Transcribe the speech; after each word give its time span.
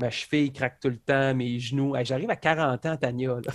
ma 0.00 0.10
cheville 0.10 0.52
craque 0.52 0.80
tout 0.80 0.88
le 0.88 0.98
temps, 0.98 1.34
mes 1.34 1.58
genoux. 1.58 1.94
J'arrive 2.02 2.30
à 2.30 2.36
40 2.36 2.86
ans, 2.86 2.96
Tania. 2.96 3.36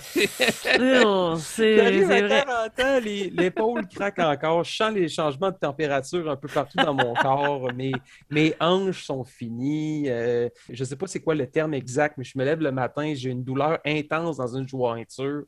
Oh, 1.04 1.36
J'arrive 1.58 2.10
à 2.10 2.20
40 2.44 2.80
ans, 2.80 3.00
l'épaule 3.02 3.86
craque 3.88 4.18
encore. 4.18 4.64
Je 4.64 4.76
sens 4.76 4.92
les 4.92 5.08
changements 5.08 5.50
de 5.50 5.56
température 5.56 6.30
un 6.30 6.36
peu 6.36 6.48
partout 6.48 6.76
dans 6.78 6.94
mon 6.94 7.14
corps. 7.14 7.72
Mes, 7.72 7.92
mes 8.30 8.54
hanches 8.60 9.04
sont 9.04 9.24
finies. 9.24 10.04
Euh, 10.08 10.48
je 10.70 10.82
ne 10.82 10.88
sais 10.88 10.96
pas 10.96 11.06
c'est 11.06 11.20
quoi 11.20 11.34
le 11.34 11.46
terme 11.46 11.74
exact, 11.74 12.16
mais 12.18 12.24
je 12.24 12.38
me 12.38 12.44
lève 12.44 12.60
le 12.60 12.72
matin, 12.72 13.12
j'ai 13.14 13.30
une 13.30 13.42
douleur 13.42 13.78
intense 13.84 14.36
dans 14.36 14.56
une 14.56 14.68
jointure. 14.68 15.44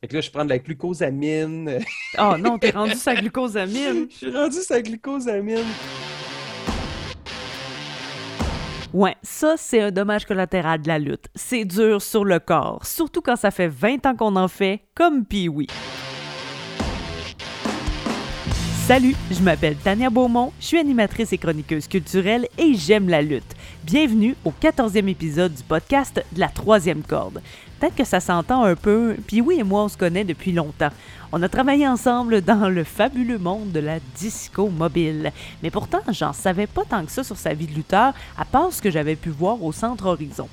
Fait 0.00 0.08
que 0.08 0.14
là, 0.14 0.20
je 0.20 0.30
prends 0.30 0.44
de 0.44 0.50
la 0.50 0.58
glucosamine. 0.58 1.80
Oh 2.18 2.34
non, 2.38 2.58
t'es 2.58 2.70
rendu 2.70 2.94
sa 2.94 3.14
glucosamine. 3.14 4.06
Je 4.10 4.16
suis 4.16 4.30
rendu 4.30 4.58
sa 4.58 4.82
glucosamine. 4.82 5.64
Ouais, 8.96 9.14
ça, 9.22 9.56
c'est 9.58 9.82
un 9.82 9.90
dommage 9.90 10.24
collatéral 10.24 10.80
de 10.80 10.88
la 10.88 10.98
lutte. 10.98 11.26
C'est 11.34 11.66
dur 11.66 12.00
sur 12.00 12.24
le 12.24 12.38
corps, 12.38 12.86
surtout 12.86 13.20
quand 13.20 13.36
ça 13.36 13.50
fait 13.50 13.68
20 13.68 14.06
ans 14.06 14.16
qu'on 14.16 14.36
en 14.36 14.48
fait, 14.48 14.80
comme 14.94 15.26
Pee-Wee. 15.26 15.66
Salut, 18.86 19.14
je 19.30 19.42
m'appelle 19.42 19.76
Tania 19.76 20.08
Beaumont, 20.08 20.50
je 20.60 20.66
suis 20.68 20.78
animatrice 20.78 21.30
et 21.34 21.36
chroniqueuse 21.36 21.88
culturelle 21.88 22.48
et 22.56 22.72
j'aime 22.72 23.10
la 23.10 23.20
lutte. 23.20 23.54
Bienvenue 23.84 24.34
au 24.46 24.50
14e 24.50 25.08
épisode 25.08 25.52
du 25.52 25.62
podcast 25.62 26.24
de 26.32 26.40
la 26.40 26.48
troisième 26.48 27.02
corde. 27.02 27.42
Peut-être 27.78 27.94
que 27.94 28.04
ça 28.04 28.20
s'entend 28.20 28.64
un 28.64 28.74
peu, 28.74 29.16
puis 29.26 29.40
oui 29.40 29.56
et 29.58 29.62
moi 29.62 29.84
on 29.84 29.88
se 29.88 29.98
connaît 29.98 30.24
depuis 30.24 30.52
longtemps. 30.52 30.90
On 31.32 31.42
a 31.42 31.48
travaillé 31.48 31.86
ensemble 31.86 32.40
dans 32.40 32.70
le 32.70 32.84
fabuleux 32.84 33.38
monde 33.38 33.72
de 33.72 33.80
la 33.80 33.98
disco 34.14 34.68
mobile. 34.68 35.32
Mais 35.62 35.70
pourtant, 35.70 36.00
j'en 36.08 36.32
savais 36.32 36.66
pas 36.66 36.84
tant 36.84 37.04
que 37.04 37.12
ça 37.12 37.22
sur 37.22 37.36
sa 37.36 37.52
vie 37.52 37.66
de 37.66 37.74
lutteur, 37.74 38.14
à 38.38 38.44
part 38.44 38.72
ce 38.72 38.80
que 38.80 38.90
j'avais 38.90 39.16
pu 39.16 39.28
voir 39.28 39.62
au 39.62 39.72
Centre 39.72 40.06
Horizon. 40.06 40.48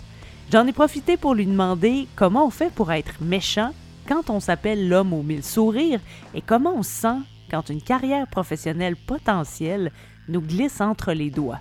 J'en 0.51 0.67
ai 0.67 0.73
profité 0.73 1.15
pour 1.15 1.33
lui 1.33 1.45
demander 1.45 2.07
comment 2.15 2.45
on 2.45 2.49
fait 2.49 2.71
pour 2.73 2.91
être 2.91 3.13
méchant 3.21 3.71
quand 4.07 4.29
on 4.29 4.39
s'appelle 4.39 4.89
l'homme 4.89 5.13
aux 5.13 5.23
mille 5.23 5.43
sourires 5.43 6.01
et 6.35 6.41
comment 6.41 6.75
on 6.75 6.83
se 6.83 6.91
sent 6.91 7.19
quand 7.49 7.69
une 7.69 7.81
carrière 7.81 8.27
professionnelle 8.27 8.95
potentielle 8.95 9.91
nous 10.27 10.41
glisse 10.41 10.81
entre 10.81 11.13
les 11.13 11.29
doigts. 11.29 11.59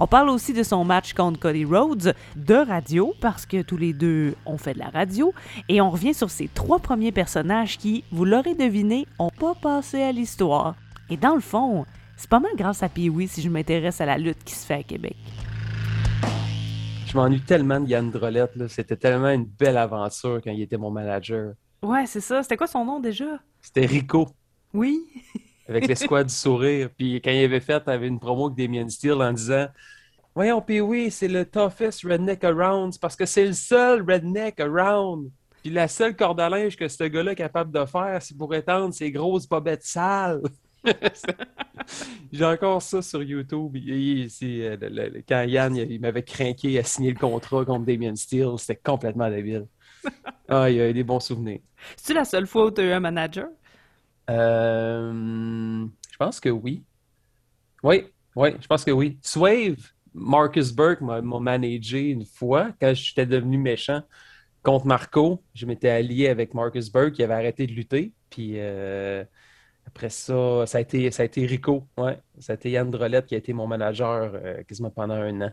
On 0.00 0.06
parle 0.06 0.28
aussi 0.28 0.52
de 0.52 0.62
son 0.62 0.84
match 0.84 1.12
contre 1.12 1.40
Cody 1.40 1.64
Rhodes, 1.64 2.14
de 2.36 2.54
radio, 2.54 3.14
parce 3.20 3.46
que 3.46 3.62
tous 3.62 3.76
les 3.76 3.92
deux 3.92 4.36
ont 4.46 4.56
fait 4.56 4.74
de 4.74 4.78
la 4.78 4.90
radio, 4.90 5.34
et 5.68 5.80
on 5.80 5.90
revient 5.90 6.14
sur 6.14 6.30
ces 6.30 6.46
trois 6.46 6.78
premiers 6.78 7.10
personnages 7.10 7.78
qui, 7.78 8.04
vous 8.12 8.24
l'aurez 8.24 8.54
deviné, 8.54 9.08
n'ont 9.18 9.30
pas 9.30 9.54
passé 9.54 10.00
à 10.00 10.12
l'histoire. 10.12 10.76
Et 11.10 11.16
dans 11.16 11.34
le 11.34 11.40
fond, 11.40 11.84
c'est 12.16 12.30
pas 12.30 12.38
mal 12.38 12.52
grâce 12.56 12.84
à 12.84 12.88
Pee-Wee 12.88 13.26
si 13.26 13.42
je 13.42 13.48
m'intéresse 13.48 14.00
à 14.00 14.06
la 14.06 14.18
lutte 14.18 14.44
qui 14.44 14.54
se 14.54 14.64
fait 14.64 14.74
à 14.74 14.82
Québec. 14.84 15.16
Je 17.06 17.16
m'ennuie 17.16 17.40
tellement 17.40 17.80
de 17.80 17.88
Yann 17.88 18.08
Drolette, 18.08 18.68
c'était 18.68 18.96
tellement 18.96 19.30
une 19.30 19.46
belle 19.46 19.78
aventure 19.78 20.40
quand 20.44 20.52
il 20.52 20.62
était 20.62 20.76
mon 20.76 20.92
manager. 20.92 21.54
Ouais, 21.82 22.06
c'est 22.06 22.20
ça. 22.20 22.42
C'était 22.44 22.56
quoi 22.56 22.68
son 22.68 22.84
nom 22.84 23.00
déjà? 23.00 23.40
C'était 23.60 23.86
Rico. 23.86 24.28
Oui. 24.72 25.00
Avec 25.68 25.86
l'escouade 25.86 26.26
du 26.28 26.34
sourire. 26.34 26.88
Puis 26.96 27.16
quand 27.16 27.30
il 27.30 27.44
avait 27.44 27.60
fait, 27.60 27.82
il 27.86 27.90
avait 27.90 28.08
une 28.08 28.18
promo 28.18 28.46
avec 28.46 28.58
Damien 28.58 28.88
Steele 28.88 29.22
en 29.22 29.32
disant 29.32 29.66
Voyons, 30.34 30.60
puis 30.60 30.80
oui, 30.80 31.10
c'est 31.10 31.28
le 31.28 31.44
toughest 31.44 32.04
redneck 32.04 32.44
around, 32.44 32.98
parce 33.00 33.16
que 33.16 33.26
c'est 33.26 33.46
le 33.46 33.54
seul 33.54 34.02
redneck 34.08 34.60
around. 34.60 35.30
Puis 35.62 35.72
la 35.72 35.88
seule 35.88 36.14
corde 36.14 36.40
à 36.40 36.48
linge 36.48 36.76
que 36.76 36.86
ce 36.86 37.04
gars-là 37.04 37.32
est 37.32 37.36
capable 37.36 37.72
de 37.72 37.84
faire, 37.84 38.18
c'est 38.20 38.36
pour 38.36 38.54
étendre 38.54 38.94
ses 38.94 39.10
grosses 39.10 39.48
bobettes 39.48 39.82
sales. 39.82 40.42
J'ai 42.32 42.44
encore 42.44 42.82
ça 42.82 43.02
sur 43.02 43.22
YouTube. 43.22 43.76
Euh, 43.76 44.78
quand 45.28 45.42
Yann 45.42 45.76
il, 45.76 46.00
m'avait 46.00 46.22
craqué 46.22 46.78
à 46.78 46.84
signer 46.84 47.10
le 47.10 47.18
contrat 47.18 47.64
contre 47.64 47.86
Damien 47.86 48.14
Steele, 48.14 48.54
c'était 48.58 48.76
complètement 48.76 49.28
débile. 49.30 49.66
Ah, 50.50 50.70
il 50.70 50.76
y 50.76 50.80
a 50.80 50.90
des 50.90 51.04
bons 51.04 51.20
souvenirs. 51.20 51.60
C'est-tu 51.94 52.14
la 52.14 52.24
seule 52.24 52.46
fois 52.46 52.64
où 52.64 52.70
tu 52.70 52.80
as 52.80 52.84
eu 52.84 52.92
un 52.92 53.00
manager? 53.00 53.48
Euh, 54.28 55.86
je 56.10 56.16
pense 56.16 56.40
que 56.40 56.48
oui. 56.48 56.84
Oui, 57.82 58.06
oui, 58.34 58.50
je 58.60 58.66
pense 58.66 58.84
que 58.84 58.90
oui. 58.90 59.18
Swave, 59.22 59.78
Marcus 60.14 60.72
Burke 60.72 61.00
m'a 61.00 61.20
managé 61.20 62.10
une 62.10 62.24
fois 62.24 62.70
quand 62.80 62.92
j'étais 62.94 63.26
devenu 63.26 63.58
méchant 63.58 64.02
contre 64.62 64.86
Marco. 64.86 65.42
Je 65.54 65.66
m'étais 65.66 65.88
allié 65.88 66.28
avec 66.28 66.54
Marcus 66.54 66.90
Burke 66.90 67.12
qui 67.12 67.22
avait 67.22 67.34
arrêté 67.34 67.66
de 67.66 67.72
lutter. 67.72 68.12
Puis 68.30 68.54
euh, 68.56 69.24
après 69.86 70.10
ça, 70.10 70.66
ça 70.66 70.78
a, 70.78 70.80
été, 70.80 71.10
ça 71.10 71.22
a 71.22 71.26
été 71.26 71.46
Rico. 71.46 71.86
Ouais. 71.96 72.18
Ça 72.38 72.52
a 72.52 72.56
été 72.56 72.70
Yann 72.70 72.90
Drolette 72.90 73.26
qui 73.26 73.34
a 73.34 73.38
été 73.38 73.52
mon 73.52 73.66
manager 73.66 74.32
euh, 74.34 74.62
quasiment 74.64 74.90
pendant 74.90 75.14
un 75.14 75.40
an. 75.40 75.52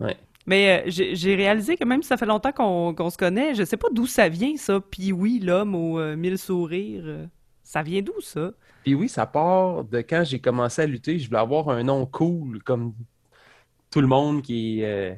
Ouais. 0.00 0.16
Mais 0.46 0.84
j'ai 0.86 1.34
réalisé 1.34 1.76
que 1.76 1.84
même 1.84 2.02
si 2.02 2.08
ça 2.08 2.16
fait 2.16 2.26
longtemps 2.26 2.52
qu'on 2.52 3.10
se 3.10 3.18
connaît, 3.18 3.54
je 3.56 3.64
sais 3.64 3.76
pas 3.76 3.88
d'où 3.92 4.06
ça 4.06 4.28
vient, 4.28 4.56
ça. 4.56 4.80
Puis 4.80 5.10
oui, 5.10 5.40
l'homme 5.40 5.74
aux 5.74 6.16
mille 6.16 6.38
sourires. 6.38 7.28
Ça 7.66 7.82
vient 7.82 8.00
d'où, 8.00 8.20
ça? 8.20 8.52
Puis 8.84 8.94
oui, 8.94 9.08
ça 9.08 9.26
part 9.26 9.82
de 9.82 9.98
quand 9.98 10.22
j'ai 10.22 10.38
commencé 10.38 10.82
à 10.82 10.86
lutter. 10.86 11.18
Je 11.18 11.26
voulais 11.26 11.40
avoir 11.40 11.68
un 11.68 11.82
nom 11.82 12.06
cool, 12.06 12.62
comme 12.62 12.94
tout 13.90 14.00
le 14.00 14.06
monde 14.06 14.40
qui, 14.40 14.84
euh, 14.84 15.12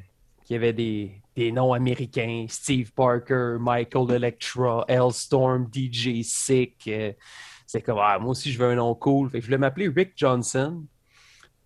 avait 0.51 0.73
des, 0.73 1.21
noms 1.53 1.75
américains. 1.75 2.47
Steve 2.49 2.91
Parker, 2.93 3.59
Michael 3.61 4.13
Electra, 4.13 4.87
Storm, 5.11 5.69
DJ 5.71 6.23
Sick. 6.23 6.89
Euh, 6.89 7.13
c'est 7.67 7.83
comme, 7.83 7.99
ah, 8.01 8.19
moi 8.19 8.31
aussi, 8.31 8.51
je 8.51 8.59
veux 8.59 8.71
un 8.71 8.77
nom 8.77 8.95
cool. 8.95 9.29
Je 9.35 9.45
voulais 9.45 9.59
m'appeler 9.59 9.89
Rick 9.95 10.15
Johnson. 10.17 10.87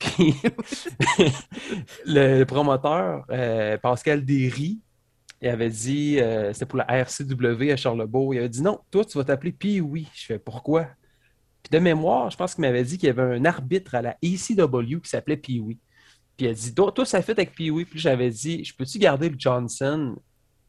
Puis 0.01 0.35
le, 2.07 2.43
promoteur, 2.43 3.25
euh, 3.31 3.79
Pascal 3.79 4.25
Derry, 4.25 4.81
il 5.43 5.49
avait 5.49 5.71
dit, 5.71 6.21
euh, 6.21 6.53
c'était 6.53 6.67
pour 6.67 6.79
la 6.79 6.87
RCW 6.87 7.73
à 7.73 7.77
Charlebourg, 7.77 8.33
il 8.33 8.39
avait 8.39 8.49
dit 8.49 8.63
non, 8.63 8.79
toi, 8.93 9.05
tu 9.05 9.19
vas 9.19 9.25
t'appeler 9.25 9.51
Pee-Wee. 9.51 10.07
Je 10.15 10.27
fais 10.27 10.39
pourquoi? 10.39 10.87
Puis 11.65 11.71
de 11.71 11.79
mémoire, 11.81 12.31
je 12.31 12.37
pense 12.37 12.55
qu'il 12.55 12.63
m'avait 12.63 12.85
dit 12.85 12.97
qu'il 12.97 13.09
y 13.09 13.11
avait 13.11 13.23
un 13.23 13.45
arbitre 13.45 13.97
à 13.97 14.03
la 14.03 14.17
ECW 14.23 15.01
qui 15.03 15.11
s'appelait 15.11 15.37
Pee-Wee. 15.37 15.81
Puis 16.37 16.47
il 16.47 16.49
a 16.49 16.53
dit, 16.53 16.73
toi, 16.75 17.05
ça 17.05 17.21
fait 17.23 17.33
avec 17.33 17.57
Pee-Wee. 17.57 17.85
Puis 17.85 17.99
j'avais 17.99 18.31
dit, 18.31 18.65
je 18.65 18.75
peux-tu 18.75 18.99
garder 18.99 19.29
le 19.29 19.35
Johnson? 19.37 20.17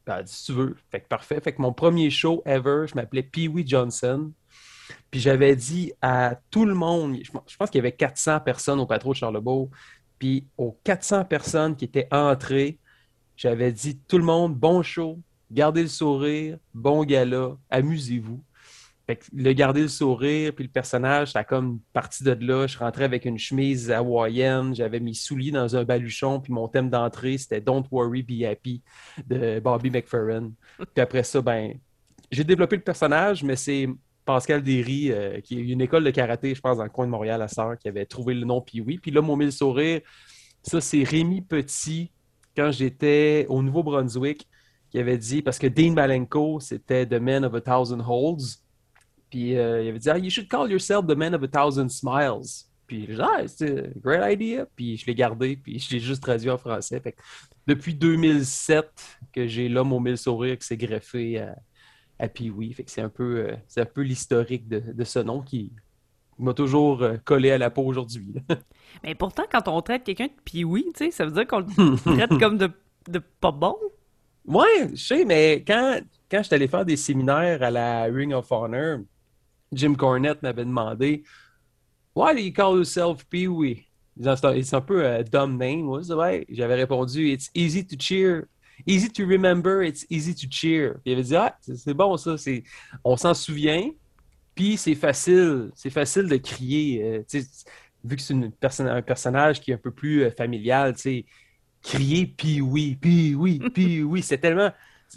Ben, 0.08 0.18
elle 0.18 0.26
dit, 0.26 0.34
si 0.34 0.46
tu 0.46 0.54
veux. 0.54 0.76
Fait 0.90 1.02
que 1.02 1.08
parfait. 1.08 1.40
Fait 1.40 1.54
que 1.54 1.62
mon 1.62 1.72
premier 1.72 2.10
show 2.10 2.42
ever, 2.46 2.86
je 2.88 2.96
m'appelais 2.96 3.24
Pee-Wee 3.24 3.68
Johnson. 3.68 4.32
Puis 5.12 5.20
j'avais 5.20 5.56
dit 5.56 5.94
à 6.02 6.40
tout 6.50 6.66
le 6.66 6.74
monde, 6.74 7.18
je 7.24 7.58
pense 7.58 7.70
qu'il 7.70 7.78
y 7.78 7.80
avait 7.80 7.92
400 7.92 8.40
personnes 8.40 8.80
au 8.80 8.88
patron 8.88 9.12
de 9.12 9.16
Charlebourg. 9.16 9.70
Puis 10.18 10.48
aux 10.58 10.80
400 10.84 11.26
personnes 11.26 11.76
qui 11.76 11.86
étaient 11.86 12.08
entrées, 12.12 12.80
j'avais 13.36 13.72
dit 13.72 14.00
tout 14.08 14.18
le 14.18 14.24
monde, 14.24 14.56
bon 14.56 14.84
show, 14.84 15.20
gardez 15.52 15.84
le 15.84 15.88
sourire, 15.88 16.58
bon 16.74 17.04
gala, 17.04 17.58
amusez-vous. 17.70 18.44
Le 19.34 19.52
garder 19.52 19.82
le 19.82 19.90
sourire, 19.90 20.54
puis 20.56 20.64
le 20.64 20.70
personnage, 20.70 21.34
ça 21.34 21.40
a 21.40 21.44
comme 21.44 21.82
parti 21.92 22.24
de 22.24 22.32
là. 22.32 22.68
Je 22.68 22.78
rentrais 22.78 23.04
avec 23.04 23.26
une 23.26 23.38
chemise 23.38 23.92
hawaïenne, 23.92 24.74
j'avais 24.74 25.02
mes 25.02 25.14
souliers 25.14 25.52
dans 25.52 25.76
un 25.76 25.84
baluchon, 25.84 26.40
puis 26.40 26.54
mon 26.54 26.70
thème 26.70 26.90
d'entrée, 26.90 27.38
c'était 27.38 27.60
Don't 27.60 27.84
Worry, 27.92 28.24
Be 28.24 28.46
Happy 28.46 28.82
de 29.28 29.60
Bobby 29.60 29.90
McFerrin. 29.90 30.52
Puis 30.78 31.02
après 31.02 31.24
ça, 31.24 31.42
ben, 31.42 31.74
j'ai 32.32 32.46
développé 32.46 32.78
le 32.78 32.82
personnage, 32.82 33.44
mais 33.44 33.58
c'est 33.58 33.90
Pascal 34.26 34.64
Derry, 34.64 35.12
euh, 35.12 35.42
qui 35.42 35.60
est 35.60 35.64
une 35.64 35.82
école 35.82 36.04
de 36.04 36.12
karaté, 36.12 36.56
je 36.56 36.62
pense, 36.62 36.78
dans 36.78 36.84
le 36.84 36.90
coin 36.90 37.06
de 37.06 37.12
Montréal 37.12 37.42
à 37.42 37.48
Sœur, 37.48 37.78
qui 37.78 37.88
avait 37.88 38.06
trouvé 38.06 38.34
le 38.34 38.46
nom 38.46 38.62
Puis 38.62 38.82
oui. 38.82 39.00
Puis 39.02 39.12
là, 39.12 39.22
mon 39.22 39.36
mille 39.36 39.52
sourire, 39.52 40.02
ça, 40.62 40.80
c'est 40.80 41.04
Rémi 41.04 41.42
Petit, 41.42 42.12
quand 42.56 42.72
j'étais 42.72 43.46
au 43.50 43.62
Nouveau-Brunswick, 43.62 44.48
qui 44.90 45.00
avait 45.00 45.18
dit, 45.18 45.42
parce 45.42 45.58
que 45.58 45.68
Dean 45.68 45.94
Malenko, 45.94 46.60
c'était 46.60 47.06
The 47.06 47.20
Man 47.20 47.46
of 47.46 47.56
a 47.56 47.62
Thousand 47.62 48.00
Holds. 48.00 48.60
Puis 49.30 49.58
euh, 49.58 49.82
il 49.82 49.90
avait 49.90 49.98
dit, 49.98 50.10
ah, 50.10 50.20
You 50.20 50.30
should 50.30 50.48
call 50.48 50.70
yourself 50.70 51.08
The 51.08 51.16
Man 51.18 51.34
of 51.34 51.42
a 51.44 51.48
Thousand 51.48 51.90
Smiles. 51.90 52.68
Puis 52.86 53.08
j'ai 53.08 53.16
dit, 53.16 53.22
ah, 53.22 53.48
c'est 53.48 53.92
great 54.00 54.34
idea. 54.34 54.68
Puis 54.76 54.98
je 54.98 55.06
l'ai 55.08 55.16
gardé, 55.16 55.58
puis 55.58 55.80
je 55.80 55.92
l'ai 55.92 56.00
juste 56.00 56.22
traduit 56.22 56.52
en 56.52 56.60
français. 56.60 57.02
depuis 57.66 57.96
2007 57.96 58.86
que 59.34 59.48
j'ai 59.48 59.68
l'homme 59.68 59.94
aux 59.94 60.00
mille 60.00 60.18
sourires 60.18 60.60
qui 60.60 60.68
s'est 60.68 60.78
greffé 60.78 61.40
à, 61.40 61.56
à 62.20 62.28
Pee-Wee. 62.28 62.74
Fait 62.74 62.84
que 62.84 62.92
c'est 62.92 63.02
un 63.02 63.10
peu, 63.10 63.50
euh, 63.78 63.86
peu 63.86 64.02
l'historique 64.02 64.68
de, 64.68 64.80
de, 64.80 65.04
ce 65.04 65.20
nom 65.20 65.42
qui, 65.42 65.72
m'a 66.44 66.54
toujours 66.54 67.02
euh, 67.02 67.18
collé 67.24 67.52
à 67.52 67.58
la 67.58 67.70
peau 67.70 67.84
aujourd'hui. 67.84 68.34
Mais 69.04 69.16
pourtant, 69.16 69.44
quand 69.52 69.68
on 69.68 69.82
traite 69.82 70.04
quelqu'un 70.04 70.28
de 70.28 70.42
pioui, 70.44 70.86
tu 70.96 71.06
sais, 71.06 71.12
ça 71.12 71.26
veut 71.26 71.32
dire 71.32 71.48
qu'on 71.48 71.60
le 71.60 72.16
traite 72.16 72.40
comme 72.40 72.58
de, 72.58 72.70
de, 73.10 73.20
pas 73.20 73.52
bon? 73.52 73.76
Oui, 74.46 74.66
je 74.92 75.04
sais, 75.04 75.26
mais 75.26 75.64
quand, 75.66 76.00
quand 76.30 76.40
je 76.40 76.44
suis 76.44 76.56
allé 76.56 76.68
faire 76.68 76.84
des 76.84 76.98
séminaires 76.98 77.64
à 77.64 77.72
la 77.72 78.04
Ring 78.04 78.34
of 78.34 78.52
Honor, 78.52 79.00
Jim 79.72 79.96
Cornette 79.96 80.44
m'avait 80.44 80.66
demandé 80.66 81.24
Why 82.16 82.34
do 82.34 82.40
you 82.42 82.52
call 82.52 82.78
yourself 82.78 83.26
Pee-wee? 83.30 83.86
C'est 84.22 84.74
un 84.74 84.82
peu 84.82 85.06
un 85.06 85.24
dumb 85.24 85.58
name. 85.58 85.88
Ouais. 85.88 86.46
J'avais 86.50 86.76
répondu 86.76 87.32
It's 87.32 87.50
easy 87.56 87.86
to 87.86 87.96
cheer. 88.00 88.48
Easy 88.86 89.10
to 89.10 89.26
remember, 89.26 89.82
it's 89.82 90.06
easy 90.10 90.34
to 90.36 90.48
cheer. 90.50 90.96
il 91.06 91.14
avait 91.14 91.24
dit 91.24 91.36
Ah, 91.36 91.58
c'est 91.62 91.94
bon 91.94 92.18
ça. 92.18 92.36
On 93.04 93.16
s'en 93.18 93.34
souvient, 93.34 93.90
puis 94.56 94.78
c'est 94.78 94.96
facile, 94.96 95.72
c'est 95.76 95.90
facile 95.90 96.28
de 96.28 96.38
crier. 96.38 97.04
Euh, 97.04 97.40
vu 98.04 98.16
que 98.16 98.22
c'est 98.22 98.34
un 98.82 99.02
personnage 99.02 99.62
qui 99.62 99.72
est 99.72 99.76
un 99.76 99.78
peu 99.78 99.92
plus 99.92 100.24
euh, 100.24 100.32
familial, 100.32 100.94
crier 101.82 102.28
puis 102.28 102.62
oui, 102.62 102.98
puis 103.00 103.36
oui, 103.36 103.60
puis 103.74 104.04
oui. 104.04 104.22
C'est 104.22 104.38
tellement. 104.38 104.72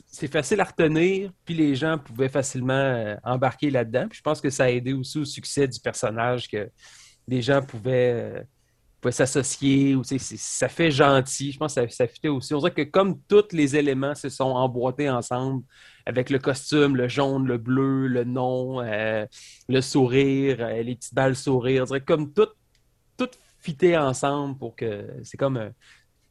C'est 0.09 0.31
facile 0.31 0.61
à 0.61 0.65
retenir, 0.65 1.33
puis 1.45 1.55
les 1.55 1.75
gens 1.75 1.97
pouvaient 1.97 2.29
facilement 2.29 2.75
euh, 2.75 3.17
embarquer 3.25 3.71
là-dedans. 3.71 4.09
Je 4.13 4.21
pense 4.21 4.43
que 4.43 4.51
ça 4.51 4.65
a 4.65 4.69
aidé 4.69 4.93
aussi 4.93 5.19
au 5.19 5.25
succès 5.25 5.67
du 5.67 5.81
personnage 5.81 6.49
que 6.49 6.69
les 7.27 7.41
gens 7.41 7.63
pouvaient, 7.63 8.45
euh, 9.07 9.11
s'associer, 9.11 9.95
ou 9.95 10.03
ça 10.05 10.69
fait 10.69 10.91
gentil. 10.91 11.53
Je 11.53 11.59
pense 11.59 11.75
que 11.75 11.83
ça, 11.83 11.89
ça 11.89 12.07
fitait 12.07 12.29
aussi. 12.29 12.55
On 12.55 12.59
dirait 12.59 12.73
que 12.73 12.83
comme 12.83 13.21
tous 13.29 13.53
les 13.53 13.77
éléments 13.77 14.15
se 14.15 14.29
sont 14.29 14.45
emboîtés 14.45 15.11
ensemble, 15.11 15.63
avec 16.07 16.31
le 16.31 16.39
costume, 16.39 16.97
le 16.97 17.09
jaune, 17.09 17.47
le 17.47 17.59
bleu, 17.59 18.07
le 18.07 18.25
nom, 18.25 18.81
euh, 18.81 19.27
le 19.69 19.81
sourire, 19.81 20.67
les 20.69 20.95
petites 20.95 21.15
balles 21.15 21.37
sourire, 21.37 21.83
on 21.83 21.87
dirait 21.87 22.01
comme 22.01 22.33
tout, 22.33 22.49
tout 23.17 23.31
fité 23.59 23.97
ensemble 23.97 24.57
pour 24.57 24.77
que 24.77 25.07
c'est 25.25 25.37
comme 25.37 25.57
un, 25.57 25.73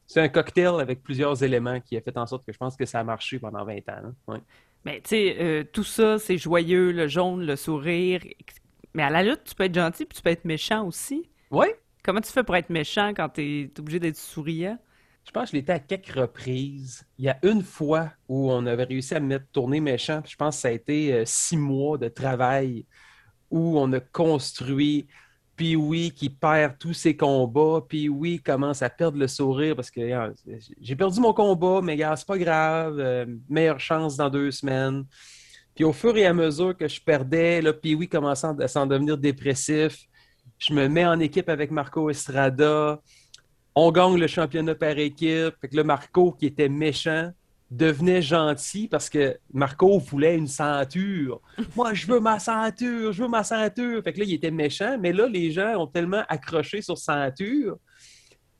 c'est 0.06 0.20
un 0.20 0.28
cocktail 0.28 0.80
avec 0.80 1.02
plusieurs 1.02 1.42
éléments 1.42 1.80
qui 1.80 1.96
a 1.96 2.00
fait 2.00 2.16
en 2.16 2.26
sorte 2.26 2.46
que 2.46 2.52
je 2.52 2.58
pense 2.58 2.76
que 2.76 2.86
ça 2.86 3.00
a 3.00 3.04
marché 3.04 3.38
pendant 3.38 3.64
20 3.64 3.88
ans. 3.88 4.14
Ouais. 4.28 4.38
Mais 4.84 5.00
tu 5.00 5.10
sais, 5.10 5.36
euh, 5.40 5.64
tout 5.64 5.84
ça, 5.84 6.18
c'est 6.18 6.38
joyeux, 6.38 6.92
le 6.92 7.08
jaune, 7.08 7.44
le 7.44 7.56
sourire. 7.56 8.20
Mais 8.94 9.02
à 9.02 9.10
la 9.10 9.22
lutte, 9.22 9.44
tu 9.44 9.54
peux 9.54 9.64
être 9.64 9.74
gentil 9.74 10.06
puis 10.06 10.16
tu 10.16 10.22
peux 10.22 10.30
être 10.30 10.44
méchant 10.44 10.86
aussi. 10.86 11.28
Oui. 11.50 11.66
Comment 12.06 12.20
tu 12.20 12.30
fais 12.30 12.44
pour 12.44 12.54
être 12.54 12.70
méchant 12.70 13.12
quand 13.16 13.30
tu 13.30 13.42
es 13.42 13.80
obligé 13.80 13.98
d'être 13.98 14.16
souriant? 14.16 14.78
Je 15.24 15.32
pense 15.32 15.46
que 15.46 15.50
je 15.50 15.56
l'étais 15.56 15.72
à 15.72 15.80
quelques 15.80 16.14
reprises. 16.14 17.04
Il 17.18 17.24
y 17.24 17.28
a 17.28 17.36
une 17.42 17.64
fois 17.64 18.12
où 18.28 18.52
on 18.52 18.64
avait 18.64 18.84
réussi 18.84 19.16
à 19.16 19.18
me 19.18 19.26
mettre 19.26 19.46
tourner 19.50 19.80
méchant. 19.80 20.22
Je 20.24 20.36
pense 20.36 20.54
que 20.54 20.60
ça 20.62 20.68
a 20.68 20.70
été 20.70 21.12
euh, 21.12 21.24
six 21.26 21.56
mois 21.56 21.98
de 21.98 22.06
travail 22.06 22.86
où 23.50 23.76
on 23.76 23.92
a 23.92 23.98
construit 23.98 25.08
puis 25.56 25.74
oui, 25.74 26.12
qui 26.14 26.30
perd 26.30 26.78
tous 26.78 26.92
ses 26.92 27.16
combats. 27.16 27.84
Puis 27.88 28.08
oui, 28.08 28.40
commence 28.40 28.82
à 28.82 28.90
perdre 28.90 29.18
le 29.18 29.26
sourire 29.26 29.74
parce 29.74 29.90
que 29.90 30.12
hein, 30.12 30.32
j'ai 30.80 30.94
perdu 30.94 31.18
mon 31.18 31.32
combat, 31.32 31.80
mais 31.82 31.98
c'est 32.14 32.26
pas 32.26 32.38
grave. 32.38 33.00
Euh, 33.00 33.26
meilleure 33.48 33.80
chance 33.80 34.16
dans 34.16 34.30
deux 34.30 34.52
semaines. 34.52 35.06
Puis 35.74 35.82
au 35.82 35.92
fur 35.92 36.16
et 36.16 36.26
à 36.26 36.32
mesure 36.32 36.76
que 36.76 36.86
je 36.86 37.00
perdais, 37.00 37.60
là, 37.62 37.72
puis 37.72 37.96
oui, 37.96 38.08
commençant 38.08 38.56
à 38.60 38.68
s'en 38.68 38.86
devenir 38.86 39.18
dépressif, 39.18 40.06
je 40.58 40.72
me 40.72 40.88
mets 40.88 41.06
en 41.06 41.20
équipe 41.20 41.48
avec 41.48 41.70
Marco 41.70 42.10
Estrada. 42.10 43.00
On 43.74 43.92
gagne 43.92 44.16
le 44.16 44.26
championnat 44.26 44.74
par 44.74 44.98
équipe. 44.98 45.54
Fait 45.60 45.68
que 45.68 45.76
le 45.76 45.84
Marco, 45.84 46.32
qui 46.32 46.46
était 46.46 46.68
méchant, 46.68 47.30
devenait 47.70 48.22
gentil 48.22 48.88
parce 48.88 49.10
que 49.10 49.36
Marco 49.52 49.98
voulait 49.98 50.36
une 50.36 50.46
ceinture. 50.46 51.40
Moi, 51.76 51.94
je 51.94 52.06
veux 52.06 52.20
ma 52.20 52.38
ceinture, 52.38 53.12
je 53.12 53.22
veux 53.22 53.28
ma 53.28 53.44
ceinture. 53.44 54.02
Fait 54.02 54.12
que 54.12 54.20
là, 54.20 54.24
il 54.24 54.34
était 54.34 54.50
méchant, 54.50 54.96
mais 54.98 55.12
là, 55.12 55.26
les 55.26 55.50
gens 55.50 55.74
ont 55.76 55.86
tellement 55.86 56.22
accroché 56.28 56.80
sur 56.80 56.96
ceinture 56.96 57.76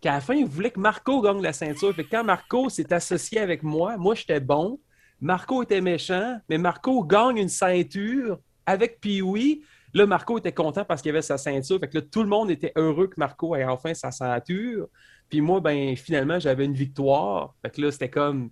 qu'à 0.00 0.12
la 0.12 0.20
fin, 0.20 0.34
ils 0.34 0.46
voulaient 0.46 0.70
que 0.70 0.80
Marco 0.80 1.20
gagne 1.20 1.40
la 1.40 1.52
ceinture. 1.52 1.94
Fait 1.94 2.04
que 2.04 2.10
quand 2.10 2.24
Marco 2.24 2.68
s'est 2.68 2.92
associé 2.92 3.40
avec 3.40 3.62
moi, 3.62 3.96
moi, 3.96 4.14
j'étais 4.14 4.40
bon. 4.40 4.78
Marco 5.20 5.62
était 5.62 5.80
méchant, 5.80 6.38
mais 6.48 6.58
Marco 6.58 7.02
gagne 7.02 7.38
une 7.38 7.48
ceinture 7.48 8.38
avec 8.66 9.00
Pee-Wee. 9.00 9.62
Là, 9.94 10.06
Marco 10.06 10.38
était 10.38 10.52
content 10.52 10.84
parce 10.84 11.02
qu'il 11.02 11.10
avait 11.10 11.22
sa 11.22 11.38
ceinture. 11.38 11.78
Fait 11.80 12.10
tout 12.10 12.22
le 12.22 12.28
monde 12.28 12.50
était 12.50 12.72
heureux 12.76 13.06
que 13.06 13.18
Marco 13.18 13.54
ait 13.56 13.64
enfin 13.64 13.94
sa 13.94 14.10
ceinture. 14.10 14.88
Puis 15.28 15.40
moi, 15.40 15.60
ben 15.60 15.96
finalement, 15.96 16.38
j'avais 16.38 16.64
une 16.64 16.74
victoire. 16.74 17.54
Fait 17.62 17.70
que 17.70 17.80
là, 17.80 17.90
c'était 17.90 18.10
comme 18.10 18.50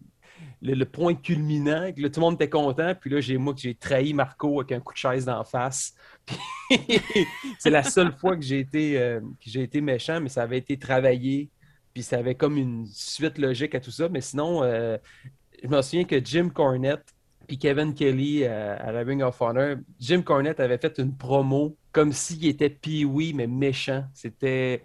le, 0.63 0.85
point 0.85 1.15
culminant, 1.15 1.91
tout 1.93 2.03
le 2.03 2.21
monde 2.21 2.35
était 2.35 2.49
content, 2.49 2.95
puis 2.99 3.11
là, 3.11 3.21
j'ai 3.21 3.37
moi 3.37 3.55
que 3.55 3.61
j'ai 3.61 3.75
trahi 3.75 4.15
Marco 4.15 4.61
avec 4.61 4.73
un 4.73 4.81
coup 4.81 4.93
de 4.93 4.99
chaise 4.99 5.27
d'en 5.27 5.45
face. 5.45 5.95
c'est 7.59 7.71
la 7.71 7.83
seule 7.83 8.13
fois 8.13 8.37
que 8.37 8.43
j'ai 8.43 8.61
été, 8.61 8.99
euh, 8.99 9.21
été 9.55 9.81
méchant, 9.81 10.21
mais 10.21 10.29
ça 10.29 10.43
avait 10.43 10.59
été 10.59 10.79
travaillé, 10.79 11.51
puis 11.93 12.03
ça 12.03 12.19
avait 12.19 12.35
comme 12.35 12.57
une 12.57 12.87
suite 12.87 13.39
logique 13.39 13.75
à 13.75 13.81
tout 13.81 13.91
ça. 13.91 14.09
Mais 14.09 14.21
sinon, 14.21 14.63
euh, 14.63 14.97
je 15.63 15.69
me 15.69 15.83
souviens 15.83 16.05
que 16.05 16.23
Jim 16.25 16.49
Cornette 16.49 17.14
puis 17.47 17.59
Kevin 17.59 17.95
Kelly 17.95 18.45
euh, 18.45 18.77
à 18.79 18.93
la 18.93 19.01
Ring 19.01 19.23
of 19.23 19.41
Honor, 19.41 19.77
Jim 19.99 20.23
Cornette 20.23 20.61
avait 20.61 20.79
fait 20.79 20.99
une 20.99 21.17
promo 21.17 21.77
comme 21.93 22.13
s'il 22.13 22.47
était 22.47 22.71
Pee-Wee, 22.71 23.33
mais 23.35 23.47
méchant. 23.47 24.05
C'était 24.13 24.83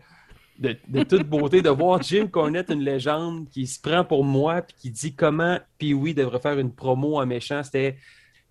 de, 0.59 1.03
toute 1.03 1.23
beauté 1.23 1.61
de 1.61 1.69
voir 1.69 2.01
Jim 2.01 2.27
Cornette, 2.27 2.69
une 2.69 2.83
légende, 2.83 3.50
qui 3.50 3.65
se 3.65 3.79
prend 3.79 4.03
pour 4.03 4.23
moi 4.23 4.61
puis 4.61 4.75
qui 4.77 4.91
dit 4.91 5.15
comment 5.15 5.57
Pee-Wee 5.77 6.13
devrait 6.13 6.39
faire 6.39 6.59
une 6.59 6.73
promo 6.73 7.19
en 7.19 7.25
méchant. 7.25 7.63
C'était 7.63 7.97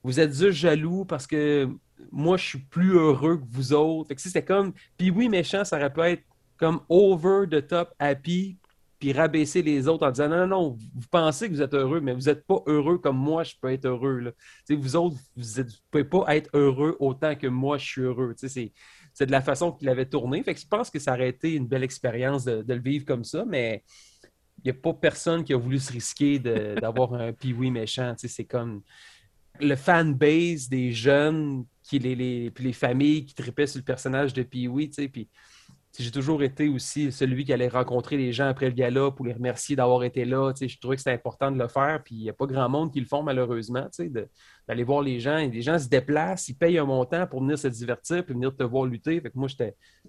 Vous 0.03 0.19
êtes 0.19 0.35
juste 0.35 0.59
jaloux 0.59 1.05
parce 1.05 1.27
que 1.27 1.69
moi, 2.11 2.37
je 2.37 2.45
suis 2.45 2.59
plus 2.59 2.93
heureux 2.93 3.37
que 3.37 3.45
vous 3.51 3.73
autres. 3.73 4.13
C'était 4.17 4.45
comme 4.45 4.73
Pee-Wee 4.97 5.29
méchant, 5.29 5.65
ça 5.65 5.77
aurait 5.77 5.93
pu 5.93 6.01
être 6.01 6.23
comme 6.57 6.81
over 6.89 7.47
the 7.49 7.67
top 7.67 7.95
happy 7.99 8.57
puis 8.99 9.13
rabaisser 9.13 9.63
les 9.63 9.87
autres 9.87 10.07
en 10.07 10.11
disant 10.11 10.29
non, 10.29 10.39
non, 10.39 10.47
non, 10.47 10.69
vous 10.71 11.09
pensez 11.11 11.49
que 11.49 11.55
vous 11.55 11.63
êtes 11.63 11.75
heureux, 11.75 12.01
mais 12.01 12.13
vous 12.13 12.23
n'êtes 12.23 12.45
pas 12.47 12.63
heureux 12.67 12.99
comme 12.99 13.17
moi, 13.17 13.45
je 13.45 13.55
peux 13.61 13.71
être 13.71 13.87
heureux. 13.87 14.19
Là. 14.19 14.31
Vous 14.71 14.97
autres, 14.97 15.17
vous 15.37 15.63
ne 15.63 15.69
pouvez 15.91 16.05
pas 16.05 16.37
être 16.37 16.51
heureux 16.53 16.97
autant 16.99 17.37
que 17.37 17.47
moi, 17.47 17.79
je 17.79 17.87
suis 17.87 18.03
heureux. 18.03 18.35
C'est 18.37 19.27
de 19.27 19.31
la 19.31 19.41
façon 19.41 19.73
qu'il 19.73 19.89
avait 19.89 20.07
tourné. 20.07 20.43
Fait 20.43 20.55
que 20.55 20.61
je 20.61 20.67
pense 20.67 20.91
que 20.91 20.99
ça 20.99 21.13
aurait 21.13 21.29
été 21.29 21.55
une 21.55 21.67
belle 21.67 21.85
expérience 21.85 22.45
de, 22.45 22.65
le 22.67 22.81
vivre 22.81 23.05
comme 23.05 23.25
ça, 23.25 23.45
mais 23.47 23.85
il 24.59 24.65
n'y 24.65 24.71
a 24.71 24.75
pas 24.75 24.93
personne 24.93 25.45
qui 25.45 25.55
a 25.55 25.57
voulu 25.57 25.79
se 25.79 25.93
risquer 25.93 26.39
d'avoir 26.81 27.15
un 27.15 27.33
Pee-Wee 27.33 27.71
méchant. 27.71 28.15
C'est 28.17 28.45
comme 28.45 28.83
le 29.61 29.77
fanbase 29.77 30.69
des 30.69 30.93
jeunes, 30.93 31.65
qui, 31.85 31.99
les, 31.99 32.15
les, 32.15 32.53
les 32.59 32.73
familles 32.73 33.25
qui 33.25 33.35
tripaient 33.35 33.67
sur 33.67 33.79
le 33.79 33.85
personnage 33.85 34.35
de 34.35 34.43
Pee-Wee. 34.43 34.91
Puis 35.11 35.29
j'ai 35.99 36.11
toujours 36.11 36.43
été 36.43 36.69
aussi 36.69 37.11
celui 37.11 37.45
qui 37.45 37.53
allait 37.53 37.69
rencontrer 37.69 38.17
les 38.17 38.33
gens 38.33 38.47
après 38.47 38.67
le 38.67 38.73
gala 38.73 39.11
pour 39.11 39.27
les 39.27 39.33
remercier 39.33 39.75
d'avoir 39.75 40.05
été 40.05 40.25
là. 40.25 40.53
Je 40.61 40.79
trouvais 40.79 40.97
que 40.97 41.01
c'était 41.01 41.13
important 41.13 41.51
de 41.51 41.59
le 41.59 41.67
faire, 41.67 42.01
puis 42.05 42.15
il 42.15 42.23
n'y 42.23 42.31
a 42.31 42.33
pas 42.33 42.47
grand 42.47 42.69
monde 42.69 42.93
qui 42.93 43.01
le 43.01 43.07
font 43.07 43.23
malheureusement, 43.23 43.89
d'aller 44.69 44.85
voir 44.85 45.03
les 45.03 45.19
gens. 45.19 45.39
les 45.39 45.63
gens 45.63 45.79
se 45.79 45.89
déplacent, 45.89 46.49
ils 46.49 46.55
payent 46.55 46.79
un 46.79 46.85
montant 46.85 47.27
pour 47.27 47.41
venir 47.41 47.59
se 47.59 47.69
divertir, 47.69 48.25
puis 48.25 48.35
venir 48.35 48.55
te 48.55 48.63
voir 48.63 48.85
lutter. 48.85 49.21
Fait 49.21 49.31
que 49.31 49.39
moi, 49.39 49.49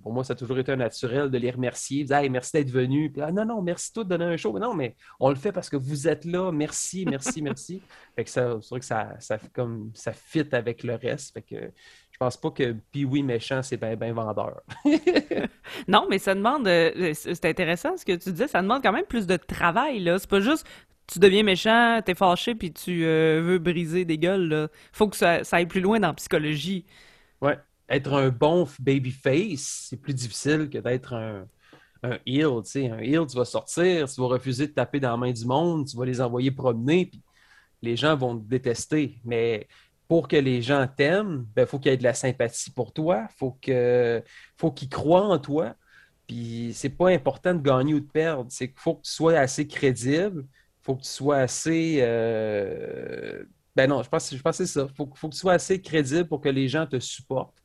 pour 0.02 0.14
moi, 0.14 0.24
ça 0.24 0.34
a 0.34 0.36
toujours 0.36 0.60
été 0.60 0.72
un 0.72 0.78
naturel 0.78 1.31
de 1.31 1.38
les 1.38 1.52
remercier. 1.52 2.04
Dire, 2.04 2.30
merci 2.30 2.52
d'être 2.54 2.72
venu. 2.72 3.12
Puis, 3.12 3.22
ah, 3.22 3.32
non, 3.32 3.46
non, 3.46 3.62
merci 3.62 3.92
tout 3.94 4.04
de 4.04 4.10
donner 4.10 4.25
un 4.25 4.38
show. 4.38 4.54
Mais 4.54 4.60
non, 4.60 4.74
mais 4.74 4.96
on 5.20 5.30
le 5.30 5.36
fait 5.36 5.52
parce 5.52 5.70
que 5.70 5.78
vous 5.78 6.08
êtes 6.08 6.25
là. 6.25 6.52
Merci, 6.52 7.06
merci, 7.10 7.42
merci. 7.42 7.82
Fait 8.16 8.25
que 8.25 8.30
ça, 8.30 8.58
c'est 8.62 8.70
vrai 8.70 8.80
que 8.80 8.86
ça, 8.86 9.16
ça, 9.20 9.40
comme, 9.54 9.92
ça 9.96 10.12
fit 10.12 10.48
avec 10.52 10.84
le 10.84 10.96
reste. 10.96 11.34
Fait 11.34 11.42
que 11.42 11.72
pense 12.19 12.38
pas 12.38 12.51
que 12.51 12.75
puis 12.92 13.06
oui 13.06 13.24
méchant, 13.24 13.63
c'est 13.63 13.77
bien 13.77 13.95
ben 13.95 14.13
vendeur. 14.13 14.62
non, 15.88 16.06
mais 16.10 16.19
ça 16.19 16.36
demande. 16.36 16.68
Euh, 16.68 17.13
c'est 17.13 17.45
intéressant 17.45 17.95
ce 17.98 18.06
que 18.06 18.12
tu 18.12 18.31
disais. 18.31 18.48
Ça 18.48 18.62
demande 18.62 18.83
quand 18.83 18.92
même 18.92 19.06
plus 19.06 19.25
de 19.25 19.38
travail. 19.38 20.00
là. 20.00 20.19
C'est 20.19 20.30
pas 20.30 20.42
juste 20.42 20.68
tu 21.12 21.19
deviens 21.19 21.44
méchant, 21.44 22.01
t'es 22.06 22.13
fâché, 22.13 22.54
puis 22.54 22.71
tu 22.71 23.04
euh, 23.04 23.42
veux 23.42 23.58
briser 23.58 24.05
des 24.05 24.17
gueules. 24.17 24.48
Là. 24.48 24.67
Faut 24.91 25.08
que 25.08 25.17
ça, 25.17 25.41
aille 25.51 25.65
plus 25.65 25.82
loin 25.82 26.00
dans 26.00 26.10
la 26.10 26.13
psychologie. 26.13 26.86
Ouais. 27.41 27.58
Être 27.89 28.13
un 28.13 28.29
bon 28.29 28.67
babyface, 28.79 29.88
c'est 29.89 29.98
plus 29.98 30.13
difficile 30.13 30.70
que 30.70 30.77
d'être 30.77 31.13
un, 31.13 31.48
un 32.03 32.20
heel. 32.27 32.62
Un 32.75 33.00
heel, 33.00 33.25
tu 33.25 33.36
vas 33.36 33.46
sortir, 33.46 34.08
tu 34.08 34.22
vas 34.22 34.27
refuser 34.27 34.67
de 34.67 34.74
taper 34.74 35.00
dans 35.00 35.10
la 35.10 35.17
main 35.17 35.32
du 35.32 35.46
monde, 35.46 35.88
tu 35.88 35.98
vas 35.98 36.05
les 36.05 36.22
envoyer 36.22 36.51
promener, 36.51 37.08
puis 37.08 37.24
les 37.82 37.96
gens 37.96 38.15
vont 38.15 38.38
te 38.38 38.44
détester. 38.48 39.20
Mais 39.25 39.67
pour 40.10 40.28
que 40.28 40.36
les 40.36 40.63
gens 40.63 40.88
t'aiment, 40.88 41.46
il 41.48 41.54
ben, 41.54 41.68
faut 41.68 41.78
qu'il 41.78 41.92
y 41.92 41.94
ait 41.94 41.98
de 41.98 42.04
la 42.04 42.16
sympathie 42.16 42.72
pour 42.72 42.92
toi, 42.94 43.28
faut 43.38 43.56
faut 44.58 44.72
qu'ils 44.72 44.89
croient 44.89 45.28
en 45.28 45.38
toi. 45.38 45.75
Puis 46.28 46.72
c'est 46.74 46.89
pas 46.89 47.10
important 47.10 47.54
de 47.54 47.62
gagner 47.62 47.94
ou 47.94 48.00
de 48.00 48.10
perdre, 48.12 48.48
c'est 48.50 48.70
qu'il 48.70 48.80
faut 48.80 48.96
que 48.96 49.04
tu 49.04 49.12
sois 49.12 49.38
assez 49.38 49.68
crédible, 49.68 50.46
il 50.48 50.84
faut 50.84 50.96
que 50.96 51.04
tu 51.04 51.10
sois 51.10 51.38
assez. 51.38 52.00
Euh, 52.01 53.44
ben 53.75 53.88
non, 53.88 54.01
je 54.01 54.10
pense, 54.10 54.36
je 54.36 54.42
pense 54.42 54.58
c'est 54.58 54.66
ça. 54.66 54.88
Il 54.89 54.96
faut, 54.96 55.06
que 55.06 55.28
tu 55.28 55.38
sois 55.38 55.54
assez 55.54 55.80
crédible 55.80 56.28
pour 56.28 56.42
que 56.42 56.50
les 56.50 56.68
gens 56.68 56.88
te 56.88 57.00
supportent. 57.00 57.62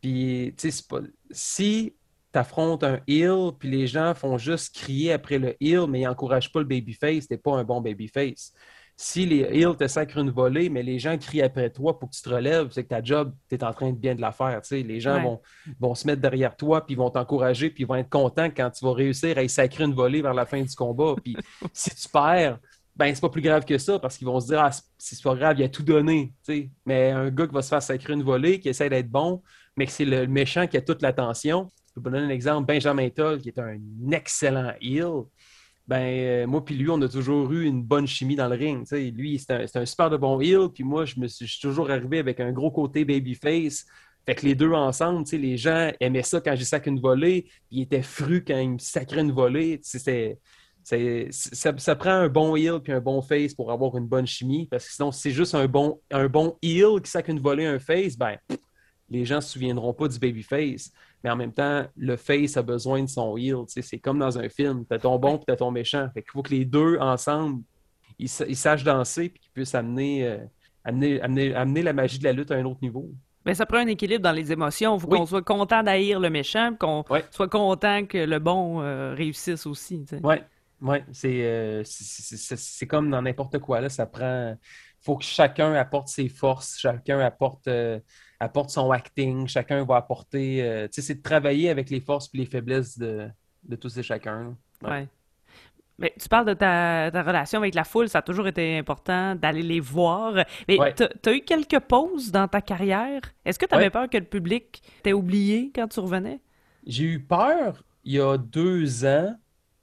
Puis, 0.00 0.54
tu 0.56 0.70
sais, 0.70 0.84
si 1.30 1.94
tu 2.32 2.38
affrontes 2.38 2.84
un 2.84 3.00
heel, 3.06 3.50
puis 3.58 3.70
les 3.70 3.86
gens 3.86 4.14
font 4.14 4.38
juste 4.38 4.74
crier 4.74 5.12
après 5.12 5.38
le 5.38 5.56
heel, 5.60 5.86
mais 5.88 6.00
ils 6.00 6.04
n'encouragent 6.04 6.52
pas 6.52 6.60
le 6.60 6.66
babyface, 6.66 7.28
t'es 7.28 7.38
pas 7.38 7.52
un 7.52 7.64
bon 7.64 7.82
babyface 7.82 8.52
si 8.98 9.26
les 9.26 9.46
Hills 9.52 9.76
te 9.76 9.86
sacrent 9.86 10.16
une 10.18 10.30
volée, 10.30 10.70
mais 10.70 10.82
les 10.82 10.98
gens 10.98 11.18
crient 11.18 11.42
après 11.42 11.68
toi 11.68 11.98
pour 11.98 12.08
que 12.08 12.14
tu 12.14 12.22
te 12.22 12.30
relèves, 12.30 12.68
c'est 12.70 12.82
que 12.82 12.88
ta 12.88 13.02
job, 13.02 13.34
tu 13.48 13.54
es 13.54 13.62
en 13.62 13.72
train 13.72 13.90
de 13.90 13.96
bien 13.96 14.14
de 14.14 14.22
la 14.22 14.32
faire. 14.32 14.62
Les 14.70 15.00
gens 15.00 15.22
vont, 15.22 15.40
vont 15.78 15.94
se 15.94 16.06
mettre 16.06 16.22
derrière 16.22 16.56
toi, 16.56 16.84
puis 16.84 16.94
vont 16.94 17.10
t'encourager, 17.10 17.68
puis 17.68 17.82
ils 17.82 17.86
vont 17.86 17.96
être 17.96 18.08
contents 18.08 18.48
quand 18.48 18.70
tu 18.70 18.84
vas 18.86 18.94
réussir 18.94 19.36
à 19.36 19.42
y 19.42 19.50
sacrer 19.50 19.84
une 19.84 19.92
volée 19.94 20.22
vers 20.22 20.32
la 20.32 20.46
fin 20.46 20.62
du 20.62 20.74
combat. 20.74 21.14
Puis 21.22 21.36
si 21.74 21.90
tu 21.94 22.08
perds, 22.08 22.58
ben 22.96 23.14
c'est 23.14 23.20
pas 23.20 23.28
plus 23.28 23.42
grave 23.42 23.66
que 23.66 23.76
ça 23.76 23.98
parce 23.98 24.16
qu'ils 24.16 24.26
vont 24.26 24.40
se 24.40 24.46
dire 24.46 24.60
ah, 24.60 24.70
c'est 24.96 25.22
pas 25.22 25.34
grave, 25.34 25.56
il 25.58 25.64
a 25.64 25.68
tout 25.68 25.82
donné. 25.82 26.32
Mais 26.86 27.10
un 27.10 27.28
gars 27.28 27.46
qui 27.46 27.52
va 27.52 27.60
se 27.60 27.68
faire 27.68 27.82
sacrer 27.82 28.14
une 28.14 28.22
volée, 28.22 28.58
qui 28.60 28.70
essaie 28.70 28.88
d'être 28.88 29.10
bon, 29.10 29.42
mais 29.76 29.84
que 29.84 29.92
c'est 29.92 30.06
le 30.06 30.26
méchant 30.26 30.66
qui 30.66 30.78
a 30.78 30.80
toute 30.80 31.02
l'attention. 31.02 31.70
Je 31.88 32.00
peux 32.00 32.08
vous 32.08 32.16
donner 32.16 32.26
un 32.26 32.34
exemple, 32.34 32.66
Benjamin 32.66 33.10
Toll, 33.10 33.40
qui 33.40 33.50
est 33.50 33.58
un 33.58 33.78
excellent 34.10 34.72
heel 34.80 35.24
ben 35.88 36.02
euh, 36.02 36.46
moi 36.46 36.64
puis 36.64 36.74
lui, 36.74 36.90
on 36.90 37.00
a 37.02 37.08
toujours 37.08 37.52
eu 37.52 37.64
une 37.64 37.82
bonne 37.82 38.06
chimie 38.06 38.36
dans 38.36 38.48
le 38.48 38.56
ring. 38.56 38.86
Lui, 39.14 39.38
c'est 39.38 39.76
un, 39.76 39.86
super 39.86 40.10
de 40.10 40.16
bon 40.16 40.40
heel, 40.40 40.68
puis 40.72 40.82
moi, 40.82 41.04
je 41.04 41.20
me 41.20 41.28
suis, 41.28 41.60
toujours 41.60 41.90
arrivé 41.90 42.18
avec 42.18 42.40
un 42.40 42.52
gros 42.52 42.70
côté 42.70 43.04
babyface. 43.04 43.86
Fait 44.26 44.34
que 44.34 44.44
les 44.44 44.56
deux 44.56 44.72
ensemble, 44.72 45.24
les 45.32 45.56
gens 45.56 45.92
aimaient 46.00 46.24
ça 46.24 46.40
quand 46.40 46.56
j'ai 46.56 46.64
sacré 46.64 46.90
une 46.90 47.00
volée, 47.00 47.42
puis 47.68 47.78
ils 47.78 47.82
étaient 47.82 48.02
frus 48.02 48.42
quand 48.44 48.58
ils 48.58 48.70
me 48.70 48.78
sacraient 48.78 49.20
une 49.20 49.30
volée. 49.30 49.80
Ça, 49.82 51.72
ça, 51.78 51.96
prend 51.96 52.10
un 52.10 52.28
bon 52.28 52.56
heel 52.56 52.80
puis 52.80 52.92
un 52.92 53.00
bon 53.00 53.22
face 53.22 53.54
pour 53.54 53.70
avoir 53.70 53.96
une 53.96 54.06
bonne 54.06 54.26
chimie. 54.26 54.66
Parce 54.66 54.86
que 54.86 54.92
sinon, 54.92 55.12
si 55.12 55.20
c'est 55.22 55.30
juste 55.30 55.54
un 55.54 55.66
bon, 55.66 56.00
un 56.10 56.28
bon 56.28 56.58
heel 56.62 57.00
qui 57.02 57.10
sac 57.10 57.28
une 57.28 57.38
volée 57.38 57.66
un 57.66 57.78
face, 57.78 58.16
ben, 58.16 58.36
les 59.08 59.24
gens 59.24 59.36
ne 59.36 59.40
se 59.40 59.50
souviendront 59.50 59.94
pas 59.94 60.08
du 60.08 60.18
babyface. 60.18 60.90
Mais 61.26 61.32
en 61.32 61.36
même 61.36 61.52
temps, 61.52 61.84
le 61.96 62.14
face 62.14 62.56
a 62.56 62.62
besoin 62.62 63.02
de 63.02 63.08
son 63.08 63.36
heel. 63.36 63.64
C'est 63.66 63.98
comme 63.98 64.20
dans 64.20 64.38
un 64.38 64.48
film. 64.48 64.84
Tu 64.88 64.94
as 64.94 65.00
ton 65.00 65.18
bon 65.18 65.38
et 65.38 65.44
tu 65.44 65.52
as 65.52 65.56
ton 65.56 65.72
méchant. 65.72 66.08
Fait 66.14 66.22
qu'il 66.22 66.30
faut 66.30 66.42
que 66.42 66.52
les 66.52 66.64
deux 66.64 66.98
ensemble, 67.00 67.64
ils, 68.16 68.28
sachent 68.28 68.84
danser 68.84 69.24
et 69.24 69.30
qu'ils 69.30 69.50
puissent 69.50 69.74
amener, 69.74 70.24
euh, 70.24 70.38
amener, 70.84 71.20
amener, 71.20 71.52
amener 71.52 71.82
la 71.82 71.92
magie 71.92 72.20
de 72.20 72.24
la 72.24 72.32
lutte 72.32 72.52
à 72.52 72.54
un 72.54 72.64
autre 72.64 72.78
niveau. 72.80 73.10
Mais 73.44 73.54
ça 73.54 73.66
prend 73.66 73.78
un 73.78 73.88
équilibre 73.88 74.22
dans 74.22 74.30
les 74.30 74.52
émotions. 74.52 74.96
Il 74.96 75.00
faut 75.00 75.08
qu'on 75.08 75.26
soit 75.26 75.42
content 75.42 75.82
d'haïr 75.82 76.20
le 76.20 76.30
méchant, 76.30 76.76
qu'on 76.78 77.02
soit 77.32 77.48
content 77.48 78.06
que 78.06 78.18
le 78.18 78.38
bon 78.38 78.80
euh, 78.80 79.12
réussisse 79.12 79.66
aussi. 79.66 80.04
Oui, 80.22 80.36
ouais. 80.80 81.04
Euh, 81.24 81.82
c'est 81.84 82.86
comme 82.86 83.10
dans 83.10 83.22
n'importe 83.22 83.58
quoi. 83.58 83.80
Là. 83.80 83.88
Ça 83.88 84.06
prend. 84.06 84.56
faut 85.00 85.16
que 85.16 85.24
chacun 85.24 85.72
apporte 85.74 86.06
ses 86.06 86.28
forces, 86.28 86.78
chacun 86.78 87.18
apporte, 87.18 87.66
euh, 87.66 87.98
apporte 88.40 88.70
son 88.70 88.90
acting, 88.90 89.46
chacun 89.46 89.84
va 89.84 89.96
apporter. 89.96 90.86
c'est 90.90 91.14
de 91.14 91.22
travailler 91.22 91.70
avec 91.70 91.90
les 91.90 92.00
forces 92.00 92.30
et 92.34 92.38
les 92.38 92.46
faiblesses 92.46 92.98
de, 92.98 93.28
de 93.64 93.76
tous 93.76 93.96
et 93.96 94.02
chacun. 94.02 94.56
Oui. 94.82 95.06
Mais 95.98 96.12
tu 96.20 96.28
parles 96.28 96.46
de 96.46 96.52
ta, 96.52 97.08
relation 97.22 97.58
avec 97.58 97.74
la 97.74 97.84
foule, 97.84 98.08
ça 98.08 98.18
a 98.18 98.22
toujours 98.22 98.46
été 98.46 98.76
important 98.76 99.34
d'aller 99.34 99.62
les 99.62 99.80
voir. 99.80 100.44
Mais 100.68 100.76
tu 100.94 101.04
as, 101.04 101.32
eu 101.32 101.40
quelques 101.40 101.80
pauses 101.80 102.30
dans 102.30 102.48
ta 102.48 102.60
carrière? 102.60 103.22
Est-ce 103.44 103.58
que 103.58 103.66
tu 103.66 103.74
avais 103.74 103.90
peur 103.90 104.08
que 104.10 104.18
le 104.18 104.24
public 104.24 104.82
t'ait 105.02 105.14
oublié 105.14 105.72
quand 105.74 105.88
tu 105.88 106.00
revenais? 106.00 106.40
J'ai 106.86 107.04
eu 107.04 107.20
peur 107.20 107.82
il 108.04 108.12
y 108.12 108.20
a 108.20 108.36
deux 108.36 109.04
ans 109.06 109.34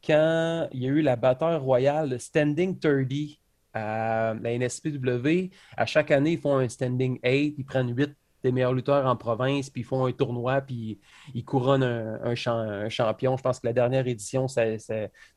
quand 0.06 0.68
il 0.72 0.84
y 0.84 0.86
a 0.86 0.90
eu 0.90 1.02
la 1.02 1.16
bataille 1.16 1.58
royale, 1.58 2.12
le 2.12 2.20
Standing 2.20 2.78
30 2.80 3.40
à 3.74 4.36
la 4.40 4.58
NSPW. 4.58 5.50
À 5.76 5.86
chaque 5.88 6.12
année, 6.12 6.34
ils 6.34 6.40
font 6.40 6.58
un 6.58 6.70
Standing 6.70 7.20
8, 7.24 7.56
ils 7.58 7.66
prennent 7.66 7.96
huit 7.96 8.16
des 8.44 8.52
meilleurs 8.52 8.74
lutteurs 8.74 9.06
en 9.06 9.16
province, 9.16 9.70
puis 9.70 9.82
ils 9.82 9.86
font 9.86 10.06
un 10.06 10.12
tournoi, 10.12 10.62
puis 10.62 11.00
ils 11.34 11.46
couronnent 11.46 11.84
un, 11.84 12.36
champion. 12.36 13.38
Je 13.38 13.42
pense 13.42 13.60
que 13.60 13.68
la 13.68 13.74
dernière 13.74 14.06
édition, 14.08 14.48
c'est 14.48 14.78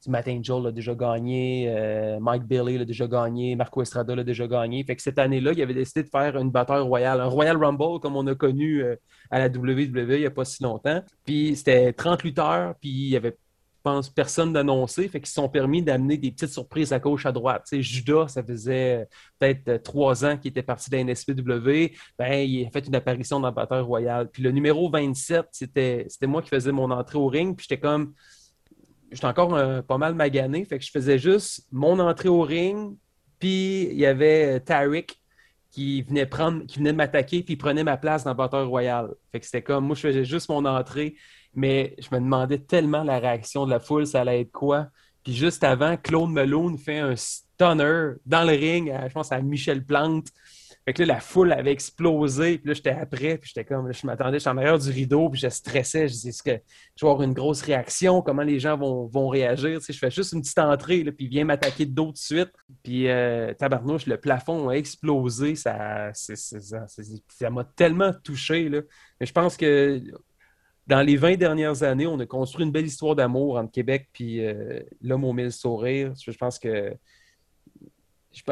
Matt 0.09 0.29
Angel 0.29 0.63
l'a 0.63 0.73
déjà 0.73 0.95
gagné, 0.95 1.67
euh, 1.69 2.19
Mike 2.21 2.45
Bailey 2.45 2.79
l'a 2.79 2.85
déjà 2.85 3.07
gagné, 3.07 3.55
Marco 3.55 3.81
Estrada 3.83 4.15
l'a 4.15 4.25
déjà 4.25 4.47
gagné. 4.47 4.83
Fait 4.85 4.97
que 4.97 5.03
cette 5.03 5.19
année-là, 5.19 5.53
il 5.53 5.63
avait 5.63 5.75
décidé 5.75 6.03
de 6.03 6.09
faire 6.09 6.37
une 6.37 6.51
bataille 6.51 6.81
royale, 6.81 7.21
un 7.21 7.27
Royal 7.27 7.57
Rumble 7.57 8.01
comme 8.01 8.17
on 8.17 8.27
a 8.27 8.35
connu 8.35 8.83
euh, 8.83 8.97
à 9.31 9.39
la 9.39 9.47
WWE 9.47 10.15
il 10.15 10.21
n'y 10.21 10.27
a 10.27 10.31
pas 10.31 10.45
si 10.45 10.63
longtemps. 10.63 11.03
Puis 11.25 11.57
c'était 11.57 11.93
30 11.93 12.25
lutteurs, 12.25 12.75
puis 12.81 12.91
il 12.91 13.09
y 13.11 13.17
avait 13.17 13.37
personne 14.14 14.52
d'annoncer. 14.52 15.09
Fait 15.09 15.21
qu'ils 15.21 15.28
se 15.28 15.35
sont 15.35 15.49
permis 15.49 15.83
d'amener 15.83 16.16
des 16.16 16.31
petites 16.31 16.50
surprises 16.50 16.93
à 16.93 16.99
gauche, 16.99 17.26
à 17.26 17.33
droite. 17.33 17.64
Tu 17.69 17.76
sais, 17.76 17.83
Judas, 17.83 18.28
ça 18.28 18.43
faisait 18.43 19.09
peut-être 19.38 19.83
trois 19.83 20.25
ans 20.25 20.37
qu'il 20.37 20.50
était 20.50 20.62
parti 20.62 20.90
de 20.90 20.97
la 20.97 21.05
NSPW. 21.05 21.93
Ben, 22.19 22.33
il 22.49 22.66
a 22.66 22.71
fait 22.71 22.87
une 22.87 22.95
apparition 22.95 23.40
dans 23.40 23.49
la 23.49 23.52
bataille 23.52 23.83
royale. 23.83 24.28
Puis 24.31 24.43
le 24.43 24.50
numéro 24.50 24.90
27, 24.90 25.47
c'était 25.52 26.07
moi 26.23 26.43
qui 26.43 26.49
faisais 26.49 26.73
mon 26.73 26.90
entrée 26.90 27.19
au 27.19 27.28
ring. 27.28 27.57
Puis 27.57 27.66
j'étais 27.69 27.81
comme. 27.81 28.14
J'étais 29.12 29.26
encore 29.26 29.55
euh, 29.55 29.83
pas 29.83 29.99
mal 29.99 30.14
magané. 30.14 30.64
Fait 30.64 30.78
que 30.78 30.85
je 30.85 30.90
faisais 30.90 31.19
juste 31.19 31.66
mon 31.71 31.99
entrée 32.00 32.28
au 32.28 32.43
ring. 32.43 32.97
Puis 33.38 33.85
il 33.85 33.99
y 33.99 34.07
avait 34.07 34.61
Tariq 34.61 35.16
qui 35.76 36.02
venait 36.02 36.25
prendre, 36.25 36.62
m'attaquer, 36.95 37.42
puis 37.42 37.56
prenait 37.56 37.85
ma 37.85 37.99
place 37.99 38.25
dans 38.25 38.30
la 38.30 38.35
bataille 38.35 38.64
royale. 38.64 39.11
Fait 39.30 39.40
que 39.40 39.45
c'était 39.45 39.62
comme, 39.62 39.87
moi, 39.87 39.95
je 39.95 40.00
faisais 40.00 40.25
juste 40.25 40.49
mon 40.49 40.64
entrée 40.64 41.16
mais 41.56 41.97
je 41.99 42.14
me 42.14 42.21
demandais 42.21 42.59
tellement 42.59 43.02
la 43.02 43.18
réaction 43.18 43.64
de 43.64 43.71
la 43.71 43.80
foule, 43.80 44.06
ça 44.06 44.21
allait 44.21 44.42
être 44.42 44.52
quoi. 44.52 44.88
Puis 45.25 45.35
juste 45.35 45.64
avant, 45.64 45.97
Claude 45.97 46.30
Malone 46.30 46.78
fait 46.78 46.99
un 46.99 47.16
stunner 47.16 48.12
dans 48.26 48.45
le 48.45 48.52
ring, 48.52 48.92
je 49.09 49.12
pense 49.12 49.33
à 49.33 49.40
Michel 49.40 49.85
Plante. 49.85 50.28
Fait 50.87 50.93
que 50.93 51.02
là, 51.02 51.14
la 51.14 51.21
foule 51.21 51.52
avait 51.52 51.73
explosé. 51.73 52.59
Puis 52.59 52.69
là, 52.69 52.75
j'étais 52.75 52.90
après. 52.90 53.38
Puis 53.38 53.50
j'étais 53.52 53.64
comme, 53.64 53.93
je 53.93 54.07
m'attendais, 54.07 54.38
j'étais 54.38 54.50
en 54.50 54.57
arrière 54.57 54.78
du 54.78 54.88
rideau. 54.88 55.28
Puis 55.28 55.40
je 55.40 55.49
stressais. 55.49 56.07
Je 56.07 56.12
disais, 56.12 56.28
est-ce 56.28 56.45
que 56.45 56.52
je 56.95 57.05
vais 57.05 57.11
avoir 57.11 57.23
une 57.23 57.33
grosse 57.33 57.61
réaction? 57.62 58.23
Comment 58.23 58.43
les 58.43 58.61
gens 58.61 58.76
vont, 58.76 59.07
vont 59.07 59.28
réagir? 59.28 59.81
Je 59.87 59.99
fais 59.99 60.12
juste 60.12 60.33
une 60.33 60.43
petite 60.43 60.61
entrée. 60.61 61.02
Là, 61.02 61.11
puis 61.11 61.26
il 61.26 61.28
vient 61.28 61.45
m'attaquer 61.45 61.87
de 61.87 61.93
dos 61.93 62.12
de 62.12 62.16
suite. 62.16 62.52
Puis 62.85 63.09
euh, 63.09 63.52
tabarnouche, 63.55 64.07
le 64.07 64.16
plafond 64.16 64.69
a 64.69 64.75
explosé. 64.75 65.57
Ça 65.57 66.12
m'a 67.50 67.64
tellement 67.64 68.12
touché. 68.23 68.69
Là. 68.69 68.83
Mais 69.19 69.26
je 69.26 69.33
pense 69.33 69.57
que 69.57 70.00
dans 70.87 71.02
les 71.02 71.16
20 71.16 71.37
dernières 71.37 71.83
années, 71.83 72.07
on 72.07 72.21
a 72.21 72.26
construit 72.26 72.64
une 72.64 72.71
belle 72.71 72.87
histoire 72.87 73.16
d'amour 73.16 73.59
entre 73.59 73.73
Québec 73.73 74.09
et 74.21 74.47
euh, 74.47 74.85
l'homme 75.00 75.25
aux 75.25 75.33
mille 75.33 75.50
sourires. 75.50 76.12
Je 76.14 76.31
pense 76.31 76.61
que 76.61 76.95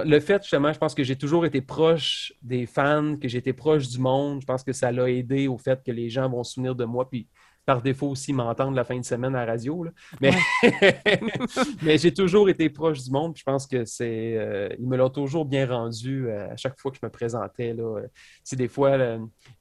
le 0.04 0.20
fait, 0.20 0.42
justement, 0.42 0.72
je 0.72 0.78
pense 0.78 0.94
que 0.94 1.04
j'ai 1.04 1.16
toujours 1.16 1.46
été 1.46 1.60
proche 1.60 2.32
des 2.42 2.66
fans, 2.66 3.16
que 3.20 3.28
j'ai 3.28 3.38
été 3.38 3.52
proche 3.52 3.88
du 3.88 3.98
monde. 3.98 4.40
Je 4.40 4.46
pense 4.46 4.62
que 4.62 4.72
ça 4.72 4.90
l'a 4.92 5.10
aidé 5.10 5.48
au 5.48 5.58
fait 5.58 5.82
que 5.84 5.92
les 5.92 6.10
gens 6.10 6.28
vont 6.28 6.42
se 6.42 6.54
souvenir 6.54 6.74
de 6.74 6.84
moi. 6.84 7.08
Puis 7.08 7.28
par 7.66 7.80
défaut 7.80 8.08
aussi 8.08 8.32
m'entendre 8.32 8.76
la 8.76 8.84
fin 8.84 8.98
de 8.98 9.04
semaine 9.04 9.34
à 9.34 9.44
la 9.44 9.52
radio. 9.52 9.86
Mais, 10.20 10.32
mais 11.82 11.98
j'ai 11.98 12.12
toujours 12.12 12.48
été 12.48 12.68
proche 12.68 13.02
du 13.02 13.10
monde. 13.10 13.36
je 13.36 13.42
pense 13.42 13.66
que 13.66 13.84
c'est. 13.84 14.36
Euh, 14.36 14.68
ils 14.78 14.86
me 14.86 14.96
l'ont 14.96 15.10
toujours 15.10 15.44
bien 15.44 15.66
rendu 15.66 16.28
euh, 16.28 16.52
à 16.52 16.56
chaque 16.56 16.78
fois 16.78 16.90
que 16.90 16.98
je 17.00 17.06
me 17.06 17.10
présentais. 17.10 17.72
Là. 17.72 18.00
C'est 18.42 18.56
des 18.56 18.68
fois, 18.68 18.98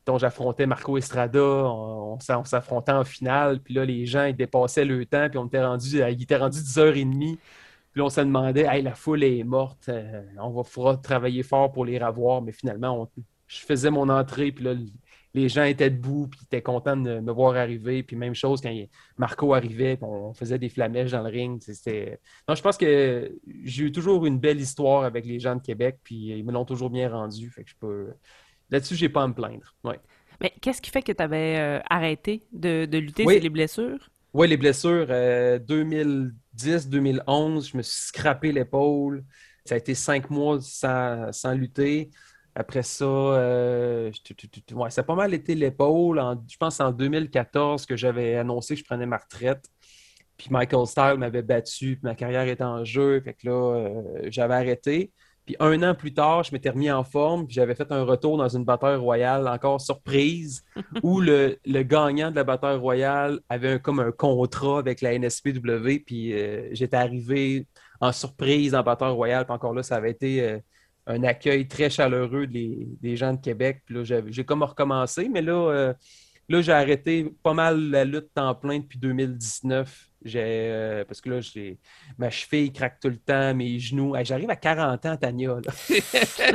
dont 0.06 0.18
j'affrontais 0.18 0.66
Marco 0.66 0.98
Estrada, 0.98 1.40
on, 1.40 2.20
s'affrontait 2.20 2.92
en 2.92 3.04
finale, 3.04 3.62
puis 3.62 3.74
là, 3.74 3.86
les 3.86 4.06
gens 4.06 4.26
ils 4.26 4.36
dépassaient 4.36 4.86
le 4.86 5.06
temps, 5.06 5.30
puis 5.30 5.38
on 5.38 5.48
était 5.48 5.64
rendu, 5.64 6.00
il 6.00 6.22
était 6.22 6.38
rendu 6.38 6.60
10h30. 6.60 7.38
Puis 7.94 8.02
on 8.02 8.10
se 8.10 8.22
demandait, 8.22 8.66
hey, 8.68 8.82
la 8.82 8.96
foule 8.96 9.24
est 9.24 9.44
morte, 9.44 9.88
euh, 9.90 10.24
on 10.40 10.50
va 10.50 10.64
faudra 10.64 10.98
travailler 10.98 11.44
fort 11.44 11.72
pour 11.72 11.86
les 11.86 11.98
revoir, 12.00 12.42
mais 12.42 12.52
finalement, 12.52 13.10
je 13.48 13.60
faisais 13.60 13.92
mon 13.92 14.10
entrée, 14.10 14.52
puis 14.52 14.64
là, 14.64 14.74
les 15.36 15.50
gens 15.50 15.64
étaient 15.64 15.90
debout, 15.90 16.28
puis 16.28 16.40
étaient 16.44 16.62
contents 16.62 16.98
de 16.98 17.20
me 17.20 17.32
voir 17.32 17.56
arriver. 17.56 18.04
Puis 18.04 18.16
même 18.16 18.36
chose 18.36 18.62
quand 18.62 18.74
Marco 19.18 19.54
arrivait, 19.54 19.98
on 20.02 20.34
faisait 20.34 20.60
des 20.60 20.70
flamèches 20.70 21.12
dans 21.12 21.24
le 21.24 21.30
ring. 21.30 21.62
Non, 22.48 22.56
je 22.56 22.62
pense 22.62 22.78
que 22.78 23.36
j'ai 23.64 23.86
eu 23.86 23.92
toujours 23.92 24.26
une 24.26 24.38
belle 24.38 24.60
histoire 24.60 25.04
avec 25.04 25.26
les 25.26 25.40
gens 25.40 25.56
de 25.56 25.62
Québec, 25.62 26.00
puis 26.04 26.38
ils 26.38 26.46
me 26.46 26.52
l'ont 26.52 26.66
toujours 26.66 26.90
bien 26.90 27.10
rendu. 27.10 27.50
Fait 27.50 27.64
que 27.64 27.70
je 27.70 27.76
peux... 27.80 28.14
Là-dessus, 28.70 28.96
j'ai 28.96 29.10
pas 29.10 29.24
à 29.24 29.28
me 29.28 29.34
plaindre. 29.34 29.76
Ouais. 29.84 30.00
Mais 30.40 30.54
qu'est-ce 30.62 30.82
qui 30.82 30.92
fait 30.92 31.02
que 31.02 31.12
tu 31.12 31.24
avais 31.24 31.58
euh, 31.58 31.80
arrêté 31.90 32.44
de, 32.52 32.88
lutter? 32.92 33.26
C'est 33.28 33.40
les 33.40 33.50
blessures? 33.50 34.10
Oui, 34.34 34.48
les 34.48 34.58
blessures. 34.58 35.08
2010, 36.54 36.86
euh, 36.86 36.90
2011, 36.90 37.70
je 37.70 37.78
me 37.78 37.82
suis 37.82 38.08
scrappé 38.08 38.52
l'épaule. 38.52 39.24
Ça 39.66 39.76
a 39.76 39.78
été 39.78 39.96
cinq 39.96 40.30
mois 40.30 40.60
sans, 40.62 41.32
sans 41.32 41.54
lutter. 41.54 42.12
Après 42.56 42.84
ça, 42.84 43.06
euh, 43.06 44.12
ça 44.90 45.02
a 45.02 45.04
pas 45.04 45.16
mal 45.16 45.34
été 45.34 45.56
l'épaule. 45.56 46.22
Je 46.48 46.58
pense 46.58 46.80
en 46.80 46.92
2014 46.92 47.86
que 47.86 47.96
j'avais 47.96 48.36
annoncé 48.36 48.76
que 48.76 48.82
je 48.82 48.86
prenais 48.86 49.06
ma 49.08 49.18
retraite. 49.18 49.66
Puis 50.38 50.48
Michael 50.52 50.88
Style 50.88 51.16
m'avait 51.18 51.42
battu, 51.42 51.96
puis 51.96 52.02
ma 52.04 52.16
carrière 52.16 52.48
était 52.48 52.64
en 52.64 52.84
jeu. 52.84 53.22
Fait 53.22 53.34
que 53.34 53.48
là, 53.48 53.76
euh, 53.76 54.28
j'avais 54.30 54.56
arrêté. 54.56 55.12
Puis 55.46 55.56
un 55.60 55.82
an 55.84 55.94
plus 55.94 56.14
tard, 56.14 56.44
je 56.44 56.54
m'étais 56.54 56.70
remis 56.70 56.90
en 56.90 57.04
forme, 57.04 57.46
puis 57.46 57.56
j'avais 57.56 57.76
fait 57.76 57.92
un 57.92 58.04
retour 58.04 58.38
dans 58.38 58.48
une 58.48 58.64
bataille 58.64 58.96
royale, 58.96 59.48
encore 59.48 59.82
surprise, 59.82 60.64
où 61.04 61.20
le, 61.20 61.58
gagnant 61.66 62.32
de 62.32 62.36
la 62.36 62.44
bataille 62.44 62.78
royale 62.78 63.40
avait 63.50 63.80
comme 63.80 64.00
un 64.00 64.12
contrat 64.12 64.80
avec 64.80 65.02
la 65.02 65.18
NSPW, 65.18 66.00
puis 66.06 66.34
euh, 66.34 66.70
j'étais 66.72 66.98
arrivé 66.98 67.68
en 68.00 68.12
surprise 68.12 68.74
en 68.76 68.84
bataille 68.84 69.12
royale, 69.12 69.46
puis 69.46 69.54
encore 69.54 69.74
là, 69.74 69.84
ça 69.84 69.96
avait 69.98 70.12
été 70.12 70.62
un 71.08 71.24
accueil 71.24 71.68
très 71.68 71.90
chaleureux 71.90 72.48
des, 72.48 73.16
gens 73.16 73.34
de 73.34 73.42
Québec. 73.42 73.82
Puis 73.86 73.96
là, 73.96 74.22
j'ai 74.28 74.46
comme 74.46 74.64
recommencé, 74.64 75.30
mais 75.30 75.42
là, 75.42 75.54
euh, 75.54 75.94
là 76.50 76.62
j'ai 76.62 76.72
arrêté 76.72 77.34
pas 77.44 77.54
mal 77.54 77.90
la 77.90 78.06
lutte 78.06 78.38
en 78.38 78.56
plein 78.56 78.80
depuis 78.80 79.00
2019. 79.00 80.10
Euh, 80.36 81.04
parce 81.06 81.22
que 81.22 81.30
là, 81.30 81.42
j'ai 81.42 81.80
ma 82.18 82.30
cheville 82.30 82.72
craque 82.72 83.00
tout 83.00 83.10
le 83.10 83.18
temps, 83.18 83.54
mes 83.54 83.80
genoux. 83.80 84.16
J'arrive 84.24 84.50
à 84.50 84.56
40 84.56 85.06
ans, 85.06 85.18
Tania. 85.18 85.58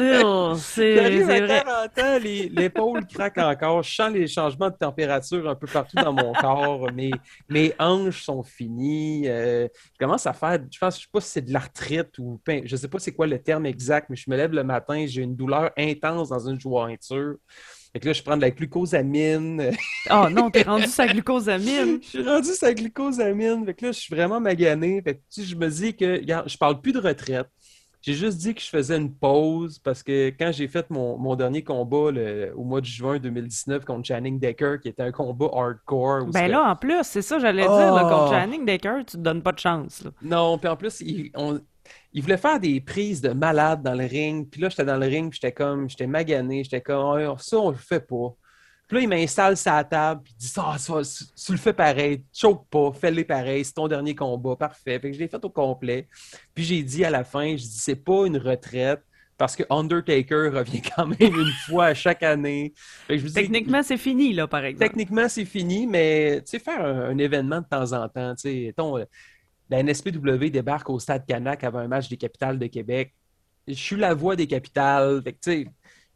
Oh, 0.01 0.55
J'arrive 0.77 1.31
à 1.31 1.41
40 1.41 1.99
ans, 1.99 2.19
l'épaule 2.23 3.07
craque 3.07 3.39
encore. 3.39 3.83
Je 3.83 3.95
sens 3.95 4.13
les 4.13 4.27
changements 4.27 4.71
de 4.71 4.77
température 4.77 5.49
un 5.49 5.55
peu 5.55 5.67
partout 5.67 5.97
dans 5.97 6.13
mon 6.13 6.33
corps. 6.33 6.91
Mes, 6.93 7.11
mes 7.49 7.73
hanches 7.79 8.23
sont 8.23 8.43
finies. 8.43 9.29
Euh, 9.29 9.69
je 9.93 9.99
commence 9.99 10.27
à 10.27 10.33
faire, 10.33 10.59
je 10.71 10.79
pense, 10.79 10.97
je 10.97 11.03
sais 11.03 11.09
pas 11.13 11.21
si 11.21 11.31
c'est 11.31 11.43
de 11.43 11.53
l'arthrite 11.53 12.19
ou 12.19 12.41
je 12.65 12.77
sais 12.77 12.89
pas 12.89 12.99
c'est 12.99 13.13
quoi 13.13 13.27
le 13.27 13.41
terme 13.41 13.67
exact, 13.67 14.09
mais 14.09 14.17
je 14.17 14.31
me 14.31 14.37
lève 14.37 14.53
le 14.53 14.65
matin, 14.65 15.05
j'ai 15.07 15.23
une 15.23 15.37
douleur 15.37 15.71
intense 15.77 16.31
dans 16.31 16.49
une 16.49 16.61
jointure. 16.61 17.37
Fait 17.93 18.01
que 18.01 18.07
là, 18.07 18.13
je 18.13 18.23
prends 18.23 18.37
de 18.37 18.43
la 18.43 18.51
glucosamine. 18.51 19.73
Oh 20.11 20.27
non, 20.31 20.51
t'es 20.51 20.63
rendu 20.63 20.87
sa 20.87 21.07
glucosamine. 21.07 21.99
je 22.03 22.09
suis 22.09 22.23
rendu 22.23 22.49
sa 22.51 22.75
glucosamine. 22.75 23.65
Fait 23.65 23.75
que 23.75 23.87
là, 23.87 23.93
je 23.93 23.99
suis 23.99 24.15
vraiment 24.15 24.41
magané. 24.41 25.01
Fait 25.03 25.17
que 25.17 25.43
je 25.43 25.55
me 25.55 25.69
dis 25.69 25.97
que, 25.97 26.19
regarde, 26.19 26.49
je 26.49 26.57
parle 26.57 26.81
plus 26.81 26.93
de 26.93 27.01
retraite. 27.01 27.49
J'ai 28.01 28.15
juste 28.15 28.39
dit 28.39 28.55
que 28.55 28.61
je 28.61 28.69
faisais 28.69 28.97
une 28.97 29.13
pause 29.13 29.81
parce 29.81 30.03
que 30.03 30.29
quand 30.29 30.53
j'ai 30.53 30.69
fait 30.69 30.89
mon, 30.89 31.35
dernier 31.35 31.65
combat 31.65 32.13
au 32.55 32.65
mois 32.65 32.81
de 32.81 32.87
juin 32.87 33.19
2019 33.19 33.85
contre 33.85 34.07
Channing 34.07 34.39
Decker, 34.39 34.81
qui 34.81 34.89
était 34.89 35.03
un 35.03 35.11
combat 35.11 35.49
hardcore. 35.53 36.27
Ben 36.27 36.49
là, 36.49 36.71
en 36.71 36.77
plus, 36.77 37.03
c'est 37.03 37.23
ça, 37.23 37.39
j'allais 37.39 37.63
dire, 37.63 37.71
contre 37.71 38.33
ah! 38.33 38.41
Channing 38.41 38.65
Decker, 38.65 39.01
tu 39.01 39.17
te 39.17 39.23
donnes 39.23 39.43
pas 39.43 39.53
de 39.53 39.59
chance. 39.59 40.05
Non, 40.23 40.59
puis 40.59 40.69
en 40.69 40.77
plus, 40.77 41.01
il, 41.01 41.33
voulait 42.23 42.37
faire 42.37 42.61
des 42.61 42.81
prises 42.81 43.21
de 43.21 43.31
malade 43.31 43.83
dans 43.83 43.95
le 43.95 44.05
ring. 44.05 44.49
Puis 44.51 44.61
là, 44.61 44.69
j'étais 44.69 44.85
dans 44.85 44.97
le 44.97 45.07
ring, 45.07 45.31
puis 45.31 45.39
j'étais 45.41 45.53
comme, 45.53 45.89
j'étais 45.89 46.07
magané, 46.07 46.65
j'étais 46.65 46.81
comme, 46.81 47.39
ça, 47.39 47.59
on 47.59 47.71
le 47.71 47.77
fait 47.77 48.01
pas. 48.01 48.35
Puis 48.89 48.97
là, 48.97 49.03
il 49.03 49.09
m'installe 49.09 49.57
sa 49.57 49.85
table, 49.85 50.23
puis 50.25 50.33
il 50.39 50.43
dit 50.43 50.53
Ah, 50.57 50.79
ça, 50.79 50.95
tu 51.37 51.53
le 51.53 51.59
fais 51.59 51.75
pareil, 51.75 52.25
choke 52.33 52.67
pas, 52.71 52.91
fais-le 52.93 53.23
pareil, 53.25 53.63
c'est 53.63 53.75
ton 53.75 53.87
dernier 53.87 54.15
combat, 54.15 54.57
parfait. 54.57 54.99
Fait 54.99 55.11
que 55.11 55.13
je 55.13 55.19
l'ai 55.19 55.29
fait 55.29 55.45
au 55.45 55.51
complet. 55.51 56.09
Puis 56.55 56.65
j'ai 56.65 56.83
dit 56.83 57.05
à 57.05 57.11
la 57.11 57.23
fin 57.23 57.51
Je 57.51 57.63
dis 57.63 57.79
C'est 57.79 58.03
pas 58.03 58.27
une 58.27 58.39
retraite, 58.39 59.03
parce 59.39 59.55
que 59.55 59.63
Undertaker 59.71 60.49
revient 60.53 60.83
quand 60.83 61.07
même 61.07 61.35
une 61.35 61.53
fois 61.67 61.87
à 61.87 61.95
chaque 61.95 62.23
année. 62.23 62.75
techniquement, 63.07 63.83
c'est 63.83 63.97
fini, 63.97 64.33
là, 64.33 64.47
par 64.47 64.65
exemple. 64.65 64.87
Techniquement, 64.87 65.29
c'est 65.29 65.45
fini, 65.45 65.87
mais 65.87 66.43
tu 66.43 66.51
sais, 66.51 66.59
faire 66.59 66.85
un, 66.85 67.17
événement 67.17 67.61
de 67.61 67.67
temps 67.67 67.93
en 67.93 68.09
temps, 68.09 68.35
tu 68.35 68.49
sais, 68.49 68.75
euh, 68.79 69.05
la 69.71 69.83
NSPW 69.83 70.51
débarque 70.51 70.89
au 70.91 70.99
Stade 70.99 71.27
Canac 71.27 71.65
avant 71.65 71.81
un 71.81 71.89
match 71.89 72.09
des 72.09 72.17
capitales 72.17 72.59
de 72.59 72.67
Québec. 72.67 73.15
Je 73.67 73.75
suis 73.75 73.97
la 73.97 74.15
voix 74.15 74.35
des 74.35 74.47
capitales. 74.47 75.23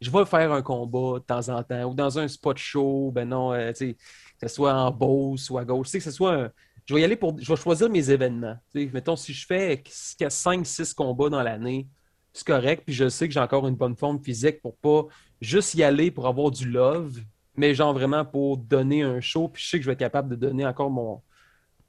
Je 0.01 0.11
vais 0.11 0.25
faire 0.25 0.51
un 0.51 0.61
combat 0.61 1.19
de 1.19 1.23
temps 1.23 1.49
en 1.49 1.63
temps 1.63 1.83
ou 1.83 1.93
dans 1.93 2.17
un 2.19 2.27
spot 2.27 2.57
show, 2.57 3.11
ben 3.13 3.29
non, 3.29 3.53
euh, 3.53 3.71
que 3.71 3.93
ce 4.41 4.47
soit 4.47 4.73
en 4.73 4.91
Beauce 4.91 5.49
ou 5.49 5.57
à 5.57 5.65
gauche, 5.65 5.91
que 5.91 5.99
soit 5.99 6.51
Je 6.85 6.93
vais 6.93 7.01
y 7.01 7.03
aller 7.03 7.15
pour. 7.15 7.39
Je 7.39 7.47
vais 7.47 7.55
choisir 7.55 7.89
mes 7.89 8.09
événements. 8.09 8.57
mettons, 8.73 9.15
si 9.15 9.33
je 9.33 9.45
fais 9.45 9.75
5-6 9.75 10.93
combats 10.93 11.29
dans 11.29 11.43
l'année, 11.43 11.87
c'est 12.33 12.47
correct, 12.47 12.83
puis 12.85 12.95
je 12.95 13.07
sais 13.07 13.27
que 13.27 13.33
j'ai 13.33 13.39
encore 13.39 13.67
une 13.67 13.75
bonne 13.75 13.95
forme 13.95 14.19
physique 14.19 14.61
pour 14.61 14.75
pas 14.77 15.05
juste 15.39 15.75
y 15.75 15.83
aller 15.83 16.09
pour 16.09 16.27
avoir 16.27 16.49
du 16.49 16.67
love, 16.67 17.19
mais 17.55 17.75
genre 17.75 17.93
vraiment 17.93 18.25
pour 18.25 18.57
donner 18.57 19.03
un 19.03 19.21
show, 19.21 19.47
puis 19.47 19.61
je 19.63 19.69
sais 19.69 19.77
que 19.77 19.83
je 19.83 19.89
vais 19.89 19.93
être 19.93 19.99
capable 19.99 20.29
de 20.29 20.35
donner 20.35 20.65
encore 20.65 20.89
mon, 20.89 21.21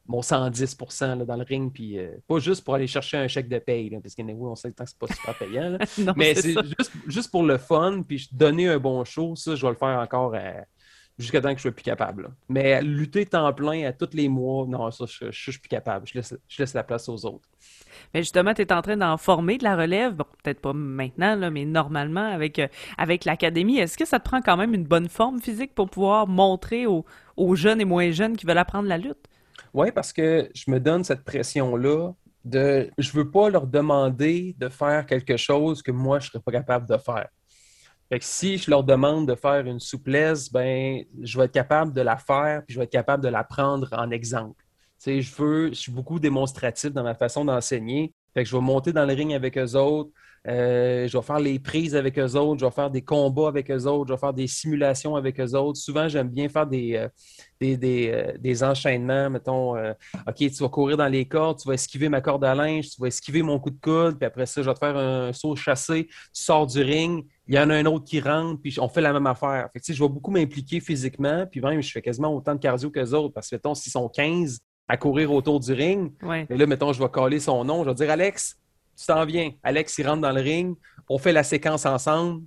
mon 0.06 0.20
110% 0.20 1.24
dans 1.24 1.36
le 1.36 1.44
ring, 1.44 1.72
puis 1.72 1.98
euh, 1.98 2.10
pas 2.28 2.38
juste 2.38 2.64
pour 2.64 2.74
aller 2.74 2.86
chercher 2.86 3.16
un 3.16 3.28
chèque 3.28 3.48
de 3.48 3.58
paye, 3.58 3.90
parce 3.90 4.14
on 4.18 4.54
sait 4.54 4.72
que 4.72 4.82
c'est 4.84 4.98
pas 4.98 5.06
super 5.06 5.38
payant. 5.38 5.78
mais 6.16 6.34
c'est 6.34 6.54
juste, 7.06 7.30
pour 7.30 7.42
le 7.42 7.56
fun, 7.56 8.02
puis 8.06 8.28
donner 8.32 8.68
un 8.68 8.78
bon 8.78 9.04
show, 9.04 9.34
ça, 9.34 9.54
je 9.54 9.62
vais 9.62 9.72
le 9.72 9.78
faire 9.78 9.98
encore 9.98 10.34
euh, 10.34 10.60
jusqu'à 11.18 11.40
temps 11.40 11.52
que 11.52 11.56
je 11.56 11.62
sois 11.62 11.72
plus 11.72 11.84
capable. 11.84 12.30
Mais 12.50 12.82
lutter 12.82 13.24
temps 13.24 13.50
plein 13.54 13.86
à 13.86 13.92
tous 13.92 14.10
les 14.12 14.28
mois, 14.28 14.66
non, 14.66 14.90
ça, 14.90 15.06
je, 15.08 15.30
je, 15.30 15.50
suis 15.50 15.58
plus 15.58 15.68
capable. 15.68 16.06
Je 16.06 16.14
laisse, 16.14 16.36
je 16.48 16.62
laisse 16.62 16.74
la 16.74 16.82
place 16.82 17.08
aux 17.08 17.24
autres. 17.24 17.48
Mais 18.12 18.20
justement, 18.22 18.52
tu 18.52 18.60
es 18.60 18.72
en 18.72 18.82
train 18.82 18.98
d'en 18.98 19.16
former 19.16 19.56
de 19.56 19.64
la 19.64 19.74
relève, 19.74 20.14
bon, 20.14 20.26
peut-être 20.42 20.60
pas 20.60 20.74
maintenant, 20.74 21.34
là, 21.34 21.50
mais 21.50 21.64
normalement 21.64 22.26
avec, 22.26 22.58
euh, 22.58 22.68
avec 22.98 23.24
l'académie. 23.24 23.78
Est-ce 23.78 23.96
que 23.96 24.04
ça 24.04 24.18
te 24.18 24.24
prend 24.24 24.42
quand 24.42 24.58
même 24.58 24.74
une 24.74 24.84
bonne 24.84 25.08
forme 25.08 25.40
physique 25.40 25.74
pour 25.74 25.88
pouvoir 25.88 26.26
montrer 26.26 26.86
aux, 26.86 27.06
aux 27.38 27.54
jeunes 27.54 27.80
et 27.80 27.86
moins 27.86 28.10
jeunes 28.10 28.36
qui 28.36 28.44
veulent 28.44 28.58
apprendre 28.58 28.88
la 28.88 28.98
lutte? 28.98 29.28
Oui, 29.74 29.90
parce 29.90 30.12
que 30.12 30.48
je 30.54 30.70
me 30.70 30.78
donne 30.78 31.02
cette 31.02 31.24
pression-là 31.24 32.12
de 32.44 32.88
je 32.96 33.10
veux 33.12 33.28
pas 33.28 33.50
leur 33.50 33.66
demander 33.66 34.54
de 34.56 34.68
faire 34.68 35.04
quelque 35.04 35.36
chose 35.36 35.82
que 35.82 35.90
moi 35.90 36.20
je 36.20 36.28
serais 36.28 36.38
pas 36.38 36.52
capable 36.52 36.88
de 36.88 36.96
faire. 36.96 37.28
Si 38.20 38.58
je 38.58 38.70
leur 38.70 38.84
demande 38.84 39.26
de 39.26 39.34
faire 39.34 39.66
une 39.66 39.80
souplesse, 39.80 40.52
ben 40.52 41.04
je 41.20 41.36
vais 41.36 41.46
être 41.46 41.52
capable 41.52 41.92
de 41.92 42.02
la 42.02 42.16
faire, 42.16 42.62
puis 42.64 42.74
je 42.74 42.78
vais 42.78 42.84
être 42.84 42.92
capable 42.92 43.24
de 43.24 43.28
la 43.28 43.42
prendre 43.42 43.88
en 43.92 44.10
exemple. 44.12 44.62
Tu 45.02 45.20
je 45.20 45.34
veux, 45.34 45.68
je 45.70 45.74
suis 45.74 45.90
beaucoup 45.90 46.20
démonstratif 46.20 46.92
dans 46.92 47.02
ma 47.02 47.16
façon 47.16 47.44
d'enseigner. 47.44 48.14
Je 48.36 48.56
vais 48.56 48.62
monter 48.62 48.92
dans 48.92 49.04
le 49.04 49.12
ring 49.12 49.32
avec 49.34 49.58
eux 49.58 49.74
autres, 49.74 50.10
euh, 50.46 51.08
je 51.08 51.16
vais 51.16 51.22
faire 51.22 51.40
les 51.40 51.58
prises 51.58 51.96
avec 51.96 52.18
eux 52.18 52.34
autres, 52.34 52.60
je 52.60 52.66
vais 52.66 52.70
faire 52.70 52.90
des 52.90 53.00
combats 53.00 53.48
avec 53.48 53.70
eux 53.70 53.86
autres, 53.86 54.08
je 54.08 54.12
vais 54.12 54.20
faire 54.20 54.34
des 54.34 54.46
simulations 54.46 55.16
avec 55.16 55.40
eux 55.40 55.54
autres. 55.54 55.78
Souvent, 55.78 56.06
j'aime 56.06 56.28
bien 56.28 56.50
faire 56.50 56.66
des, 56.66 56.96
euh, 56.96 57.08
euh, 57.62 58.32
des, 58.38 58.62
enchaînements. 58.62 59.30
Mettons, 59.30 59.74
OK, 59.74 60.36
tu 60.36 60.48
vas 60.48 60.68
courir 60.68 60.98
dans 60.98 61.08
les 61.08 61.24
cordes, 61.24 61.58
tu 61.60 61.66
vas 61.66 61.74
esquiver 61.74 62.10
ma 62.10 62.20
corde 62.20 62.44
à 62.44 62.54
linge, 62.54 62.90
tu 62.90 63.00
vas 63.00 63.06
esquiver 63.06 63.42
mon 63.42 63.58
coup 63.58 63.70
de 63.70 63.80
coude, 63.80 64.18
puis 64.18 64.26
après 64.26 64.44
ça, 64.44 64.60
je 64.60 64.68
vais 64.68 64.74
te 64.74 64.80
faire 64.80 64.96
un 64.98 65.32
saut 65.32 65.56
chassé, 65.56 66.08
tu 66.08 66.42
sors 66.42 66.66
du 66.66 66.82
ring, 66.82 67.24
il 67.46 67.54
y 67.54 67.58
en 67.58 67.70
a 67.70 67.76
un 67.76 67.86
autre 67.86 68.04
qui 68.04 68.20
rentre, 68.20 68.60
puis 68.60 68.76
on 68.80 68.88
fait 68.88 69.00
la 69.00 69.14
même 69.14 69.26
affaire. 69.26 69.70
Fait 69.72 69.94
je 69.94 70.02
vais 70.02 70.08
beaucoup 70.10 70.30
m'impliquer 70.30 70.80
physiquement, 70.80 71.46
puis 71.50 71.62
même, 71.62 71.82
je 71.82 71.90
fais 71.90 72.02
quasiment 72.02 72.34
autant 72.34 72.54
de 72.54 72.60
cardio 72.60 72.90
que 72.90 73.00
les 73.00 73.14
autres, 73.14 73.32
parce 73.32 73.48
que, 73.48 73.56
mettons, 73.56 73.74
s'ils 73.74 73.92
sont 73.92 74.10
15 74.10 74.60
à 74.88 74.98
courir 74.98 75.32
autour 75.32 75.60
du 75.60 75.72
ring, 75.72 76.12
et 76.50 76.54
là, 76.54 76.66
mettons, 76.66 76.92
je 76.92 77.02
vais 77.02 77.08
coller 77.08 77.40
son 77.40 77.64
nom, 77.64 77.82
je 77.82 77.88
vais 77.88 77.94
dire, 77.94 78.10
Alex, 78.10 78.58
tu 78.96 79.06
t'en 79.06 79.24
viens. 79.24 79.50
Alex, 79.62 79.98
il 79.98 80.06
rentre 80.06 80.22
dans 80.22 80.32
le 80.32 80.40
ring. 80.40 80.76
On 81.08 81.18
fait 81.18 81.32
la 81.32 81.42
séquence 81.42 81.86
ensemble. 81.86 82.42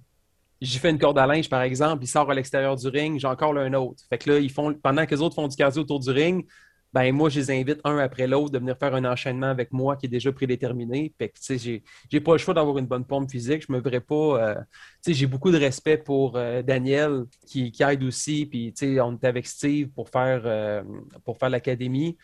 J'ai 0.59 0.79
fait 0.79 0.89
une 0.89 0.97
corde 0.97 1.19
à 1.19 1.27
linge, 1.27 1.49
par 1.49 1.61
exemple. 1.61 2.03
Il 2.03 2.07
sort 2.07 2.29
à 2.29 2.33
l'extérieur 2.33 2.75
du 2.75 2.87
ring. 2.87 3.19
J'ai 3.19 3.27
encore 3.27 3.55
un 3.57 3.73
autre. 3.73 4.03
Fait 4.09 4.17
que 4.17 4.31
là, 4.31 4.39
ils 4.39 4.51
font, 4.51 4.73
pendant 4.73 5.05
que 5.05 5.13
les 5.13 5.21
autres 5.21 5.35
font 5.35 5.47
du 5.47 5.55
cardio 5.55 5.83
autour 5.83 5.99
du 5.99 6.09
ring, 6.09 6.45
ben 6.93 7.11
moi, 7.11 7.29
je 7.29 7.39
les 7.39 7.51
invite 7.51 7.79
un 7.83 7.97
après 7.97 8.27
l'autre 8.27 8.51
de 8.51 8.59
venir 8.59 8.75
faire 8.77 8.95
un 8.95 9.05
enchaînement 9.05 9.47
avec 9.47 9.71
moi 9.71 9.97
qui 9.97 10.05
est 10.05 10.09
déjà 10.09 10.31
prédéterminé. 10.31 11.13
Fait 11.17 11.29
que, 11.29 11.37
tu 11.37 11.59
sais, 11.59 11.83
j'ai 12.09 12.21
pas 12.21 12.31
le 12.31 12.37
choix 12.37 12.53
d'avoir 12.53 12.77
une 12.77 12.87
bonne 12.87 13.05
forme 13.05 13.29
physique. 13.29 13.63
Je 13.67 13.71
me 13.71 13.79
verrais 13.79 14.01
pas... 14.01 14.15
Euh, 14.15 14.55
tu 15.03 15.11
sais, 15.11 15.13
j'ai 15.13 15.27
beaucoup 15.27 15.51
de 15.51 15.57
respect 15.57 15.97
pour 15.97 16.37
euh, 16.37 16.61
Daniel 16.63 17.25
qui, 17.45 17.73
aide 17.79 18.03
aussi. 18.03 18.45
Puis, 18.45 18.73
tu 18.73 18.95
sais, 18.95 19.01
on 19.01 19.13
est 19.13 19.25
avec 19.25 19.45
Steve 19.45 19.89
pour 19.89 20.09
faire, 20.09 20.41
euh, 20.45 20.81
pour 21.25 21.37
faire 21.37 21.49
l'académie. 21.49 22.17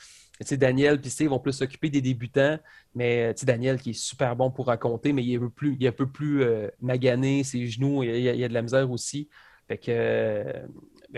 Daniel 0.51 0.99
puis 0.99 1.09
Steve 1.09 1.29
vont 1.29 1.39
plus 1.39 1.53
s'occuper 1.53 1.89
des 1.89 2.01
débutants, 2.01 2.57
mais 2.95 3.33
Daniel 3.43 3.79
qui 3.79 3.91
est 3.91 3.93
super 3.93 4.35
bon 4.35 4.51
pour 4.51 4.67
raconter, 4.67 5.13
mais 5.13 5.23
il 5.23 5.33
est 5.33 5.37
un 5.37 5.41
peu 5.41 5.49
plus, 5.49 5.77
il 5.79 5.85
est 5.85 5.89
un 5.89 5.91
peu 5.91 6.09
plus 6.09 6.43
euh, 6.43 6.67
magané, 6.81 7.43
ses 7.43 7.67
genoux, 7.67 8.03
il 8.03 8.19
y, 8.19 8.43
a, 8.43 8.47
de 8.47 8.53
la 8.53 8.61
misère 8.61 8.89
aussi. 8.89 9.29
Fait 9.67 9.77
que, 9.77 9.91
euh, 9.91 10.67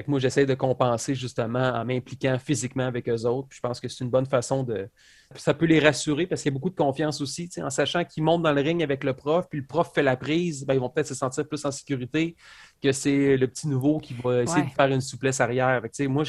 moi, 0.08 0.20
j'essaie 0.20 0.46
de 0.46 0.54
compenser 0.54 1.16
justement 1.16 1.72
en 1.72 1.86
m'impliquant 1.86 2.38
physiquement 2.38 2.86
avec 2.86 3.08
eux 3.08 3.26
autres. 3.26 3.48
je 3.52 3.60
pense 3.60 3.80
que 3.80 3.88
c'est 3.88 4.04
une 4.04 4.10
bonne 4.10 4.26
façon 4.26 4.64
de. 4.64 4.90
Ça 5.36 5.54
peut 5.54 5.66
les 5.66 5.80
rassurer 5.80 6.28
parce 6.28 6.42
qu'il 6.44 6.52
y 6.52 6.54
a 6.54 6.58
beaucoup 6.58 6.70
de 6.70 6.76
confiance 6.76 7.22
aussi, 7.22 7.50
en 7.58 7.70
sachant 7.70 8.04
qu'ils 8.04 8.24
montent 8.24 8.44
dans 8.44 8.52
le 8.52 8.62
ring 8.62 8.84
avec 8.84 9.04
le 9.04 9.14
prof, 9.14 9.48
puis 9.50 9.62
le 9.62 9.66
prof 9.66 9.92
fait 9.94 10.04
la 10.04 10.18
prise, 10.18 10.66
ben, 10.66 10.74
ils 10.74 10.80
vont 10.80 10.90
peut-être 10.90 11.08
se 11.08 11.16
sentir 11.16 11.48
plus 11.48 11.66
en 11.66 11.72
sécurité 11.72 12.36
que 12.84 12.92
c'est 12.92 13.38
le 13.38 13.48
petit 13.48 13.68
nouveau 13.68 14.00
qui 14.00 14.14
va 14.14 14.44
essayer 14.44 14.66
de 14.66 14.72
faire 14.72 14.88
une 14.88 15.02
souplesse 15.02 15.40
arrière. 15.40 15.82
moi, 16.10 16.24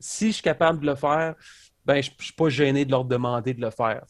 si 0.00 0.28
je 0.28 0.32
suis 0.32 0.42
capable 0.42 0.80
de 0.80 0.86
le 0.86 0.94
faire, 0.94 1.34
ben, 1.86 2.02
je 2.02 2.10
ne 2.10 2.22
suis 2.22 2.32
pas 2.32 2.48
gêné 2.48 2.84
de 2.84 2.90
leur 2.90 3.04
demander 3.04 3.54
de 3.54 3.60
le 3.60 3.70
faire. 3.70 4.02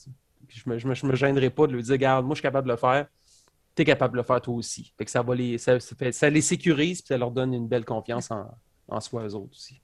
Je 0.49 0.63
ne 0.67 0.75
me, 0.75 0.95
je 0.95 1.07
me, 1.07 1.15
gênerai 1.15 1.51
pas 1.51 1.67
de 1.67 1.75
lui 1.75 1.83
dire, 1.83 1.93
regarde, 1.93 2.25
moi, 2.25 2.35
je 2.35 2.39
suis 2.39 2.43
capable 2.43 2.67
de 2.69 2.73
le 2.73 2.79
faire, 2.79 3.07
tu 3.75 3.83
es 3.83 3.85
capable 3.85 4.13
de 4.13 4.19
le 4.19 4.23
faire 4.23 4.41
toi 4.41 4.55
aussi. 4.55 4.93
Fait 4.97 5.05
que 5.05 5.11
ça, 5.11 5.23
va 5.23 5.35
les, 5.35 5.59
ça, 5.59 6.31
les 6.31 6.41
sécurise 6.41 7.01
et 7.01 7.07
ça 7.07 7.19
leur 7.19 7.31
donne 7.31 7.53
une 7.53 7.69
belle 7.69 7.85
confiance 7.85 8.31
en, 8.31 8.47
en 8.89 9.01
soi, 9.01 9.25
eux 9.27 9.35
autres 9.35 9.53
aussi. 9.53 9.81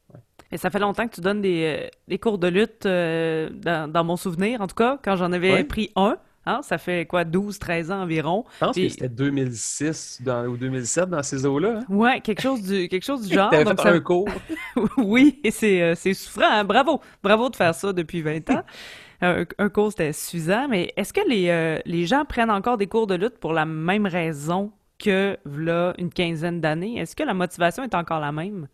Et 0.50 0.56
ça 0.56 0.70
fait 0.70 0.78
longtemps 0.78 1.06
que 1.06 1.14
tu 1.14 1.20
donnes 1.20 1.42
des, 1.42 1.90
des 2.08 2.18
cours 2.18 2.38
de 2.38 2.48
lutte 2.48 2.86
euh, 2.86 3.50
dans, 3.50 4.04
mon 4.04 4.16
souvenir, 4.16 4.62
en 4.62 4.66
tout 4.66 4.74
cas, 4.74 4.98
quand 5.02 5.16
j'en 5.16 5.32
avais 5.32 5.64
pris 5.64 5.90
un. 5.96 6.16
Hein, 6.44 6.60
ça 6.62 6.76
fait 6.76 7.06
quoi, 7.06 7.24
12, 7.24 7.58
13 7.58 7.90
ans 7.92 8.02
environ? 8.02 8.44
Je 8.54 8.66
pense 8.66 8.76
que 8.76 8.88
c'était 8.88 9.08
2006 9.08 10.22
ou 10.48 10.56
2007 10.56 11.10
dans 11.10 11.22
ces 11.22 11.46
eaux-là. 11.46 11.80
Hein? 11.80 11.84
Ouais, 11.88 12.20
quelque 12.20 12.42
chose 12.42 12.62
du, 12.62 12.88
quelque 12.88 13.04
chose 13.04 13.28
du 13.28 13.34
genre. 13.34 13.50
Tu 13.50 13.56
fait 13.56 13.88
un 13.88 14.00
cours. 14.00 14.28
oui, 14.96 15.40
et 15.44 15.52
c'est, 15.52 15.82
euh, 15.82 15.94
souffrant. 15.94 16.50
Hein? 16.50 16.64
Bravo. 16.64 17.00
Bravo 17.22 17.48
de 17.48 17.56
faire 17.56 17.74
ça 17.74 17.92
depuis 17.92 18.22
20 18.22 18.50
ans. 18.50 18.62
un, 19.20 19.68
cours, 19.68 19.92
c'était 19.92 20.12
suffisant. 20.12 20.66
Mais 20.68 20.92
est-ce 20.96 21.12
que 21.12 21.26
les, 21.28 21.48
euh, 21.48 21.78
les 21.86 22.06
gens 22.06 22.24
prennent 22.24 22.50
encore 22.50 22.76
des 22.76 22.88
cours 22.88 23.06
de 23.06 23.14
lutte 23.14 23.38
pour 23.38 23.52
la 23.52 23.64
même 23.64 24.06
raison 24.06 24.72
que 24.98 25.38
là, 25.44 25.94
une 25.98 26.10
quinzaine 26.10 26.60
d'années? 26.60 26.98
Est-ce 26.98 27.14
que 27.14 27.22
la 27.22 27.34
motivation 27.34 27.84
est 27.84 27.94
encore 27.94 28.18
la 28.18 28.32
même? 28.32 28.66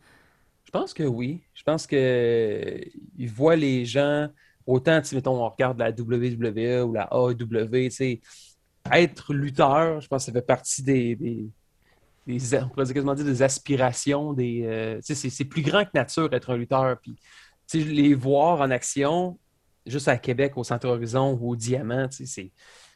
Je 0.64 0.70
pense 0.70 0.94
que 0.94 1.02
oui. 1.02 1.42
Je 1.52 1.62
pense 1.64 1.86
qu'ils 1.86 3.30
voient 3.30 3.56
les 3.56 3.84
gens 3.84 4.28
autant, 4.68 5.00
mettons, 5.12 5.44
on 5.44 5.48
regarde 5.48 5.78
la 5.78 5.90
WWE 5.90 6.84
ou 6.84 6.92
la 6.92 7.08
AEW, 7.10 7.88
être 8.92 9.34
lutteur, 9.34 10.00
je 10.00 10.08
pense 10.08 10.22
que 10.22 10.26
ça 10.26 10.32
fait 10.32 10.46
partie 10.46 10.82
des, 10.82 11.18
on 12.28 12.68
pourrait 12.68 12.92
quasiment 12.92 13.14
des 13.14 13.42
aspirations, 13.42 14.32
des, 14.34 14.62
euh, 14.64 14.98
c'est 15.02 15.44
plus 15.46 15.62
grand 15.62 15.84
que 15.84 15.90
nature 15.94 16.32
être 16.32 16.50
un 16.50 16.56
lutteur. 16.56 16.98
Puis, 17.00 17.16
les 17.74 18.14
voir 18.14 18.60
en 18.60 18.70
action, 18.70 19.38
juste 19.86 20.08
à 20.08 20.18
Québec, 20.18 20.52
au 20.56 20.64
Centre 20.64 20.88
Horizon 20.88 21.38
ou 21.40 21.50
au 21.50 21.56
Diamant, 21.56 22.08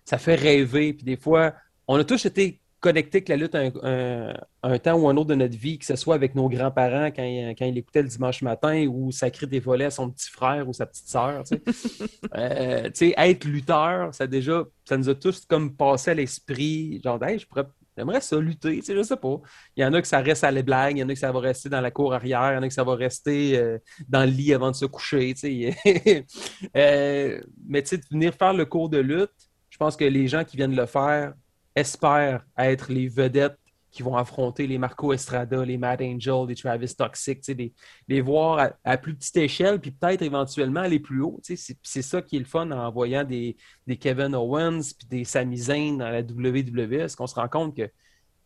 ça 0.04 0.18
fait 0.18 0.34
rêver. 0.34 0.92
Puis 0.92 1.04
des 1.04 1.16
fois, 1.16 1.54
on 1.88 1.96
a 1.96 2.04
tous 2.04 2.24
été 2.26 2.61
connecté 2.82 3.18
avec 3.18 3.28
la 3.28 3.36
lutte 3.36 3.54
un, 3.54 4.34
un, 4.62 4.78
temps 4.78 4.98
ou 4.98 5.08
un 5.08 5.16
autre 5.16 5.28
de 5.28 5.34
notre 5.36 5.56
vie, 5.56 5.78
que 5.78 5.86
ce 5.86 5.96
soit 5.96 6.16
avec 6.16 6.34
nos 6.34 6.48
grands-parents 6.48 7.06
quand, 7.06 7.22
quand 7.56 7.64
ils 7.64 7.78
écoutaient 7.78 8.02
le 8.02 8.08
dimanche 8.08 8.42
matin 8.42 8.86
ou 8.88 9.12
sacrer 9.12 9.46
des 9.46 9.60
volets 9.60 9.86
à 9.86 9.90
son 9.90 10.10
petit 10.10 10.28
frère 10.28 10.68
ou 10.68 10.72
sa 10.72 10.84
petite 10.84 11.08
sœur. 11.08 11.44
euh, 12.36 12.90
être 13.00 13.44
lutteur, 13.44 14.12
ça 14.12 14.26
déjà, 14.26 14.64
ça 14.84 14.98
nous 14.98 15.08
a 15.08 15.14
tous 15.14 15.46
comme 15.46 15.76
passé 15.76 16.10
à 16.10 16.14
l'esprit, 16.14 17.00
genre, 17.02 17.22
hey, 17.24 17.38
je 17.38 17.46
pourrais 17.46 17.66
J'aimerais 17.96 18.22
ça 18.22 18.40
lutter, 18.40 18.76
tu 18.76 18.82
sais, 18.82 18.96
je 18.96 19.02
sais 19.02 19.16
pas. 19.16 19.36
Il 19.76 19.82
y 19.82 19.84
en 19.84 19.92
a 19.92 20.00
que 20.00 20.08
ça 20.08 20.20
reste 20.20 20.44
à 20.44 20.50
les 20.50 20.62
blagues, 20.62 20.96
il 20.96 21.00
y 21.00 21.04
en 21.04 21.08
a 21.10 21.12
que 21.12 21.18
ça 21.18 21.30
va 21.30 21.40
rester 21.40 21.68
dans 21.68 21.82
la 21.82 21.90
cour 21.90 22.14
arrière, 22.14 22.52
il 22.52 22.54
y 22.54 22.58
en 22.58 22.62
a 22.62 22.68
que 22.68 22.72
ça 22.72 22.84
va 22.84 22.94
rester 22.94 23.58
euh, 23.58 23.78
dans 24.08 24.24
le 24.24 24.30
lit 24.30 24.54
avant 24.54 24.70
de 24.70 24.76
se 24.76 24.86
coucher, 24.86 25.34
tu 25.34 25.72
sais. 25.84 26.24
euh, 26.76 27.40
mais 27.68 27.82
tu 27.82 27.96
sais, 27.96 28.00
venir 28.10 28.32
faire 28.32 28.54
le 28.54 28.64
cours 28.64 28.88
de 28.88 28.98
lutte, 28.98 29.30
Je 29.68 29.76
pense 29.76 29.96
que 29.96 30.06
les 30.06 30.26
gens 30.26 30.42
qui 30.42 30.56
viennent 30.56 30.74
le 30.74 30.86
faire 30.86 31.34
espèrent 31.74 32.44
être 32.58 32.92
les 32.92 33.08
vedettes 33.08 33.56
qui 33.90 34.02
vont 34.02 34.16
affronter 34.16 34.66
les 34.66 34.78
Marco 34.78 35.12
Estrada, 35.12 35.64
les 35.64 35.76
Mad 35.76 36.00
Angel, 36.00 36.46
les 36.48 36.54
Travis 36.54 36.94
Toxic, 36.96 37.46
les, 37.48 37.74
les 38.08 38.20
voir 38.22 38.72
à, 38.84 38.96
plus 38.96 39.14
petite 39.14 39.36
échelle, 39.36 39.78
puis 39.78 39.90
peut-être 39.90 40.22
éventuellement 40.22 40.80
aller 40.80 40.98
plus 40.98 41.20
haut. 41.20 41.38
C'est 41.42 42.02
ça 42.02 42.22
qui 42.22 42.36
est 42.36 42.40
le 42.40 42.46
fun 42.46 42.70
en 42.70 42.90
voyant 42.90 43.22
des, 43.22 43.56
des 43.86 43.98
Kevin 43.98 44.34
Owens 44.34 44.94
puis 44.98 45.06
des 45.08 45.24
Sami 45.24 45.58
Zayn 45.58 45.98
dans 45.98 46.08
la 46.08 46.20
WWE. 46.20 47.02
Est-ce 47.02 47.16
qu'on 47.16 47.26
se 47.26 47.34
rend 47.34 47.48
compte 47.48 47.76
que 47.76 47.90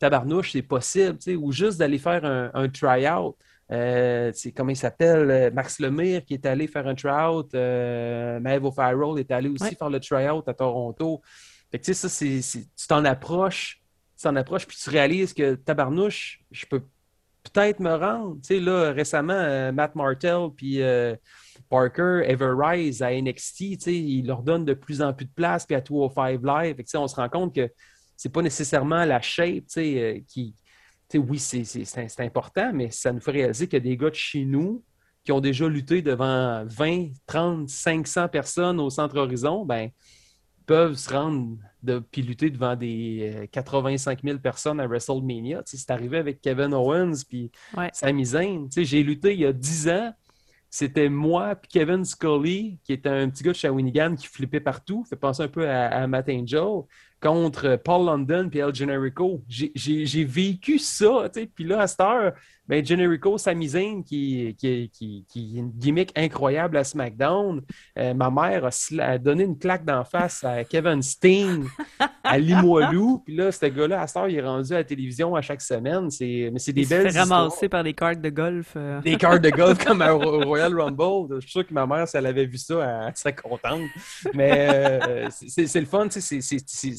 tabarnouche, 0.01 0.53
c'est 0.53 0.63
possible, 0.63 1.19
ou 1.39 1.53
juste 1.53 1.79
d'aller 1.79 1.99
faire 1.99 2.25
un, 2.25 2.51
un 2.53 2.69
try-out. 2.69 3.37
Euh, 3.73 4.33
comment 4.57 4.71
il 4.71 4.77
s'appelle? 4.77 5.31
Euh, 5.31 5.51
Max 5.51 5.81
Lemire 5.81 6.25
qui 6.25 6.35
est 6.35 6.47
allé 6.47 6.67
faire 6.67 6.87
un 6.87 6.95
try-out. 6.95 7.53
Euh, 7.55 8.39
Maeve 8.41 8.65
O'Farrell 8.65 9.19
est 9.19 9.31
allé 9.31 9.49
aussi 9.49 9.75
faire 9.75 9.91
le 9.91 10.01
try-out 10.01 10.49
à 10.49 10.55
Toronto. 10.55 11.21
Fait 11.71 11.79
que, 11.79 11.93
ça, 11.93 12.09
c'est, 12.09 12.41
tu 12.41 12.87
t'en 12.87 13.05
approches, 13.05 13.83
tu 14.17 14.23
t'en 14.23 14.37
approches, 14.37 14.67
puis 14.67 14.77
tu 14.77 14.91
réalises 14.91 15.33
que 15.33 15.55
tabarnouche, 15.55 16.41
je 16.51 16.67
peux 16.67 16.83
peut-être 17.43 17.81
me 17.81 17.95
rendre. 17.95 18.37
Tu 18.37 18.55
sais, 18.55 18.61
là, 18.61 18.93
récemment, 18.93 19.33
euh, 19.33 19.73
Matt 19.73 19.95
Martell 19.95 20.49
puis 20.57 20.81
Parker, 21.69 22.23
Everrise 22.25 23.03
à 23.03 23.11
NXT, 23.11 23.57
tu 23.57 23.77
sais, 23.81 23.95
ils 23.95 24.27
leur 24.27 24.43
donnent 24.43 24.65
de 24.65 24.75
plus 24.75 25.03
en 25.03 25.13
plus 25.13 25.27
de 25.27 25.33
place, 25.35 25.67
puis 25.67 25.75
à 25.75 25.81
205 25.81 26.41
Live. 26.43 26.77
Fait 26.77 26.85
que, 26.85 26.97
on 26.97 27.09
se 27.09 27.17
rend 27.17 27.29
compte 27.29 27.55
que 27.55 27.69
c'est 28.17 28.33
pas 28.33 28.43
nécessairement 28.43 29.05
la 29.05 29.21
shape 29.21 29.67
qui, 30.27 30.55
oui, 31.15 31.39
c'est 31.39 32.21
important, 32.21 32.73
mais 32.73 32.91
ça 32.91 33.13
nous 33.13 33.21
fait 33.21 33.33
réaliser 33.33 33.67
qu'il 33.69 33.79
y 33.79 33.83
a 33.83 33.91
des 33.91 33.97
gars 33.97 34.11
de 34.11 34.15
chez 34.15 34.45
nous 34.45 34.83
qui 35.25 35.33
ont 35.33 35.41
déjà 35.41 35.69
lutté 35.69 36.03
devant 36.03 36.65
20, 36.67 37.09
30, 37.27 37.69
500 37.69 38.29
personnes 38.29 38.81
au 38.81 38.91
Centre 38.91 39.17
Horizon, 39.19 39.65
ben, 39.65 39.91
peuvent 40.67 40.97
se 40.97 41.13
rendre 41.13 41.57
de, 41.83 42.01
puis 42.01 42.23
lutter 42.23 42.51
devant 42.51 42.77
des 42.77 43.49
85 43.53 44.19
euh, 44.19 44.29
000 44.29 44.39
personnes 44.39 44.81
à 44.81 44.87
WrestleMania. 44.87 45.63
C'est 45.65 45.91
arrivé 45.91 46.19
avec 46.19 46.41
Kevin 46.41 46.75
Owens 46.75 47.23
puis 47.29 47.51
Sami 47.93 48.27
Zayn. 48.27 48.69
J'ai 48.77 49.03
lutté 49.03 49.35
il 49.35 49.41
y 49.41 49.47
a 49.47 49.53
10 49.53 49.89
ans. 49.89 50.13
C'était 50.69 51.09
moi 51.09 51.55
puis 51.55 51.71
Kevin 51.71 52.05
Scully, 52.05 52.79
qui 52.85 52.93
était 52.93 53.09
un 53.09 53.31
petit 53.31 53.45
gars 53.45 53.53
de 53.53 53.57
Shawinigan 53.57 54.17
qui 54.17 54.27
flippait 54.27 54.61
partout. 54.61 55.05
Fait 55.05 55.17
penser 55.17 55.45
un 55.45 55.49
peu 55.49 55.69
à, 55.71 55.87
à 55.87 56.07
Matt 56.07 56.29
Angel 56.29 56.83
contre 57.21 57.77
Paul 57.83 58.07
London 58.07 58.51
et 58.53 58.59
El 58.59 58.75
Generico. 58.75 59.43
J'ai 59.49 60.25
vécu 60.25 60.79
ça, 60.79 61.31
tu 61.33 61.41
sais. 61.41 61.47
Puis 61.47 61.65
là, 61.65 61.81
à 61.81 61.87
cette 61.87 62.01
heure, 62.01 62.33
ben, 62.69 62.85
Generico 62.85 63.39
Samizane, 63.39 64.03
qui, 64.03 64.57
qui, 64.59 64.91
qui, 64.91 65.25
qui 65.29 65.57
est 65.57 65.61
une 65.61 65.71
gimmick 65.71 66.13
incroyable 66.17 66.77
à 66.77 66.85
SmackDown. 66.85 67.63
Euh, 67.99 68.15
ma 68.15 68.31
mère 68.31 68.69
a, 68.99 69.19
donné 69.19 69.45
une 69.45 69.59
claque 69.59 69.85
d'en 69.85 70.05
face 70.05 70.43
à 70.43 70.65
Kevin 70.65 71.03
Steen 71.03 71.67
à 72.25 72.39
Limoilou. 72.39 73.23
Puis 73.25 73.37
là, 73.37 73.53
ce 73.53 73.67
gars-là, 73.67 74.03
à 74.03 74.19
heure, 74.19 74.29
il 74.29 74.37
est 74.37 74.43
rendu 74.43 74.73
à 74.73 74.79
la 74.79 74.85
télévision 74.85 75.35
à 75.37 75.43
chaque 75.43 75.63
semaine. 75.63 76.09
Mais 76.21 76.59
c'est 76.59 76.73
des 76.73 76.83
il 76.83 76.89
belles. 76.89 77.09
Se 77.09 77.13
fait 77.13 77.21
ramasser 77.21 77.69
par 77.69 77.85
des 77.85 77.95
cartes 77.95 78.21
de 78.21 78.31
golf. 78.31 78.73
Euh. 78.77 79.01
Des 79.01 79.17
cartes 79.17 79.43
de 79.43 79.51
golf 79.51 79.85
comme 79.85 80.03
à 80.03 80.11
Royal 80.13 80.79
Rumble. 80.79 81.37
Je 81.37 81.41
suis 81.41 81.51
sûr 81.51 81.67
que 81.67 81.73
ma 81.75 81.87
mère, 81.87 82.09
si 82.09 82.17
elle 82.17 82.27
avait 82.27 82.47
vu 82.47 82.59
ça, 82.59 83.07
elle 83.07 83.17
serait 83.17 83.35
contente. 83.35 83.83
Mais 84.35 84.69
euh, 84.71 85.29
c'est 85.31 85.81
le 85.81 85.87
fun, 85.87 86.09
tu 86.09 86.21
sais. 86.21 86.41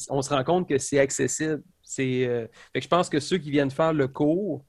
On 0.08 0.22
se 0.22 0.30
rend 0.30 0.44
compte 0.44 0.68
que 0.68 0.78
c'est 0.78 0.98
accessible. 0.98 1.62
Fait 1.96 2.50
que 2.74 2.80
je 2.80 2.88
pense 2.88 3.08
que 3.08 3.18
ceux 3.18 3.38
qui 3.38 3.50
viennent 3.50 3.70
faire 3.70 3.92
le 3.92 4.08
cours, 4.08 4.64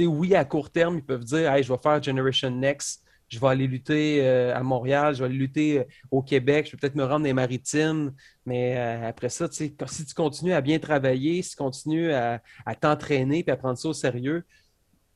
oui, 0.00 0.34
à 0.34 0.44
court 0.44 0.70
terme, 0.70 0.98
ils 0.98 1.04
peuvent 1.04 1.24
dire 1.24 1.62
je 1.62 1.72
vais 1.72 1.78
faire 1.82 2.02
Generation 2.02 2.50
Next, 2.50 3.06
je 3.28 3.40
vais 3.40 3.48
aller 3.48 3.66
lutter 3.66 4.24
euh, 4.24 4.54
à 4.54 4.62
Montréal, 4.62 5.14
je 5.14 5.20
vais 5.20 5.26
aller 5.26 5.38
lutter 5.38 5.80
euh, 5.80 5.84
au 6.10 6.22
Québec, 6.22 6.66
je 6.66 6.72
vais 6.72 6.78
peut-être 6.78 6.94
me 6.94 7.04
rendre 7.04 7.26
dans 7.26 7.34
maritimes. 7.34 8.12
Mais 8.44 8.76
euh, 8.76 9.08
après 9.08 9.28
ça, 9.28 9.48
si 9.50 9.74
tu 9.74 10.14
continues 10.14 10.52
à 10.52 10.60
bien 10.60 10.78
travailler, 10.78 11.42
si 11.42 11.50
tu 11.50 11.56
continues 11.56 12.12
à, 12.12 12.40
t'entraîner 12.80 13.44
et 13.46 13.50
à 13.50 13.56
prendre 13.56 13.78
ça 13.78 13.88
au 13.88 13.92
sérieux, 13.92 14.44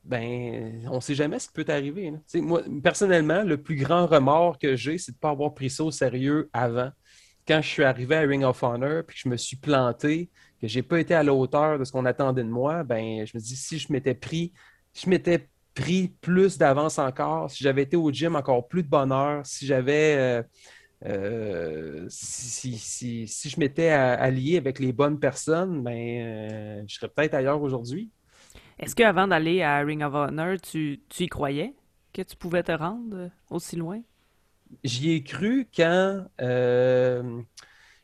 ben, 0.03 0.83
on 0.91 0.97
ne 0.97 1.01
sait 1.01 1.15
jamais 1.15 1.39
ce 1.39 1.47
qui 1.49 1.53
peut 1.53 1.65
t'arriver. 1.65 2.13
Moi, 2.35 2.63
personnellement, 2.83 3.43
le 3.43 3.63
plus 3.63 3.77
grand 3.77 4.07
remords 4.07 4.59
que 4.59 4.75
j'ai, 4.75 4.99
c'est 4.99 5.13
de 5.13 5.17
ne 5.17 5.21
pas 5.21 5.31
avoir 5.31 5.55
pris 5.55 5.71
ça 5.71 5.85
au 5.85 5.91
sérieux 5.91 6.49
avant. 6.53 6.91
Quand 7.47 7.61
je 7.63 7.69
suis 7.69 7.85
arrivé 7.85 8.17
à 8.17 8.21
Ring 8.21 8.45
of 8.45 8.63
Honor 8.63 9.05
puis 9.07 9.17
que 9.17 9.23
je 9.25 9.29
me 9.29 9.37
suis 9.37 9.57
planté, 9.57 10.31
que 10.61 10.69
je 10.69 10.79
n'ai 10.79 10.83
pas 10.83 11.01
été 11.01 11.15
à 11.15 11.23
la 11.23 11.35
hauteur 11.35 11.79
de 11.79 11.85
ce 11.85 11.93
qu'on 11.93 12.05
attendait 12.05 12.45
de 12.45 12.49
moi, 12.49 12.85
ben, 12.85 13.27
je 13.27 13.33
me 13.35 13.41
dis 13.41 13.57
si 13.57 13.79
je 13.79 13.93
m'étais 13.93 14.15
pris 14.15 14.53
je 14.95 15.09
m'étais 15.09 15.49
pris 15.75 16.09
plus 16.21 16.59
d'avance 16.59 16.99
encore, 16.99 17.51
si 17.51 17.63
j'avais 17.63 17.83
été 17.83 17.97
au 17.97 18.11
gym 18.11 18.37
encore 18.37 18.67
plus 18.69 18.83
de 18.83 18.89
bonheur, 18.89 19.45
si 19.47 19.67
j'avais. 19.67 20.17
Euh, 20.17 20.43
euh, 21.07 22.07
si, 22.11 22.77
je 23.27 23.59
m'étais 23.59 23.89
allié 23.89 24.59
avec 24.59 24.79
les 24.79 24.93
bonnes 24.93 25.19
personnes, 25.19 25.83
ben, 25.83 25.93
euh, 25.93 26.83
je 26.87 26.95
serais 26.95 27.09
peut-être 27.09 27.33
ailleurs 27.33 27.63
aujourd'hui. 27.63 28.11
Est-ce 28.79 28.95
qu'avant 28.95 29.27
d'aller 29.27 29.63
à 29.63 29.79
Ring 29.79 30.03
of 30.03 30.13
Honor, 30.15 30.57
tu, 30.61 31.01
tu, 31.09 31.25
y 31.25 31.29
croyais 31.29 31.75
que 32.13 32.21
tu 32.21 32.37
pouvais 32.37 32.63
te 32.63 32.73
rendre 32.73 33.31
aussi 33.49 33.77
loin? 33.77 34.03
J'y 34.85 35.13
ai 35.13 35.23
cru 35.23 35.67
quand 35.75 36.27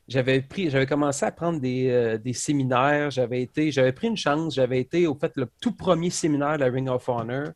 j'avais 0.09 0.87
commencé 0.87 1.25
à 1.25 1.33
prendre 1.33 1.61
des, 1.61 1.91
euh, 1.91 2.33
séminaires, 2.33 3.11
j'avais 3.11 3.47
pris 3.47 4.07
une 4.07 4.17
chance, 4.17 4.55
j'avais 4.55 4.81
été, 4.81 5.07
au 5.07 5.15
fait, 5.15 5.33
le 5.37 5.49
tout 5.61 5.73
premier 5.73 6.11
séminaire 6.11 6.55
de 6.55 6.65
la 6.65 6.71
Ring 6.71 6.89
of 6.89 7.09
Honor, 7.09 7.49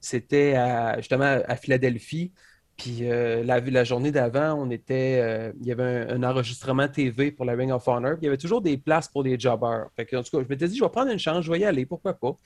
c'était 0.00 0.54
justement 0.98 1.40
à 1.46 1.56
Philadelphie. 1.56 2.32
Puis 2.78 3.10
euh, 3.10 3.42
la, 3.42 3.84
journée 3.84 4.12
d'avant, 4.12 4.54
on 4.54 4.70
était, 4.70 5.18
euh, 5.20 5.52
il 5.60 5.66
y 5.66 5.72
avait 5.72 6.06
un, 6.08 6.22
enregistrement 6.22 6.86
TV 6.86 7.32
pour 7.32 7.44
la 7.44 7.54
Ring 7.54 7.72
of 7.72 7.86
Honor. 7.88 8.12
Puis 8.12 8.22
il 8.22 8.24
y 8.26 8.28
avait 8.28 8.36
toujours 8.36 8.62
des 8.62 8.78
places 8.78 9.08
pour 9.08 9.24
des 9.24 9.38
jobbers. 9.38 9.88
Fait 9.96 10.06
que, 10.06 10.14
en 10.14 10.22
tout 10.22 10.36
cas, 10.36 10.44
je 10.44 10.48
m'étais 10.48 10.68
dit, 10.68 10.78
je 10.78 10.84
vais 10.84 10.90
prendre 10.90 11.10
une 11.10 11.18
chance, 11.18 11.44
je 11.44 11.50
vais 11.50 11.58
y 11.58 11.64
aller, 11.64 11.86
pourquoi 11.86 12.14
pas. 12.14 12.38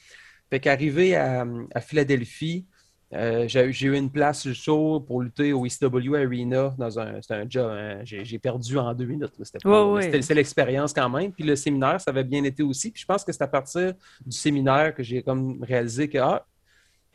Fait 0.48 0.58
qu'arrivé 0.58 1.16
à 1.16 1.46
Philadelphie, 1.80 2.66
euh, 3.14 3.44
j'ai 3.46 3.86
eu 3.86 3.94
une 3.94 4.10
place 4.10 4.50
chaud 4.52 5.00
pour 5.00 5.20
lutter 5.20 5.52
au 5.52 5.66
ECW 5.66 6.14
Arena 6.14 6.74
dans 6.78 6.98
un, 6.98 7.20
un 7.28 7.44
job. 7.48 7.70
Hein. 7.70 8.00
j'ai 8.04 8.38
perdu 8.38 8.78
en 8.78 8.94
deux 8.94 9.04
minutes. 9.04 9.32
C'était 9.42 10.34
l'expérience 10.34 10.94
quand 10.94 11.10
même. 11.10 11.30
Puis 11.32 11.44
le 11.44 11.54
séminaire, 11.54 12.00
ça 12.00 12.10
avait 12.10 12.24
bien 12.24 12.42
été 12.44 12.62
aussi. 12.62 12.90
Puis 12.90 13.02
je 13.02 13.06
pense 13.06 13.22
que 13.24 13.32
c'est 13.32 13.42
à 13.42 13.48
partir 13.48 13.92
du 14.24 14.36
séminaire 14.36 14.94
que 14.94 15.02
j'ai 15.02 15.22
comme 15.22 15.62
réalisé 15.62 16.08
que 16.08 16.18
ah, 16.18 16.46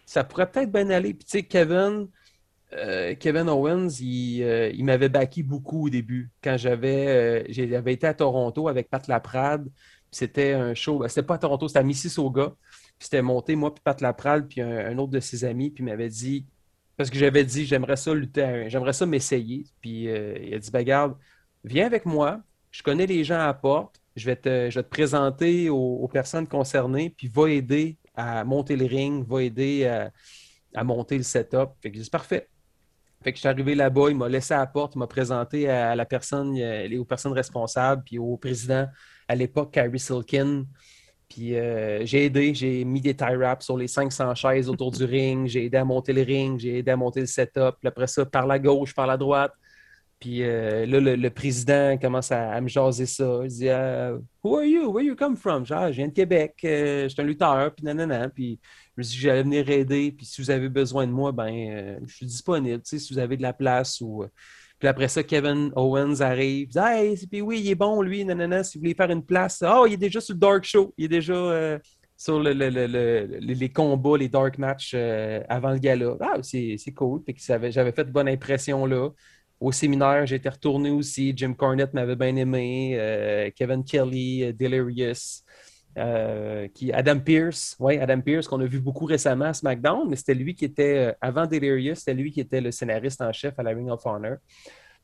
ça 0.05 0.23
pourrait 0.23 0.49
peut-être 0.51 0.71
bien 0.71 0.89
aller. 0.91 1.15
Puis 1.15 1.25
tu 1.25 1.31
sais, 1.31 1.43
Kevin, 1.43 2.07
euh, 2.73 3.15
Kevin 3.15 3.49
Owens, 3.49 3.88
euh, 4.01 4.71
il, 4.73 4.86
m'avait 4.86 5.10
backé 5.10 5.41
beaucoup 5.41 5.88
au 5.88 5.89
début. 5.89 6.29
Quand 6.43 6.57
j'avais 6.57 7.51
j'avais 7.51 7.93
été 7.93 8.05
à 8.05 8.13
Toronto 8.13 8.67
avec 8.67 8.88
Pat 8.89 9.07
Laprade, 9.07 9.67
c'était 10.12 10.53
un 10.53 10.75
show. 10.75 10.99
Ben, 10.99 11.07
c'était 11.07 11.23
pas 11.23 11.36
à 11.36 11.39
Toronto, 11.39 11.67
c'était 11.67 11.79
à 11.79 11.83
Mississauga. 11.83 12.53
Puis 12.97 13.05
c'était 13.05 13.21
monté, 13.21 13.55
moi, 13.55 13.73
puis 13.73 13.81
Pat 13.83 13.99
Laprade, 14.01 14.47
puis 14.47 14.62
un, 14.62 14.97
autre 14.97 15.12
de 15.12 15.19
ses 15.19 15.45
amis, 15.45 15.69
puis 15.69 15.83
m'avait 15.83 16.10
dit, 16.10 16.45
parce 16.95 17.12
que 17.12 17.17
j'avais 17.17 17.43
dit, 17.43 17.65
j'aimerais 17.65 17.95
ça 17.95 18.13
lutter, 18.13 18.65
j'aimerais 18.69 18.93
ça 18.93 19.05
m'essayer. 19.05 19.65
Puis 19.81 20.10
euh, 20.10 20.38
il 20.41 20.53
a 20.53 20.60
dit, 20.60 20.71
ben, 20.71 20.83
garde, 20.83 21.15
viens 21.63 21.86
avec 21.86 22.05
moi, 22.05 22.41
je 22.71 22.81
connais 22.81 23.05
les 23.05 23.23
gens 23.23 23.36
à 23.36 23.47
la 23.47 23.53
porte, 23.53 24.01
je 24.15 24.25
vais 24.25 24.36
te, 24.36 24.69
je 24.71 24.79
te 24.79 24.88
présenter 24.88 25.69
aux, 25.69 26.07
personnes 26.12 26.47
concernées, 26.47 27.12
puis 27.15 27.27
va 27.27 27.51
aider 27.51 27.97
à 28.15 28.43
monter 28.43 28.75
le 28.75 28.86
ring, 28.86 29.27
va 29.27 29.43
aider 29.43 29.86
à, 30.73 30.83
monter 30.83 31.17
le 31.17 31.23
setup. 31.23 31.69
Fait 31.81 31.91
que 31.91 32.01
c'est 32.01 32.12
parfait. 32.12 32.49
Fait 33.23 33.31
que 33.31 33.38
je 33.38 33.41
suis 33.41 33.49
arrivé 33.49 33.75
là-bas, 33.75 34.10
il 34.10 34.17
m'a 34.17 34.27
laissé 34.27 34.55
à 34.55 34.60
la 34.60 34.67
porte, 34.67 34.95
il 34.95 34.99
m'a 34.99 35.07
présenté 35.07 35.69
à 35.69 35.95
la 35.95 36.05
personne, 36.05 36.57
aux 36.97 37.05
personnes 37.05 37.33
responsables, 37.33 38.03
puis 38.03 38.17
au 38.17 38.38
président 38.38 38.88
à 39.27 39.36
l'époque, 39.36 39.73
Carrie 39.73 39.99
Silkin. 39.99 40.65
Puis 41.29 41.55
euh, 41.55 42.05
j'ai 42.05 42.25
aidé, 42.25 42.53
j'ai 42.53 42.85
mis 42.85 43.01
des 43.01 43.13
tie 43.13 43.35
wraps 43.35 43.65
sur 43.65 43.77
les 43.77 43.87
500 43.87 44.33
chaises 44.35 44.69
autour 44.69 44.91
du 44.91 45.03
ring, 45.03 45.47
j'ai 45.47 45.65
aidé 45.65 45.77
à 45.77 45.83
monter 45.83 46.13
le 46.13 46.21
ring, 46.21 46.59
j'ai 46.59 46.79
aidé 46.79 46.91
à 46.91 46.95
monter 46.95 47.19
le 47.19 47.25
setup. 47.25 47.75
Puis 47.79 47.87
après 47.87 48.07
ça, 48.07 48.25
par 48.25 48.47
la 48.47 48.59
gauche, 48.59 48.93
par 48.93 49.07
la 49.07 49.17
droite. 49.17 49.51
Puis 50.19 50.43
euh, 50.43 50.85
là, 50.87 50.99
le, 51.15 51.29
président 51.29 51.95
commence 51.97 52.31
à, 52.31 52.59
me 52.59 52.67
jaser 52.67 53.05
ça. 53.05 53.41
Il 53.43 53.49
dit 53.49 53.69
euh, 53.69 54.17
Who 54.43 54.57
are 54.57 54.63
you? 54.63 54.91
Where 54.91 55.05
you 55.05 55.15
come 55.15 55.35
from? 55.35 55.65
Genre, 55.65 55.87
je 55.91 55.97
viens 55.97 56.07
de 56.07 56.13
Québec, 56.13 56.55
je 56.63 57.07
suis 57.07 57.21
un 57.21 57.25
lutteur, 57.25 57.75
puis 57.75 57.85
nanana. 57.85 58.29
Puis 58.29 58.59
je 58.95 59.01
me 59.01 59.03
suis 59.03 59.17
dit 59.17 59.21
j'allais 59.21 59.43
venir 59.43 59.69
aider. 59.69 60.11
Puis 60.11 60.25
si 60.25 60.41
vous 60.41 60.49
avez 60.49 60.69
besoin 60.69 61.05
de 61.05 61.11
moi, 61.11 61.31
ben 61.31 61.99
je 62.05 62.15
suis 62.15 62.25
disponible. 62.25 62.81
Si 62.83 63.05
vous 63.11 63.19
avez 63.19 63.37
de 63.37 63.43
la 63.43 63.53
place 63.53 64.01
ou 64.01 64.25
puis 64.79 64.87
après 64.87 65.07
ça, 65.07 65.23
Kevin 65.23 65.71
Owens 65.75 66.21
arrive. 66.21 66.69
hey, 66.77 67.17
puis 67.27 67.41
oui, 67.41 67.61
il 67.61 67.71
est 67.71 67.75
bon, 67.75 68.01
lui, 68.01 68.23
nanana, 68.23 68.63
si 68.63 68.77
vous 68.77 68.83
voulez 68.83 68.93
faire 68.93 69.09
une 69.09 69.23
place. 69.25 69.63
Oh, 69.67 69.85
il 69.87 69.93
est 69.93 69.97
déjà 69.97 70.21
sur 70.21 70.35
le 70.35 70.39
Dark 70.39 70.63
Show. 70.63 70.93
Il 70.97 71.05
est 71.05 71.07
déjà 71.07 71.33
euh, 71.33 71.79
sur 72.15 72.39
le, 72.39 72.51
les 72.51 73.69
combats, 73.69 74.17
les 74.17 74.29
Dark 74.29 74.57
Match 74.59 74.91
euh, 74.93 75.41
avant 75.49 75.71
le 75.71 75.79
gala. 75.79 76.15
Ah, 76.21 76.35
c'est 76.43 76.77
cool. 76.95 77.23
J'avais 77.37 77.91
fait 77.91 78.05
de 78.05 78.11
bonne 78.11 78.29
impression 78.29 78.85
là. 78.85 79.09
Au 79.59 79.71
séminaire, 79.71 80.27
j'étais 80.27 80.49
retourné 80.49 80.91
aussi. 80.91 81.33
Jim 81.35 81.55
Cornette 81.55 81.95
m'avait 81.95 82.15
bien 82.15 82.35
aimé. 82.35 82.95
Euh, 82.99 83.49
Kevin 83.55 83.83
Kelly, 83.83 84.53
Delirious. 84.53 85.41
Qui, 86.73 86.91
Adam 86.91 87.19
Pierce, 87.19 87.75
oui, 87.79 87.97
Adam 87.97 88.21
Pierce, 88.21 88.47
qu'on 88.47 88.62
a 88.62 88.65
vu 88.65 88.79
beaucoup 88.79 89.05
récemment 89.05 89.45
à 89.45 89.53
SmackDown, 89.53 90.07
mais 90.10 90.15
c'était 90.15 90.33
lui 90.33 90.55
qui 90.55 90.65
était, 90.65 91.15
avant 91.21 91.45
Delirious, 91.45 91.95
c'était 91.95 92.13
lui 92.13 92.31
qui 92.31 92.39
était 92.39 92.62
le 92.62 92.71
scénariste 92.71 93.21
en 93.21 93.31
chef 93.33 93.57
à 93.57 93.63
la 93.63 93.71
Ring 93.71 93.89
of 93.89 94.05
Honor. 94.05 94.38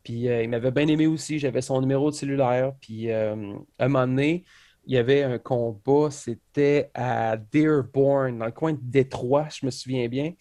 Puis 0.04 0.26
il 0.26 0.50
m'avait 0.50 0.72
bien 0.72 0.88
aimé 0.88 1.08
aussi. 1.08 1.40
J'avais 1.40 1.62
son 1.62 1.80
numéro 1.80 2.12
de 2.12 2.16
cellulaire. 2.16 2.74
Puis 2.82 3.10
à 3.10 3.32
un 3.32 3.88
moment 3.88 4.06
donné, 4.06 4.44
il 4.86 4.94
y 4.94 4.98
avait 4.98 5.24
un 5.24 5.38
combat, 5.38 6.12
c'était 6.12 6.92
à 6.94 7.38
Dearborn, 7.38 8.38
dans 8.38 8.46
le 8.46 8.52
coin 8.52 8.74
de 8.74 8.80
Détroit, 8.82 9.48
je 9.50 9.66
me 9.66 9.72
souviens 9.72 10.08
bien. 10.08 10.34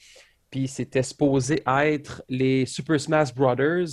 Puis 0.51 0.69
c'était 0.69 1.03
supposé 1.03 1.63
être 1.67 2.23
les 2.29 2.67
Super 2.67 3.01
Smash 3.01 3.35
Brothers, 3.35 3.87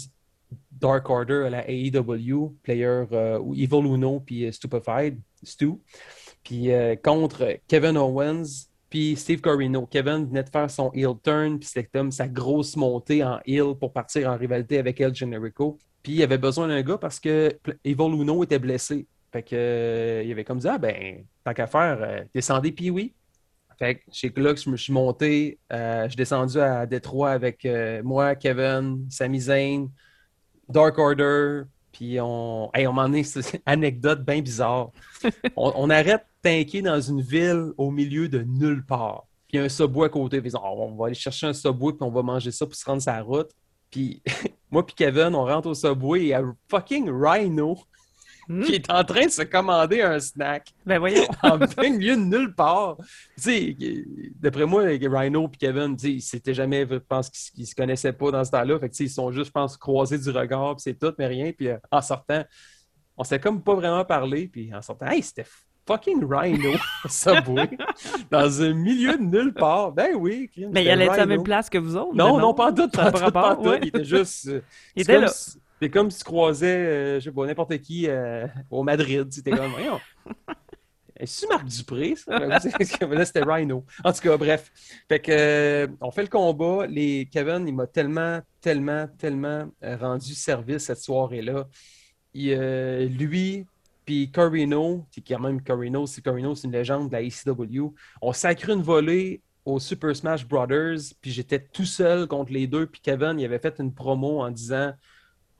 Dark 0.72 1.10
Order 1.10 1.44
à 1.46 1.50
la 1.50 1.70
AEW, 1.70 2.58
player 2.64 3.06
euh, 3.12 3.40
Evil 3.54 3.86
Uno, 3.86 4.20
puis 4.20 4.46
euh, 4.46 4.52
Stupefied, 4.52 5.20
Stu. 5.44 5.74
Puis 6.44 6.72
euh, 6.72 6.96
contre 6.96 7.58
Kevin 7.68 7.98
Owens, 7.98 8.70
puis 8.90 9.16
Steve 9.16 9.42
Corino. 9.42 9.86
Kevin 9.86 10.26
venait 10.26 10.44
de 10.44 10.50
faire 10.50 10.70
son 10.70 10.92
heel 10.94 11.14
turn, 11.24 11.60
puis 11.60 11.68
c'était 11.68 11.90
comme 11.92 12.12
sa 12.12 12.28
grosse 12.28 12.76
montée 12.76 13.24
en 13.24 13.40
heel 13.46 13.76
pour 13.80 13.94
partir 13.94 14.30
en 14.30 14.38
rivalité 14.38 14.80
avec 14.80 15.00
El 15.00 15.14
Generico. 15.14 15.78
Puis 16.02 16.14
il 16.14 16.24
avait 16.24 16.38
besoin 16.38 16.68
d'un 16.68 16.82
gars 16.82 16.98
parce 16.98 17.20
que 17.20 17.58
Evil 17.84 18.04
Uno 18.04 18.44
était 18.44 18.60
blessé. 18.60 19.06
Fait 19.32 19.44
que, 19.44 19.56
euh, 19.56 20.24
il 20.24 20.32
avait 20.32 20.44
comme 20.44 20.58
dit, 20.58 20.68
ah 20.68 20.78
ben, 20.78 21.24
tant 21.44 21.54
qu'à 21.54 21.68
faire, 21.68 22.00
euh, 22.02 22.24
descendez 22.34 22.72
puis 22.72 22.90
oui. 22.90 23.14
Fait 23.78 23.96
que 23.96 24.02
chez 24.12 24.32
Clux, 24.32 24.64
je 24.64 24.70
me 24.70 24.76
suis 24.76 24.92
monté, 24.92 25.60
euh, 25.72 26.04
je 26.06 26.10
suis 26.10 26.18
descendu 26.18 26.60
à 26.60 26.86
Détroit 26.86 27.32
avec 27.32 27.66
moi, 28.04 28.36
Kevin, 28.36 29.06
Sami 29.10 29.40
Zayn, 29.40 29.88
Dark 30.68 30.98
Order, 30.98 31.64
puis 31.94 32.20
on. 32.20 32.70
Hey, 32.74 32.88
on 32.88 32.94
m'en 32.94 33.12
est 33.14 33.36
une 33.36 33.60
anecdote 33.66 34.26
bien 34.26 34.42
bizarre. 34.42 34.92
on, 35.56 35.90
arrête 35.90 36.26
tanker 36.42 36.82
dans 36.82 37.00
une 37.00 37.22
ville 37.22 37.72
au 37.78 37.92
milieu 37.92 38.28
de 38.28 38.40
nulle 38.40 38.86
part. 38.86 39.26
Puis 39.48 39.58
il 39.58 39.60
y 39.60 39.62
a 39.62 39.66
un 39.66 39.70
subway 39.70 40.06
à 40.06 40.10
côté. 40.10 40.42
Puis, 40.42 40.52
on 40.56 40.96
va 40.96 41.08
aller 41.08 41.16
chercher 41.16 41.48
un 41.48 41.54
subway, 41.54 41.94
puis 41.94 42.02
on 42.02 42.12
va 42.12 42.22
manger 42.22 42.52
ça 42.52 42.66
pour 42.66 42.76
se 42.76 42.86
rendre 42.86 43.02
sa 43.02 43.22
route. 43.22 43.50
Puis 43.90 44.22
moi, 44.72 44.86
puis 44.86 44.96
Kevin, 44.96 45.36
on 45.36 45.46
rentre 45.46 45.70
au 45.70 45.74
subway 45.74 46.20
et 46.20 46.24
il 46.24 46.28
y 46.30 46.34
a 46.34 46.44
fucking 46.70 47.10
Rhino 47.10 47.78
Hmm? 48.50 48.64
qui 48.64 48.74
est 48.74 48.90
en 48.90 49.04
train 49.04 49.28
de 49.28 49.32
se 49.32 49.44
commander 49.44 50.02
un 50.02 50.20
snack. 50.20 50.74
Ben 50.84 50.98
voyons. 50.98 51.28
en 51.44 51.60
plein 51.60 51.92
milieu 51.92 52.16
de 52.16 52.22
nulle 52.22 52.56
part. 52.56 52.98
Tu 53.38 53.44
sais, 53.44 53.78
d'après 54.40 54.66
moi, 54.66 54.86
Rhino 54.86 55.48
et 55.54 55.58
Kevin, 55.58 55.96
tu 55.96 56.20
c'était 56.20 56.56
jamais, 56.56 56.88
je 56.90 56.96
pense 56.96 57.30
qu'ils 57.30 57.68
se 57.68 57.76
connaissaient 57.76 58.12
pas 58.12 58.32
dans 58.32 58.44
ce 58.44 58.50
temps-là. 58.50 58.80
Fait 58.80 58.90
que, 58.90 59.04
ils 59.04 59.10
sont 59.10 59.32
juste, 59.32 59.48
je 59.48 59.52
pense, 59.52 59.78
croisés 59.78 60.18
du 60.18 60.32
regard, 60.32 60.76
puis 60.76 60.82
c'est 60.82 60.98
tout, 60.98 61.14
mais 61.20 61.28
rien. 61.28 61.52
Puis 61.52 61.68
euh, 61.68 61.78
en 61.92 62.02
sortant, 62.02 62.44
on 63.16 63.24
s'est 63.24 63.40
comme 63.40 63.62
pas 63.62 63.76
vraiment 63.76 64.04
parlé. 64.04 64.48
Puis 64.48 64.74
en 64.74 64.82
sortant, 64.82 65.06
hey, 65.06 65.22
c'était 65.22 65.46
fucking 65.90 66.24
Rhino, 66.24 66.78
Subway, 67.10 67.70
dans 68.30 68.62
un 68.62 68.74
milieu 68.74 69.18
de 69.18 69.24
nulle 69.24 69.54
part. 69.54 69.92
Ben 69.92 70.16
oui. 70.16 70.50
Mais 70.72 70.84
il 70.84 70.90
allait 70.90 71.06
être 71.06 71.14
à 71.14 71.18
la 71.18 71.26
même 71.26 71.44
place 71.44 71.68
que 71.70 71.80
vous 71.80 71.96
autres? 71.96 72.14
Non, 72.14 72.38
non, 72.38 72.54
pas 72.54 72.68
en 72.68 72.72
doute, 72.72 72.94
pas, 72.94 73.12
pas, 73.12 73.32
pas, 73.32 73.56
pas, 73.56 73.78
Il 73.82 73.88
était 73.88 74.06
juste. 74.06 74.50
Euh, 74.60 74.62
il 74.96 75.02
était 75.02 75.20
là. 75.20 75.30
C'est 75.82 75.90
comme 75.90 76.12
si 76.12 76.20
tu 76.20 76.26
croisais, 76.26 76.68
euh, 76.68 77.20
je 77.20 77.26
sais 77.26 77.32
pas, 77.32 77.46
n'importe 77.46 77.78
qui 77.80 78.08
euh, 78.08 78.48
au 78.70 78.84
Madrid. 78.84 79.28
C'était 79.32 79.52
comme, 79.52 79.72
voyons. 79.72 80.00
C'est 81.26 81.50
Marc 81.50 81.66
Dupré, 81.66 82.16
ça? 82.16 82.40
là, 82.40 82.60
c'était 82.60 83.44
Rhino. 83.44 83.84
En 84.06 84.14
tout 84.14 84.22
cas, 84.22 84.38
bref. 84.38 84.72
Fait 85.10 85.20
que, 85.20 85.32
euh, 85.32 85.88
on 86.00 86.12
fait 86.12 86.22
le 86.22 86.30
combat. 86.30 86.88
Les... 86.88 87.28
Kevin, 87.30 87.68
il 87.68 87.76
m'a 87.76 87.88
tellement, 87.88 88.40
tellement, 88.62 89.08
tellement 89.18 89.70
rendu 89.82 90.34
service 90.34 90.84
cette 90.84 91.00
soirée-là. 91.00 91.68
lui, 92.34 93.66
puis 94.10 94.32
Corino, 94.32 95.06
c'est 95.12 95.22
quand 95.22 95.38
même 95.38 95.62
Corino, 95.62 96.08
c'est 96.08 96.24
Corino, 96.24 96.56
c'est 96.56 96.66
une 96.66 96.74
légende 96.74 97.10
de 97.10 97.14
la 97.14 97.22
ECW. 97.22 97.94
On 98.24 98.34
sacré 98.34 98.74
une 98.74 98.82
volée 98.82 99.44
au 99.64 99.78
Super 99.78 100.16
Smash 100.16 100.48
Brothers, 100.48 100.98
puis 101.22 101.30
j'étais 101.30 101.60
tout 101.60 101.86
seul 101.86 102.26
contre 102.26 102.52
les 102.52 102.66
deux. 102.66 102.88
Puis 102.88 103.02
Kevin, 103.02 103.40
il 103.40 103.46
avait 103.46 103.60
fait 103.60 103.76
une 103.78 103.94
promo 103.94 104.42
en 104.42 104.50
disant 104.50 104.94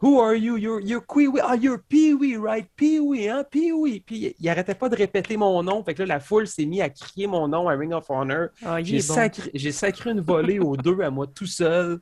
Who 0.02 0.20
are 0.20 0.34
you? 0.34 0.58
You're, 0.58 0.82
you're 0.82 1.06
Pee-wee. 1.06 1.42
Ah, 1.44 1.58
you're 1.58 1.84
Pee-wee, 1.88 2.38
right? 2.38 2.68
Pee-wee, 2.76 3.30
hein? 3.30 3.44
Pee-wee. 3.52 4.00
Puis 4.00 4.34
il 4.40 4.50
arrêtait 4.50 4.74
pas 4.74 4.90
de 4.90 4.96
répéter 4.96 5.38
mon 5.38 5.62
nom. 5.62 5.84
Fait 5.84 5.94
que 5.94 6.02
là, 6.02 6.16
la 6.16 6.20
foule 6.20 6.48
s'est 6.48 6.66
mise 6.66 6.82
à 6.82 6.90
crier 6.90 7.28
mon 7.28 7.48
nom 7.48 7.70
à 7.70 7.76
Ring 7.76 7.94
of 7.94 8.10
Honor. 8.10 8.48
Ah, 8.66 8.82
j'ai, 8.82 9.00
sacré, 9.00 10.10
une 10.10 10.22
volée 10.22 10.58
aux 10.58 10.76
deux 10.76 11.00
à 11.02 11.12
moi 11.12 11.28
tout 11.28 11.46
seul. 11.46 12.00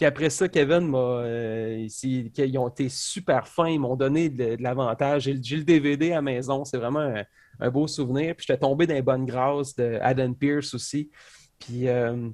Puis 0.00 0.06
après 0.06 0.30
ça, 0.30 0.48
Kevin 0.48 0.88
m'a. 0.88 0.96
Euh, 0.98 1.86
ils 2.06 2.58
ont 2.58 2.68
été 2.68 2.88
super 2.88 3.46
fins. 3.46 3.68
Ils 3.68 3.78
m'ont 3.78 3.96
donné 3.96 4.30
de, 4.30 4.56
l'avantage. 4.58 5.24
J'ai, 5.24 5.56
le 5.56 5.62
DVD 5.62 6.12
à 6.12 6.14
la 6.14 6.22
maison. 6.22 6.64
C'est 6.64 6.78
vraiment 6.78 7.12
un, 7.60 7.70
beau 7.70 7.86
souvenir. 7.86 8.34
Puis 8.34 8.46
j'étais 8.48 8.60
tombé 8.60 8.86
dans 8.86 8.94
les 8.94 9.02
bonnes 9.02 9.26
grâces 9.26 9.76
de 9.76 9.98
Adam 10.00 10.32
Pierce 10.32 10.72
aussi. 10.72 11.10
Puis 11.58 11.86
euh, 11.86 12.30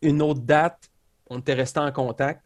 une 0.00 0.22
autre 0.22 0.42
date, 0.42 0.92
on 1.28 1.40
était 1.40 1.54
resté 1.54 1.80
en 1.80 1.90
contact. 1.90 2.44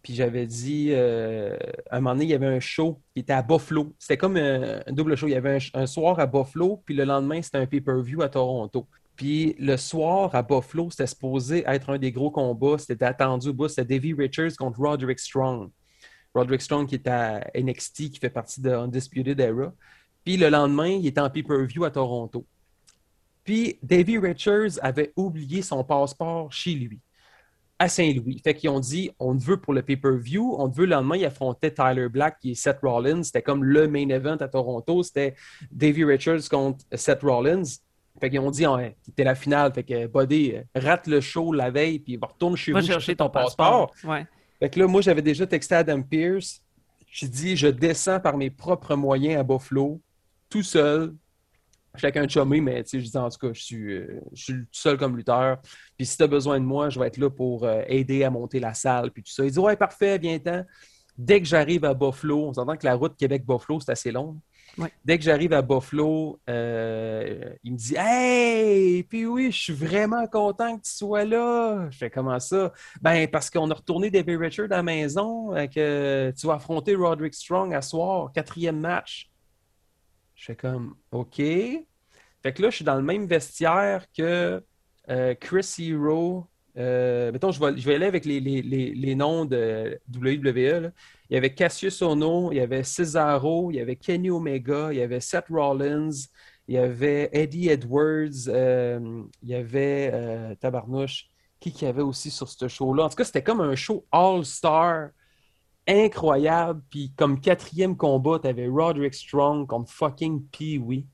Puis 0.00 0.14
j'avais 0.14 0.46
dit, 0.46 0.90
euh, 0.92 1.56
à 1.90 1.96
un 1.96 2.00
moment 2.00 2.14
donné, 2.14 2.26
il 2.26 2.30
y 2.30 2.34
avait 2.34 2.46
un 2.46 2.60
show 2.60 3.00
qui 3.12 3.22
était 3.22 3.32
à 3.32 3.42
Buffalo. 3.42 3.96
C'était 3.98 4.16
comme 4.16 4.36
un, 4.36 4.80
double 4.92 5.16
show. 5.16 5.26
Il 5.26 5.32
y 5.32 5.34
avait 5.34 5.58
un, 5.74 5.86
soir 5.86 6.20
à 6.20 6.26
Buffalo, 6.26 6.80
puis 6.86 6.94
le 6.94 7.02
lendemain, 7.02 7.42
c'était 7.42 7.58
un 7.58 7.66
pay-per-view 7.66 8.22
à 8.22 8.28
Toronto. 8.28 8.86
Puis 9.18 9.56
le 9.58 9.76
soir 9.76 10.32
à 10.32 10.42
Buffalo, 10.42 10.90
c'était 10.90 11.08
supposé 11.08 11.64
être 11.66 11.90
un 11.90 11.98
des 11.98 12.12
gros 12.12 12.30
combats. 12.30 12.78
C'était 12.78 13.04
attendu 13.04 13.48
au 13.48 13.52
bout. 13.52 13.66
C'était 13.66 13.98
Davey 13.98 14.14
Richards 14.16 14.56
contre 14.56 14.78
Roderick 14.78 15.18
Strong. 15.18 15.70
Roderick 16.32 16.62
Strong 16.62 16.86
qui 16.86 16.94
est 16.94 17.08
à 17.08 17.44
NXT, 17.52 18.10
qui 18.10 18.18
fait 18.20 18.30
partie 18.30 18.60
de 18.60 18.70
Undisputed 18.70 19.40
Era. 19.40 19.74
Puis 20.24 20.36
le 20.36 20.48
lendemain, 20.48 20.86
il 20.86 21.04
était 21.04 21.20
en 21.20 21.28
pay-per-view 21.30 21.84
à 21.84 21.90
Toronto. 21.90 22.46
Puis 23.42 23.80
Davey 23.82 24.18
Richards 24.18 24.78
avait 24.82 25.12
oublié 25.16 25.62
son 25.62 25.82
passeport 25.82 26.52
chez 26.52 26.74
lui 26.74 27.00
à 27.80 27.88
Saint-Louis. 27.88 28.40
Fait 28.44 28.54
qu'ils 28.54 28.70
ont 28.70 28.78
dit, 28.78 29.10
on 29.18 29.34
veut 29.34 29.56
pour 29.56 29.72
le 29.72 29.82
pay-per-view, 29.82 30.54
on 30.58 30.68
veut 30.68 30.84
le 30.84 30.92
lendemain, 30.92 31.16
il 31.16 31.24
affrontait 31.24 31.72
Tyler 31.72 32.08
Black 32.08 32.38
qui 32.38 32.52
est 32.52 32.54
Seth 32.54 32.78
Rollins. 32.82 33.24
C'était 33.24 33.42
comme 33.42 33.64
le 33.64 33.88
main 33.88 34.08
event 34.10 34.36
à 34.36 34.46
Toronto. 34.46 35.02
C'était 35.02 35.34
Davey 35.72 36.04
Richards 36.04 36.48
contre 36.48 36.84
Seth 36.92 37.22
Rollins. 37.22 37.64
Fait 38.20 38.30
qu'ils 38.30 38.40
ont 38.40 38.50
dit, 38.50 38.64
c'était 39.02 39.24
la 39.24 39.34
finale. 39.34 39.72
Fait 39.72 39.84
que 39.84 40.06
Buddy 40.06 40.54
rate 40.74 41.06
le 41.06 41.20
show 41.20 41.52
la 41.52 41.70
veille, 41.70 41.98
puis 41.98 42.18
retourne 42.20 42.56
chez 42.56 42.72
Va 42.72 42.80
vous 42.80 42.86
chercher 42.86 43.16
ton 43.16 43.30
passeport. 43.30 43.92
Ouais. 44.04 44.26
Fait 44.58 44.70
que 44.70 44.80
là, 44.80 44.86
moi, 44.86 45.00
j'avais 45.00 45.22
déjà 45.22 45.46
texté 45.46 45.74
Adam 45.74 46.02
Pierce. 46.02 46.62
J'ai 47.10 47.28
dit, 47.28 47.56
je 47.56 47.68
descends 47.68 48.20
par 48.20 48.36
mes 48.36 48.50
propres 48.50 48.94
moyens 48.94 49.40
à 49.40 49.42
Buffalo, 49.42 50.00
tout 50.50 50.62
seul, 50.62 51.14
chacun 51.96 52.28
chumé, 52.28 52.60
mais 52.60 52.84
je 52.90 52.98
dis 52.98 53.16
en 53.16 53.28
tout 53.28 53.38
cas, 53.38 53.52
je 53.52 53.62
suis, 53.62 53.92
euh, 53.92 54.20
je 54.32 54.42
suis 54.42 54.64
seul 54.72 54.96
comme 54.98 55.16
lutteur. 55.16 55.58
Puis 55.96 56.06
si 56.06 56.16
tu 56.16 56.22
as 56.22 56.26
besoin 56.26 56.60
de 56.60 56.64
moi, 56.64 56.90
je 56.90 56.98
vais 56.98 57.06
être 57.06 57.16
là 57.16 57.30
pour 57.30 57.64
euh, 57.64 57.82
aider 57.86 58.24
à 58.24 58.30
monter 58.30 58.60
la 58.60 58.74
salle. 58.74 59.10
Puis 59.10 59.22
tout 59.22 59.32
ça. 59.32 59.44
Il 59.44 59.50
dit 59.50 59.58
Ouais, 59.58 59.76
parfait, 59.76 60.18
viens-t'en. 60.18 60.64
Dès 61.16 61.40
que 61.40 61.46
j'arrive 61.46 61.84
à 61.84 61.94
Buffalo, 61.94 62.48
on 62.48 62.54
s'entend 62.54 62.76
que 62.76 62.86
la 62.86 62.94
route 62.94 63.16
Québec-Buffalo, 63.16 63.80
c'est 63.80 63.90
assez 63.90 64.12
long. 64.12 64.36
Dès 65.04 65.18
que 65.18 65.24
j'arrive 65.24 65.52
à 65.52 65.62
Buffalo, 65.62 66.38
euh, 66.48 67.52
il 67.64 67.72
me 67.72 67.76
dit 67.76 67.94
Hey, 67.96 69.02
puis 69.02 69.26
oui, 69.26 69.50
je 69.50 69.58
suis 69.58 69.72
vraiment 69.72 70.26
content 70.26 70.76
que 70.76 70.82
tu 70.82 70.92
sois 70.92 71.24
là. 71.24 71.88
Je 71.90 71.98
fais 71.98 72.10
comment 72.10 72.38
ça? 72.38 72.72
Ben, 73.00 73.28
parce 73.28 73.50
qu'on 73.50 73.70
a 73.70 73.74
retourné 73.74 74.10
David 74.10 74.38
Richard 74.38 74.66
à 74.66 74.76
la 74.76 74.82
maison, 74.82 75.50
que 75.66 76.32
tu 76.36 76.46
vas 76.46 76.54
affronter 76.54 76.94
Roderick 76.94 77.34
Strong 77.34 77.74
à 77.74 77.82
soir, 77.82 78.30
quatrième 78.32 78.78
match. 78.78 79.30
Je 80.34 80.44
fais 80.44 80.56
comme 80.56 80.94
OK. 81.10 81.36
Fait 81.36 82.52
que 82.52 82.62
là, 82.62 82.70
je 82.70 82.76
suis 82.76 82.84
dans 82.84 82.94
le 82.94 83.02
même 83.02 83.26
vestiaire 83.26 84.06
que 84.16 84.62
euh, 85.10 85.34
Chris 85.34 85.76
Hero. 85.78 86.46
Euh, 86.76 87.32
mettons, 87.32 87.50
je 87.50 87.58
vais, 87.58 87.76
je 87.76 87.90
aller 87.90 88.06
avec 88.06 88.24
les, 88.24 89.14
noms 89.16 89.44
de 89.44 90.00
WWE. 90.14 90.92
Il 91.30 91.34
y 91.34 91.36
avait 91.36 91.54
Cassius 91.54 92.00
Ono, 92.02 92.52
il 92.52 92.56
y 92.56 92.60
avait 92.60 92.82
Cesaro, 92.82 93.70
il 93.70 93.76
y 93.76 93.80
avait 93.80 93.96
Kenny 93.96 94.30
Omega, 94.30 94.92
il 94.92 94.98
y 94.98 95.02
avait 95.02 95.20
Seth 95.20 95.46
Rollins, 95.50 96.10
il 96.66 96.74
y 96.74 96.78
avait 96.78 97.28
Eddie 97.32 97.68
Edwards, 97.68 98.48
euh, 98.48 99.22
il 99.42 99.48
y 99.48 99.54
avait 99.54 100.56
Tabarnouche. 100.60 101.30
Qui 101.60 101.72
qu'il 101.72 101.86
y 101.86 101.88
avait 101.88 102.02
aussi 102.02 102.30
sur 102.30 102.48
ce 102.48 102.68
show-là? 102.68 103.04
En 103.04 103.08
tout 103.08 103.16
cas, 103.16 103.24
c'était 103.24 103.42
comme 103.42 103.60
un 103.60 103.74
show 103.74 104.06
all-star 104.12 105.08
incroyable. 105.88 106.82
Puis 106.88 107.12
comme 107.16 107.40
quatrième 107.40 107.96
combat, 107.96 108.38
tu 108.38 108.46
avais 108.46 108.68
Roderick 108.68 109.14
Strong 109.14 109.66
contre 109.66 109.90
fucking 109.90 110.44
Pee-Wee. 110.52 111.06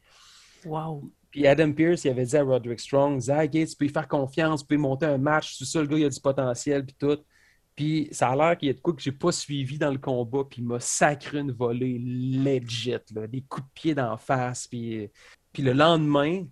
Wow. 0.67 1.11
Puis 1.31 1.47
Adam 1.47 1.73
Pierce, 1.73 2.05
il 2.05 2.11
avait 2.11 2.27
dit 2.27 2.37
à 2.37 2.43
Roderick 2.43 2.79
Strong, 2.79 3.21
Zach 3.21 3.51
Gates, 3.51 3.71
tu 3.71 3.77
peux 3.77 3.87
lui 3.87 3.93
faire 3.93 4.07
confiance, 4.07 4.61
tu 4.61 4.67
peux 4.67 4.77
monter 4.77 5.07
un 5.07 5.19
match, 5.19 5.59
tout 5.59 5.65
ça, 5.65 5.81
le 5.81 5.87
gars, 5.87 5.99
il 5.99 6.05
a 6.05 6.09
du 6.09 6.21
potentiel, 6.21 6.85
puis 6.85 6.95
tout. 6.99 7.19
Puis 7.77 8.09
ça 8.13 8.29
a 8.29 8.37
l'air 8.37 8.57
qu'il 8.57 8.69
y 8.69 8.71
a 8.71 8.75
de 8.75 8.81
quoi 8.81 8.95
que 8.95 9.03
j'ai 9.03 9.13
pas 9.13 9.33
suivi 9.33 9.79
dans 9.79 9.91
le 9.91 9.99
combat, 9.99 10.45
puis 10.49 10.63
il 10.63 10.67
m'a 10.67 10.81
sacré 10.81 11.39
une 11.39 11.53
volée 11.53 11.99
legit, 11.99 12.97
là, 13.15 13.27
des 13.27 13.43
coups 13.43 13.67
de 13.67 13.73
pied 13.75 13.95
d'en 13.95 14.17
face. 14.17 14.69
Puis, 14.69 15.11
puis 15.53 15.63
le 15.63 15.73
lendemain, 15.73 16.45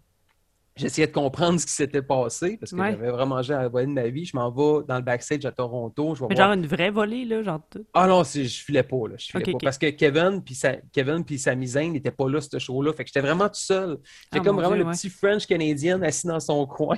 J'essayais 0.75 1.07
de 1.07 1.13
comprendre 1.13 1.61
ce 1.61 1.67
qui 1.67 1.73
s'était 1.73 2.01
passé 2.01 2.57
parce 2.57 2.73
que 2.73 2.79
j'avais 2.79 3.11
vraiment 3.11 3.37
mangé 3.37 3.53
à 3.53 3.63
la 3.63 3.69
volée 3.69 3.87
de 3.87 3.93
ma 3.93 4.09
vie. 4.09 4.25
Je 4.25 4.35
m'en 4.35 4.51
vais 4.51 4.87
dans 4.87 4.97
le 4.97 5.03
backstage 5.03 5.45
à 5.45 5.53
Toronto. 5.53 6.15
Je 6.15 6.25
Mais 6.25 6.35
genre 6.35 6.53
une 6.53 6.67
vraie 6.67 6.91
volée, 6.91 7.27
là, 7.27 7.43
genre 7.43 7.61
tout? 7.69 7.85
Ah 7.93 8.07
non, 8.07 8.25
je 8.25 8.43
filais 8.43 8.83
pas, 8.83 9.09
là. 9.09 9.17
Je 9.19 9.27
filais 9.27 9.53
pas. 9.53 9.59
Parce 9.63 9.77
que 9.77 9.91
Kevin 9.91 10.43
puis 10.43 10.55
sa... 10.55 10.77
Kevin 10.93 11.25
puis 11.25 11.39
Sami 11.39 11.67
Zayn 11.67 11.93
n'étaient 11.93 12.11
pas 12.11 12.29
là, 12.29 12.41
ce 12.41 12.59
show-là. 12.59 12.93
Fait 12.95 13.05
que 13.05 13.09
j'étais 13.09 13.21
vraiment 13.21 13.49
tout 13.49 13.57
seul. 13.57 13.99
J'étais 14.25 14.39
ah, 14.41 14.45
comme 14.45 14.57
vraiment 14.57 14.75
le 14.75 14.85
petit 14.87 15.11
French 15.11 15.47
canadien 15.47 16.01
assis 16.01 16.27
dans 16.27 16.41
son 16.41 16.67
coin. 16.67 16.97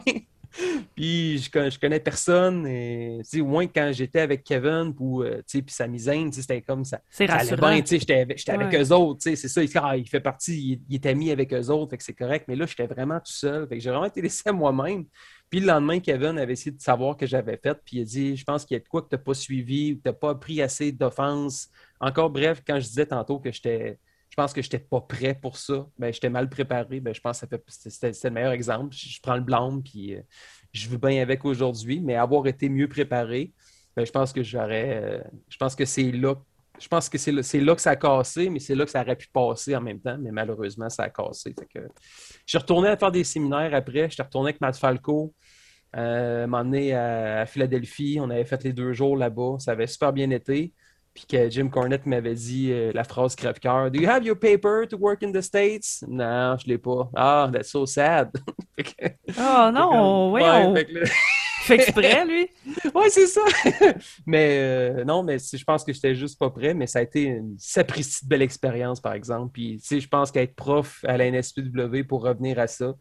Puis 0.94 1.38
je, 1.38 1.70
je, 1.70 1.78
connais 1.78 2.00
personne. 2.00 2.66
Et, 2.66 3.20
au 3.40 3.46
moins, 3.46 3.66
quand 3.66 3.90
j'étais 3.92 4.20
avec 4.20 4.44
Kevin 4.44 4.94
ou 4.98 5.22
euh, 5.22 5.42
puis 5.46 5.64
sa 5.68 5.86
misaine, 5.86 6.32
c'était 6.32 6.62
comme 6.62 6.84
ça. 6.84 7.00
C'est 7.10 7.26
rassurant. 7.26 7.74
J'étais 7.84 8.20
avec, 8.20 8.48
avec 8.48 8.74
eux 8.74 8.92
autres. 8.92 9.20
C'est 9.22 9.36
ça. 9.36 9.62
Il, 9.62 9.70
ah, 9.76 9.96
il, 9.96 10.08
fait 10.08 10.20
partie, 10.20 10.80
il, 10.88 10.94
est 10.94 11.06
ami 11.06 11.30
avec 11.30 11.52
eux 11.52 11.70
autres. 11.70 11.96
c'est 11.98 12.14
correct. 12.14 12.46
Mais 12.48 12.56
là, 12.56 12.66
j'étais 12.66 12.86
vraiment 12.86 13.18
tout 13.18 13.32
seul. 13.32 13.66
J'ai 13.70 13.90
vraiment 13.90 14.06
été 14.06 14.22
laissé 14.22 14.42
à 14.46 14.52
moi-même. 14.52 15.04
Puis 15.50 15.60
le 15.60 15.66
lendemain, 15.66 16.00
Kevin 16.00 16.38
avait 16.38 16.54
essayé 16.54 16.72
de 16.72 16.80
savoir 16.80 17.16
que 17.16 17.26
j'avais 17.26 17.56
fait. 17.56 17.78
Puis 17.84 17.98
il 17.98 18.02
a 18.02 18.04
dit 18.04 18.36
Je 18.36 18.44
pense 18.44 18.64
qu'il 18.64 18.76
y 18.76 18.80
a 18.80 18.82
de 18.82 18.88
quoi 18.88 19.02
que 19.02 19.08
tu 19.08 19.14
n'as 19.16 19.22
pas 19.22 19.34
suivi 19.34 19.92
ou 19.92 19.96
que 19.96 20.02
tu 20.02 20.08
n'as 20.08 20.14
pas 20.14 20.34
pris 20.34 20.62
assez 20.62 20.92
d'offense. 20.92 21.68
Encore 22.00 22.30
bref, 22.30 22.62
quand 22.66 22.78
je 22.78 22.86
disais 22.86 23.06
tantôt 23.06 23.38
que 23.38 23.50
j'étais 23.50 23.98
je 24.34 24.42
pense 24.42 24.52
que 24.52 24.60
je 24.62 24.66
n'étais 24.66 24.80
pas 24.80 25.00
prêt 25.00 25.38
pour 25.40 25.56
ça. 25.56 25.86
Ben, 25.96 26.12
j'étais 26.12 26.28
mal 26.28 26.48
préparé. 26.48 26.98
Ben, 26.98 27.14
je 27.14 27.20
pense 27.20 27.42
que 27.42 27.56
c'était 27.68 28.10
le 28.24 28.30
meilleur 28.30 28.50
exemple. 28.50 28.92
Je, 28.92 29.20
prends 29.22 29.36
le 29.36 29.42
blanc, 29.42 29.80
puis 29.80 30.16
euh, 30.16 30.22
je 30.72 30.88
veux 30.88 30.98
bien 30.98 31.22
avec 31.22 31.44
aujourd'hui, 31.44 32.00
mais 32.00 32.16
avoir 32.16 32.44
été 32.48 32.68
mieux 32.68 32.88
préparé, 32.88 33.52
ben, 33.94 34.04
je 34.04 34.10
pense 34.10 34.32
que 34.32 34.42
j'aurais. 34.42 35.00
Euh, 35.04 35.22
je 35.48 35.56
pense 35.56 35.76
que 35.76 35.84
c'est 35.84 36.10
là. 36.10 36.34
Je 36.80 36.88
pense 36.88 37.08
que 37.08 37.16
c'est 37.16 37.60
là, 37.60 37.76
que 37.76 37.80
ça 37.80 37.90
a 37.90 37.96
cassé, 37.96 38.50
mais 38.50 38.58
c'est 38.58 38.74
là 38.74 38.84
que 38.84 38.90
ça 38.90 39.02
aurait 39.02 39.14
pu 39.14 39.28
passer 39.28 39.76
en 39.76 39.80
même 39.80 40.00
temps, 40.00 40.18
mais 40.18 40.32
malheureusement, 40.32 40.90
ça 40.90 41.04
a 41.04 41.10
cassé. 41.10 41.54
je 41.72 41.80
suis 42.44 42.58
retourné 42.58 42.88
à 42.88 42.96
faire 42.96 43.12
des 43.12 43.22
séminaires 43.22 43.72
après. 43.72 44.08
Je 44.08 44.14
suis 44.14 44.22
retourné 44.24 44.48
avec 44.48 44.60
Matt 44.60 44.76
Falco, 44.76 45.32
euh, 45.94 46.48
m'emmener 46.48 46.92
à, 46.92 47.46
Philadelphie. 47.46 48.18
On 48.20 48.30
avait 48.30 48.44
fait 48.44 48.64
les 48.64 48.72
deux 48.72 48.92
jours 48.94 49.16
là-bas. 49.16 49.58
Ça 49.60 49.70
avait 49.70 49.86
super 49.86 50.12
bien 50.12 50.28
été 50.30 50.74
puis 51.14 51.26
que 51.26 51.48
Jim 51.48 51.68
Cornette 51.68 52.06
m'avait 52.06 52.34
dit 52.34 52.72
euh, 52.72 52.90
la 52.92 53.04
phrase 53.04 53.36
crève-cœur 53.36 53.90
Do 53.90 54.00
you 54.00 54.08
have 54.08 54.24
your 54.24 54.36
paper 54.36 54.86
to 54.90 54.96
work 54.98 55.22
in 55.22 55.30
the 55.30 55.40
States? 55.40 56.04
Non, 56.08 56.56
je 56.58 56.66
l'ai 56.66 56.78
pas. 56.78 57.08
Ah, 57.14 57.48
that's 57.52 57.70
so 57.70 57.86
sad. 57.86 58.32
oh 59.38 59.70
non, 59.72 60.32
oui, 60.32 60.42
on... 60.42 60.74
fait, 61.62 61.74
exprès, 61.76 62.26
lui? 62.26 62.48
oui, 62.94 63.04
c'est 63.10 63.28
ça. 63.28 63.42
mais 64.26 64.58
euh, 64.58 65.04
non, 65.04 65.22
mais 65.22 65.38
je 65.38 65.62
pense 65.62 65.84
que 65.84 65.92
j'étais 65.92 66.16
juste 66.16 66.36
pas 66.36 66.50
prêt, 66.50 66.74
mais 66.74 66.88
ça 66.88 66.98
a 66.98 67.02
été 67.02 67.22
une 67.22 67.54
sapristi 67.58 68.26
belle 68.26 68.42
expérience, 68.42 69.00
par 69.00 69.12
exemple. 69.12 69.52
Puis, 69.52 69.78
tu 69.80 69.86
sais, 69.86 70.00
je 70.00 70.08
pense 70.08 70.32
qu'être 70.32 70.56
prof 70.56 71.04
à 71.06 71.16
la 71.16 71.30
NSPW 71.30 72.02
pour 72.08 72.22
revenir 72.22 72.58
à 72.58 72.66
ça, 72.66 72.92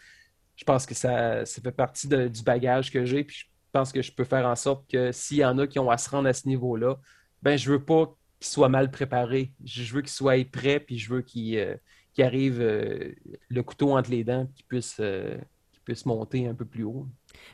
je 0.56 0.64
pense 0.64 0.86
que 0.86 0.94
ça, 0.94 1.46
ça 1.46 1.62
fait 1.62 1.72
partie 1.72 2.08
du 2.08 2.44
bagage 2.44 2.92
que 2.92 3.06
j'ai. 3.06 3.24
Puis, 3.24 3.38
je 3.38 3.46
pense 3.72 3.92
que 3.92 4.04
je 4.04 4.12
peux 4.12 4.24
faire 4.24 4.46
en 4.46 4.56
sorte 4.56 4.88
que 4.88 5.12
s'il 5.12 5.38
y 5.38 5.46
en 5.46 5.58
a 5.58 5.66
qui 5.66 5.80
ont 5.80 5.90
à 5.90 5.98
se 5.98 6.12
rendre 6.12 6.30
à 6.30 6.34
ce 6.34 6.48
niveau-là, 6.48 6.98
ben, 7.44 7.58
je 7.58 7.70
veux 7.70 7.84
pas 7.84 8.16
qu'il 8.40 8.50
soit 8.50 8.70
mal 8.70 8.90
préparé. 8.90 9.52
Je 9.64 9.94
veux 9.94 10.02
qu'il 10.02 10.12
soit 10.12 10.50
prêt, 10.50 10.80
puis 10.80 10.98
je 10.98 11.14
veux 11.14 11.22
qu'il 11.22 11.58
euh, 11.58 11.76
arrive 12.20 12.62
euh, 12.62 13.12
le 13.50 13.64
couteau 13.64 13.98
entre 13.98 14.10
les 14.10 14.24
dents, 14.24 14.48
qu'il 14.56 14.66
puisse, 14.66 14.98
euh, 15.02 15.38
puisse 15.84 16.06
monter 16.06 16.48
un 16.48 16.56
peu 16.56 16.66
plus 16.66 16.86
haut. 16.86 17.06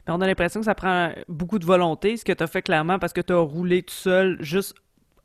Ben, 0.05 0.13
on 0.13 0.21
a 0.21 0.27
l'impression 0.27 0.59
que 0.59 0.65
ça 0.65 0.75
prend 0.75 1.11
beaucoup 1.27 1.57
de 1.57 1.65
volonté, 1.65 2.17
ce 2.17 2.23
que 2.23 2.31
tu 2.31 2.43
as 2.43 2.47
fait 2.47 2.61
clairement 2.61 2.99
parce 2.99 3.13
que 3.13 3.21
tu 3.21 3.33
as 3.33 3.39
roulé 3.39 3.81
tout 3.81 3.93
seul 3.93 4.37
juste 4.41 4.75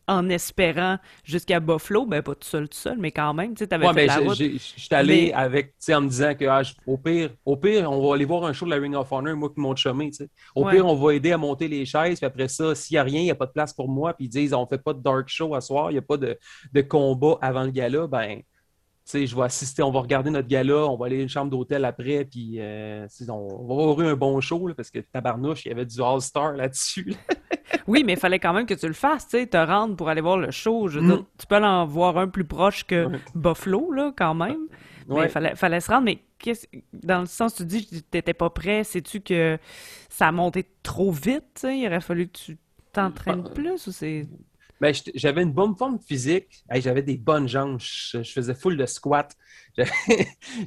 en 0.07 0.29
espérant 0.29 0.99
jusqu'à 1.25 1.61
Buffalo, 1.61 2.07
ben 2.07 2.23
pas 2.23 2.35
tout 2.35 2.47
seul, 2.47 2.69
tout 2.69 2.77
seul, 2.77 2.99
mais 2.99 3.11
quand 3.11 3.33
même, 3.35 3.55
tu 3.55 3.64
sais, 3.64 3.75
avais 3.75 3.93
fait 3.93 4.07
la 4.07 4.19
route. 4.19 4.37
Je 4.37 4.59
suis 4.59 4.88
allé 4.93 5.33
avec, 5.33 5.69
tu 5.69 5.75
sais, 5.79 5.95
en 5.95 6.03
me 6.03 6.09
disant 6.09 6.35
que, 6.35 6.45
ah, 6.45 6.62
au 6.87 6.99
pire, 6.99 7.31
au 7.45 7.57
pire, 7.57 7.90
on 7.90 8.07
va 8.07 8.14
aller 8.14 8.25
voir 8.25 8.45
un 8.45 8.53
show 8.53 8.67
de 8.67 8.71
la 8.71 8.77
Ring 8.77 8.95
of 8.95 9.11
Honor, 9.11 9.37
moi 9.37 9.51
qui 9.51 9.61
monte 9.61 9.79
chemin, 9.79 10.09
tu 10.09 10.14
sais. 10.14 10.29
Au 10.55 10.64
pire, 10.69 10.87
on 10.87 10.95
va 10.95 11.14
aider 11.14 11.33
à 11.33 11.38
monter 11.38 11.69
les 11.69 11.85
chaises, 11.85 12.19
puis 12.19 12.27
après 12.27 12.49
ça, 12.49 12.75
s'il 12.75 12.95
n'y 12.95 12.99
a 12.99 13.03
rien, 13.03 13.21
il 13.21 13.25
n'y 13.25 13.31
a 13.31 13.35
pas 13.35 13.47
de 13.47 13.53
place 13.53 13.73
pour 13.73 13.88
moi, 13.88 14.14
puis 14.14 14.27
ils 14.27 14.29
disent, 14.29 14.55
on 14.55 14.67
fait 14.67 14.79
pas 14.79 14.93
de 14.93 15.01
dark 15.01 15.29
show 15.29 15.55
à 15.55 15.61
soir, 15.61 15.90
il 15.90 15.95
n'y 15.95 15.99
a 15.99 16.03
pas 16.03 16.17
de, 16.17 16.38
de 16.73 16.81
combat 16.83 17.38
avant 17.40 17.64
le 17.64 17.71
gala, 17.71 18.07
ben, 18.07 18.43
sais, 19.05 19.27
je 19.27 19.37
vais 19.37 19.43
assister, 19.43 19.83
on 19.83 19.90
va 19.90 20.01
regarder 20.01 20.31
notre 20.31 20.49
gala, 20.49 20.87
on 20.87 20.97
va 20.97 21.07
aller 21.07 21.19
à 21.19 21.23
une 21.23 21.29
chambre 21.29 21.51
d'hôtel 21.51 21.85
après, 21.85 22.25
puis 22.25 22.57
euh, 22.59 23.07
on, 23.29 23.67
va 23.67 23.83
avoir 23.83 24.01
eu 24.01 24.07
un 24.07 24.17
bon 24.17 24.40
show, 24.40 24.71
parce 24.77 24.90
que 24.90 25.01
tabarnouche, 25.01 25.67
il 25.67 25.69
y 25.69 25.73
avait 25.73 25.87
du 25.87 26.01
All-Star 26.03 26.53
là-dessus. 26.53 27.14
oui, 27.87 28.03
mais 28.05 28.14
il 28.14 28.19
fallait 28.19 28.38
quand 28.38 28.53
même 28.53 28.67
que 28.67 28.75
tu 28.75 28.87
le 28.87 28.95
fasses, 28.95 29.29
tu 29.29 29.38
sais, 29.38 29.47
te 29.47 29.57
rendre 29.57 29.97
pour 29.97 30.09
aller 30.09 30.21
voir 30.21 30.38
le 30.38 30.51
show. 30.51 30.88
Je 30.88 31.01
mm. 31.01 31.25
tu 31.38 31.47
peux 31.47 31.57
en 31.57 31.87
voir 31.87 32.17
un 32.19 32.29
plus 32.29 32.45
proche 32.45 32.85
que 32.85 33.09
Buffalo, 33.35 33.93
là, 33.93 34.12
quand 34.17 34.35
même. 34.35 34.69
Mais 35.09 35.25
il 35.25 35.29
fallait, 35.29 35.55
fallait 35.55 35.81
se 35.81 35.90
rendre. 35.90 36.05
Mais 36.05 36.19
dans 36.93 37.21
le 37.21 37.27
sens, 37.27 37.55
tu 37.55 37.64
dis 37.64 37.87
que 37.87 37.97
tu 37.97 38.03
n'étais 38.12 38.35
pas 38.35 38.51
prêt, 38.51 38.85
sais-tu 38.85 39.21
que 39.21 39.59
ça 40.09 40.29
a 40.29 40.33
monté 40.33 40.67
trop 40.83 41.11
vite, 41.11 41.67
il 41.69 41.87
aurait 41.87 42.01
fallu 42.01 42.27
que 42.29 42.38
tu 42.38 42.59
t'entraînes 42.93 43.45
ah. 43.47 43.51
plus 43.51 43.87
ou 43.87 43.93
c'est... 43.93 44.27
Ben, 44.81 44.93
j'avais 45.15 45.43
une 45.43 45.53
bonne 45.53 45.77
forme 45.77 45.99
physique. 45.99 46.65
j'avais 46.71 47.03
des 47.03 47.17
bonnes 47.17 47.49
jambes. 47.49 47.81
Je, 47.81 48.23
faisais 48.23 48.55
full 48.55 48.77
de 48.77 48.87
squat. 48.87 49.35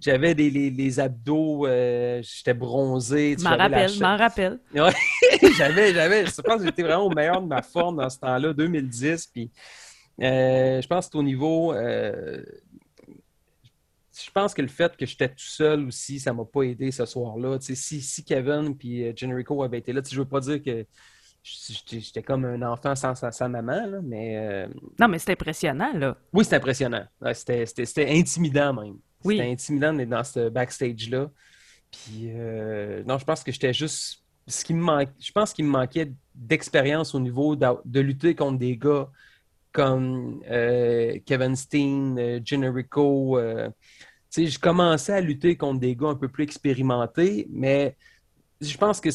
J'avais 0.01 0.33
les, 0.33 0.49
les, 0.69 0.99
abdos. 0.99 1.65
Euh, 1.65 2.21
j'étais 2.21 2.53
bronzé. 2.53 3.37
Je 3.39 3.43
m'en 3.43 3.55
rappelle, 3.55 3.89
je 3.89 4.01
m'en 4.01 4.17
rappelle. 4.17 4.59
j'avais, 5.57 5.93
j'avais. 5.93 6.25
Je 6.25 6.41
pense 6.41 6.59
que 6.59 6.65
j'étais 6.65 6.83
vraiment 6.83 7.05
au 7.05 7.09
meilleur 7.09 7.41
de 7.41 7.47
ma 7.47 7.61
forme 7.61 7.97
dans 7.97 8.09
ce 8.09 8.19
temps-là, 8.19 8.51
2010. 8.51 9.27
Puis, 9.27 9.49
euh, 10.21 10.81
je 10.81 10.87
pense 10.87 11.07
qu'au 11.09 11.23
niveau. 11.23 11.73
Euh, 11.73 12.43
je 14.25 14.31
pense 14.31 14.53
que 14.53 14.61
le 14.61 14.67
fait 14.67 14.97
que 14.97 15.05
j'étais 15.05 15.29
tout 15.29 15.35
seul 15.37 15.85
aussi, 15.85 16.19
ça 16.19 16.31
ne 16.31 16.37
m'a 16.37 16.45
pas 16.45 16.63
aidé 16.63 16.91
ce 16.91 17.05
soir-là. 17.05 17.59
Si, 17.61 18.01
si 18.01 18.25
Kevin 18.25 18.75
et 18.83 19.13
Generico 19.15 19.61
avaient 19.63 19.77
été 19.77 19.93
là, 19.93 20.01
je 20.05 20.15
ne 20.15 20.21
veux 20.21 20.27
pas 20.27 20.39
dire 20.39 20.61
que 20.61 20.85
J'étais 21.47 22.23
comme 22.23 22.45
un 22.45 22.61
enfant 22.61 22.95
sans 22.95 23.15
sa, 23.15 23.47
maman, 23.47 24.01
mais... 24.03 24.37
Euh, 24.37 24.67
non, 24.99 25.07
mais 25.07 25.19
c'était 25.19 25.33
impressionnant, 25.33 25.93
là. 25.93 26.17
Oui, 26.33 26.43
c'était 26.43 26.57
impressionnant. 26.57 27.05
c'était 27.33 28.09
intimidant, 28.09 28.73
même. 28.73 28.97
C'était 29.23 29.49
intimidant 29.51 29.93
d'être 29.93 30.09
dans 30.09 30.23
ce 30.23 30.49
backstage-là. 30.49 31.29
Puis, 31.91 32.31
euh, 32.33 33.03
non, 33.05 33.17
je 33.17 33.25
pense 33.25 33.43
que 33.43 33.51
j'étais 33.51 33.73
juste... 33.73 34.23
Ce 34.47 34.63
qui 34.63 34.73
me 34.73 34.81
manque... 34.81 35.09
Je 35.19 35.31
pense 35.31 35.53
qu'il 35.53 35.65
me 35.65 35.71
manquait 35.71 36.11
d'expérience 36.35 37.15
au 37.15 37.19
niveau 37.19 37.55
de, 37.55 37.99
lutter 37.99 38.35
contre 38.35 38.59
des 38.59 38.77
gars 38.77 39.09
comme 39.71 40.41
euh, 40.49 41.17
Kevin 41.25 41.55
Steen, 41.55 42.41
Generico. 42.45 43.39
sais, 44.29 44.47
je 44.47 44.59
commençais 44.59 45.13
à 45.13 45.21
lutter 45.21 45.55
contre 45.55 45.79
des 45.79 45.95
gars 45.95 46.09
un 46.09 46.15
peu 46.15 46.27
plus 46.27 46.43
expérimentés, 46.43 47.47
mais 47.49 47.95
je 48.61 48.75
pense 48.77 48.99
que 48.99 49.09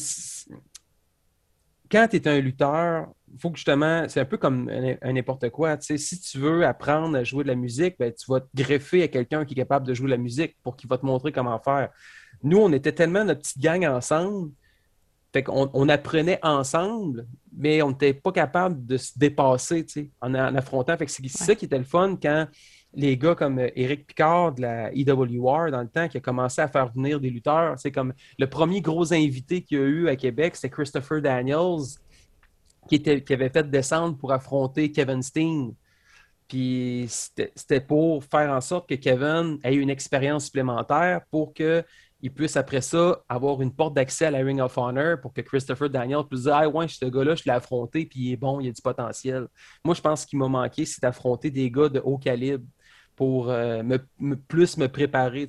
quand 1.93 2.07
tu 2.07 2.17
es 2.17 2.27
un 2.27 2.39
lutteur, 2.39 3.07
faut 3.37 3.51
que 3.51 3.57
justement, 3.57 4.09
c'est 4.09 4.19
un 4.19 4.25
peu 4.25 4.37
comme 4.37 4.67
un 4.69 5.13
n'importe 5.13 5.49
quoi. 5.51 5.77
si 5.79 6.19
tu 6.19 6.39
veux 6.39 6.65
apprendre 6.65 7.15
à 7.15 7.23
jouer 7.23 7.43
de 7.43 7.49
la 7.49 7.55
musique, 7.55 7.95
ben, 7.99 8.11
tu 8.11 8.31
vas 8.31 8.41
te 8.41 8.47
greffer 8.55 9.03
à 9.03 9.07
quelqu'un 9.07 9.45
qui 9.45 9.53
est 9.53 9.57
capable 9.57 9.85
de 9.85 9.93
jouer 9.93 10.07
de 10.07 10.11
la 10.11 10.17
musique 10.17 10.57
pour 10.63 10.75
qu'il 10.75 10.89
va 10.89 10.97
te 10.97 11.05
montrer 11.05 11.31
comment 11.31 11.59
faire. 11.59 11.89
Nous, 12.41 12.57
on 12.57 12.73
était 12.73 12.93
tellement 12.93 13.23
notre 13.23 13.41
petite 13.41 13.59
gang 13.59 13.85
ensemble, 13.85 14.51
fait 15.31 15.43
qu'on 15.43 15.69
on 15.71 15.87
apprenait 15.87 16.39
ensemble, 16.41 17.27
mais 17.55 17.83
on 17.83 17.91
n'était 17.91 18.15
pas 18.15 18.31
capable 18.31 18.83
de 18.87 18.97
se 18.97 19.11
dépasser 19.15 19.85
en, 20.19 20.33
en, 20.33 20.55
affrontant. 20.55 20.97
Fait 20.97 21.07
c'est 21.07 21.27
ça 21.27 21.53
qui 21.53 21.65
était 21.65 21.77
le 21.77 21.83
fun 21.83 22.17
quand 22.19 22.47
les 22.95 23.17
gars 23.17 23.35
comme 23.35 23.59
Eric 23.59 24.01
euh, 24.01 24.03
Picard 24.07 24.53
de 24.53 24.61
la 24.61 24.91
EWR 24.93 25.71
dans 25.71 25.81
le 25.81 25.87
temps 25.87 26.07
qui 26.07 26.17
a 26.17 26.19
commencé 26.19 26.61
à 26.61 26.67
faire 26.67 26.91
venir 26.91 27.19
des 27.19 27.29
lutteurs. 27.29 27.77
C'est 27.77 27.91
comme 27.91 28.13
le 28.37 28.47
premier 28.47 28.81
gros 28.81 29.13
invité 29.13 29.61
qu'il 29.61 29.77
y 29.77 29.81
a 29.81 29.83
eu 29.83 30.07
à 30.09 30.15
Québec, 30.15 30.55
c'est 30.55 30.69
Christopher 30.69 31.21
Daniels 31.21 31.97
qui, 32.87 33.01
avait 33.07 33.49
fait 33.49 33.69
descendre 33.69 34.17
pour 34.17 34.31
affronter 34.31 34.91
Kevin 34.91 35.21
Steen. 35.21 35.73
Puis 36.47 37.07
c'était 37.09 37.81
pour 37.81 38.23
faire 38.25 38.51
en 38.51 38.61
sorte 38.61 38.87
que 38.87 38.95
Kevin 38.95 39.57
ait 39.63 39.75
une 39.75 39.89
expérience 39.89 40.45
supplémentaire 40.45 41.21
pour 41.31 41.53
qu'il 41.53 41.83
puisse 42.35 42.57
après 42.57 42.81
ça 42.81 43.23
avoir 43.27 43.61
une 43.61 43.73
porte 43.73 43.95
d'accès 43.95 44.25
à 44.25 44.31
la 44.31 44.39
Ring 44.39 44.59
of 44.59 44.77
Honor 44.77 45.19
pour 45.19 45.33
que 45.33 45.41
Christopher 45.41 45.89
Daniels 45.89 46.25
puisse 46.29 46.43
dire 46.43 46.53
Ah 46.53 46.67
ouais, 46.67 46.87
ce 46.87 47.05
gars-là, 47.05 47.35
je 47.35 47.43
l'ai 47.45 47.51
affronté, 47.51 48.05
puis 48.05 48.19
il 48.19 48.33
est 48.33 48.37
bon, 48.37 48.59
il 48.59 48.67
a 48.67 48.71
du 48.71 48.81
potentiel. 48.81 49.47
Moi, 49.83 49.95
je 49.95 50.01
pense 50.01 50.25
qu'il 50.25 50.37
m'a 50.37 50.47
manqué, 50.47 50.85
c'est 50.85 51.01
d'affronter 51.01 51.49
des 51.49 51.71
gars 51.71 51.89
de 51.89 52.01
haut 52.01 52.17
calibre 52.17 52.65
pour 53.15 53.49
euh, 53.49 53.83
me, 53.83 54.35
plus 54.35 54.77
me 54.77 54.87
préparer. 54.87 55.47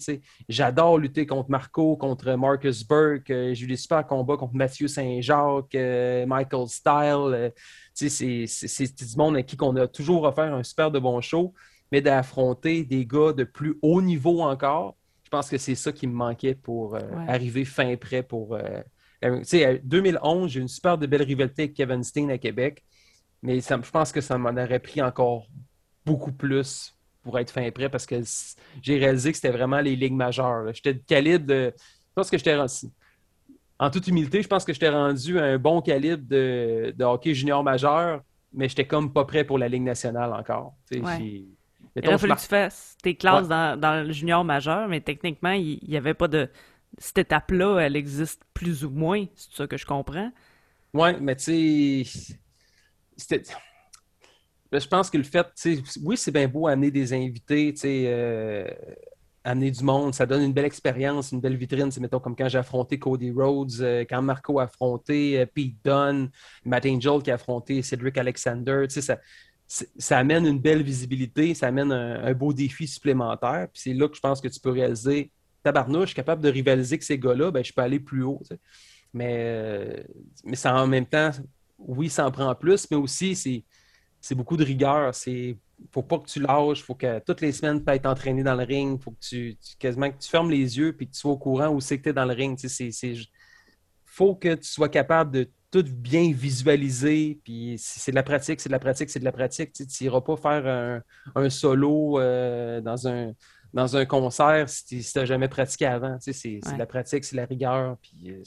J'adore 0.49 0.99
lutter 0.99 1.27
contre 1.27 1.51
Marco, 1.51 1.97
contre 1.97 2.35
Marcus 2.35 2.87
Burke. 2.87 3.31
Euh, 3.31 3.55
j'ai 3.55 3.65
eu 3.65 3.69
des 3.69 3.77
super 3.77 4.07
combats 4.07 4.37
contre 4.37 4.55
Mathieu 4.55 4.89
Saint-Jacques, 4.89 5.75
euh, 5.75 6.27
Michael 6.27 6.69
Style. 6.69 7.53
c'est 7.95 9.05
du 9.05 9.17
monde 9.17 9.37
à 9.37 9.43
qui 9.43 9.57
on 9.61 9.77
a 9.77 9.87
toujours 9.87 10.25
offert 10.25 10.53
un 10.53 10.63
super 10.63 10.91
de 10.91 10.99
bon 10.99 11.21
show, 11.21 11.55
mais 11.91 12.01
d'affronter 12.01 12.85
des 12.85 13.07
gars 13.07 13.33
de 13.33 13.45
plus 13.45 13.79
haut 13.83 14.03
niveau 14.03 14.43
encore, 14.43 14.97
je 15.23 15.31
pense 15.31 15.49
que 15.49 15.57
c'est 15.57 15.75
ça 15.75 15.91
qui 15.93 16.07
me 16.07 16.13
manquait 16.15 16.55
pour 16.55 16.99
arriver 17.29 17.65
fin 17.65 17.97
prêt 17.97 18.23
pour. 18.23 18.59
2011, 19.23 20.51
j'ai 20.51 20.61
une 20.61 20.69
super 20.69 20.99
de 20.99 21.07
belle 21.07 21.23
rivalité 21.23 21.63
avec 21.63 21.75
Kevin 21.75 22.03
Steen 22.05 22.31
à 22.31 22.37
Québec, 22.37 22.85
mais 23.43 23.61
ça, 23.63 23.81
je 23.83 23.91
pense 23.91 24.13
que 24.13 24.21
ça 24.21 24.37
m'en 24.37 24.51
aurait 24.51 24.81
pris 24.81 25.01
encore 25.01 25.47
beaucoup 26.05 26.33
plus 26.33 26.94
pour 27.25 27.39
être 27.39 27.51
fin 27.51 27.69
prêt 27.71 27.89
parce 27.89 28.07
que 28.07 28.21
j'ai 28.83 28.99
réalisé 28.99 29.33
que 29.33 29.37
c'était 29.37 29.51
vraiment 29.51 29.81
les 29.81 29.97
ligues 29.97 30.15
majeures. 30.15 30.73
J'étais 30.73 30.95
de 30.95 31.03
calibre 31.05 31.47
de. 31.47 31.73
Je 31.77 32.13
pense 32.15 32.31
que 32.31 32.39
j'étais 32.39 32.57
rendu. 32.57 32.73
En 33.79 33.91
toute 33.91 34.07
humilité, 34.07 34.41
je 34.41 34.47
pense 34.47 34.65
que 34.65 34.73
j'étais 34.73 34.91
rendu 34.91 35.39
à 35.41 35.45
un 35.45 35.59
bon 35.59 35.81
calibre 35.81 36.23
de, 36.29 36.95
hockey 37.01 37.35
junior 37.35 37.65
majeur, 37.65 38.23
mais 38.53 38.69
j'étais 38.69 38.87
comme 38.87 39.13
pas 39.13 39.25
prêt 39.25 39.43
pour 39.43 39.59
la 39.59 39.67
Ligue 39.67 39.83
nationale 39.83 40.33
encore. 40.33 40.75
Ouais. 40.93 41.45
Il 41.97 42.09
a 42.09 42.19
fallu 42.19 42.35
que 42.35 42.41
tu 42.41 42.47
fasses 42.47 42.97
tes 43.03 43.17
classes 43.17 43.49
dans, 43.49 44.07
le 44.07 44.13
junior 44.13 44.45
majeur, 44.45 44.89
mais 44.89 45.01
techniquement, 45.01 45.53
il 45.53 45.81
n'y 45.89 45.97
avait 45.97 46.15
pas 46.15 46.29
de, 46.29 46.49
cette 46.99 47.19
étape-là, 47.19 47.81
elle 47.81 47.97
existe 47.97 48.43
plus 48.53 48.85
ou 48.85 48.91
moins, 48.91 49.25
c'est 49.35 49.55
ça 49.55 49.67
que 49.67 49.77
je 49.77 49.87
comprends. 49.87 50.31
Oui, 50.93 51.11
mais 51.21 51.37
tu 51.37 52.05
sais, 53.17 53.43
je 54.79 54.89
pense 54.89 55.11
que 55.11 55.19
le 55.19 55.25
fait, 55.25 55.47
oui, 56.03 56.17
c'est 56.17 56.31
bien 56.31 56.49
beau 56.49 56.67
amener 56.67 56.91
des 56.91 57.13
invités, 57.13 57.75
euh, 57.85 58.69
amener 59.45 59.71
du 59.71 59.85
monde, 59.85 60.15
ça 60.15 60.27
donne 60.27 60.43
une 60.43 60.53
belle 60.53 60.65
expérience, 60.65 61.33
une 61.33 61.41
belle 61.41 61.57
vitrine. 61.57 61.91
C'est 61.91 62.01
mettons 62.01 62.19
comme 62.19 62.35
quand 62.35 62.49
j'ai 62.49 62.59
affronté 62.59 62.99
Cody 62.99 63.31
Rhodes, 63.31 63.81
euh, 63.81 64.05
quand 64.09 64.23
Marco 64.23 64.59
a 64.59 64.65
affronté 64.65 65.41
euh, 65.41 65.47
Pete 65.47 65.77
Dunne, 65.85 66.31
Matt 66.65 66.87
Angel 66.87 67.23
qui 67.23 67.31
a 67.31 67.35
affronté 67.35 67.83
Cedric 67.83 68.17
Alexander, 68.17 68.87
ça, 69.67 70.19
amène 70.19 70.47
une 70.47 70.59
belle 70.59 70.83
visibilité, 70.83 71.55
ça 71.55 71.69
amène 71.69 71.93
un, 71.93 72.33
beau 72.33 72.53
défi 72.53 72.87
supplémentaire. 72.87 73.69
Puis 73.73 73.83
c'est 73.83 73.95
là 73.95 74.09
que 74.09 74.17
je 74.17 74.21
pense 74.21 74.41
que 74.41 74.49
tu 74.49 74.61
peux 74.61 74.71
réaliser, 74.71 75.31
tabarnouche, 75.63 76.03
je 76.03 76.07
suis 76.09 76.17
capable 76.17 76.43
de 76.43 76.49
rivaliser 76.49 76.95
avec 76.95 77.03
ces 77.03 77.19
gars-là, 77.19 77.51
ben, 77.51 77.65
je 77.65 77.73
peux 77.73 77.83
aller 77.83 78.01
plus 78.01 78.23
haut. 78.23 78.43
Mais, 79.13 80.05
mais 80.45 80.57
ça 80.57 80.75
en 80.75 80.87
même 80.87 81.07
temps, 81.07 81.31
oui, 81.79 82.09
ça 82.09 82.27
en 82.27 82.31
prend 82.31 82.55
plus, 82.55 82.91
mais 82.91 82.97
aussi 82.97 83.37
c'est 83.37 83.65
beaucoup 84.33 84.57
de 84.57 84.65
rigueur. 84.65 85.15
C'est 85.15 85.57
faut 85.93 86.03
pas 86.03 86.19
que 86.19 86.27
tu 86.27 86.41
lâches, 86.41 86.83
faut 86.83 86.95
que 86.95 87.19
toutes 87.21 87.41
les 87.41 87.53
semaines 87.53 87.85
tu 87.85 87.93
être 87.93 88.07
entraîné 88.07 88.43
dans 88.43 88.55
le 88.55 88.65
ring, 88.65 89.01
faut 89.01 89.11
que 89.11 89.21
tu, 89.21 89.59
quasiment 89.79 90.11
que 90.11 90.19
tu 90.19 90.29
fermes 90.29 90.51
les 90.51 90.79
yeux 90.79 90.97
et 90.99 91.07
que 91.07 91.13
tu 91.13 91.19
sois 91.19 91.33
au 91.33 91.39
courant 91.39 91.69
où 91.69 91.81
c'est 91.81 91.99
que 91.99 92.05
tu 92.05 92.09
es 92.11 92.13
dans 92.13 92.25
le 92.25 92.33
ring. 92.33 92.59
Il 92.63 93.27
faut 94.05 94.35
que 94.35 94.55
tu 94.55 94.69
sois 94.69 94.89
capable 94.89 95.33
de 95.33 95.51
tout 95.71 95.83
bien 95.83 96.31
visualiser. 96.33 97.41
Puis 97.45 97.75
c'est 97.79 98.13
de 98.13 98.17
la 98.17 98.23
pratique, 98.23 98.61
c'est 98.61 98.69
de 98.69 98.75
la 98.75 98.79
pratique, 98.79 99.11
c'est 99.11 99.19
de 99.19 99.25
la 99.25 99.33
pratique. 99.33 99.73
Tu 99.73 99.85
n'iras 100.01 100.21
pas 100.21 100.37
faire 100.37 101.03
un, 101.35 101.51
solo 101.51 102.21
euh, 102.21 102.81
dans, 102.81 103.09
un, 103.09 103.33
dans 103.73 103.97
un 103.97 104.07
concert 104.07 104.69
si 104.69 104.85
tu 104.85 105.19
n'as 105.19 105.25
jamais 105.25 105.49
pratiqué 105.49 105.87
avant. 105.87 106.17
c'est 106.21 106.61
de 106.61 106.79
la 106.79 106.87
pratique, 106.87 107.25
c'est 107.25 107.37
la 107.37 107.47
rigueur. 107.47 107.97
Puis 108.01 108.31
euh, 108.31 108.43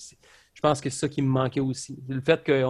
je 0.57 0.61
pense 0.63 0.81
que 0.81 0.89
c'est 0.89 1.01
ça 1.01 1.07
qui 1.07 1.21
me 1.21 1.27
manquait 1.27 1.59
aussi. 1.59 1.99
Le 2.09 2.19
fait 2.19 2.43
que 2.43 2.63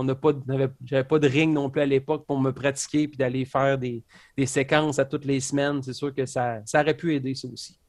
j'avais 0.83 1.03
pas 1.05 1.19
de 1.19 1.27
ring 1.29 1.53
non 1.53 1.69
plus 1.69 1.81
à 1.81 1.85
l'époque 1.85 2.25
pour 2.27 2.37
me 2.37 2.51
pratiquer 2.51 3.07
puis 3.07 3.15
d'aller 3.15 3.45
faire 3.45 3.77
des, 3.77 4.03
séquences 4.45 4.99
à 4.99 5.05
toutes 5.05 5.23
les 5.23 5.39
semaines, 5.39 5.81
c'est 5.81 5.93
sûr 5.93 6.13
que 6.13 6.25
ça, 6.25 6.59
ça 6.65 6.81
aurait 6.81 6.97
pu 6.97 7.15
aider 7.15 7.33
ça 7.33 7.47
aussi. 7.47 7.79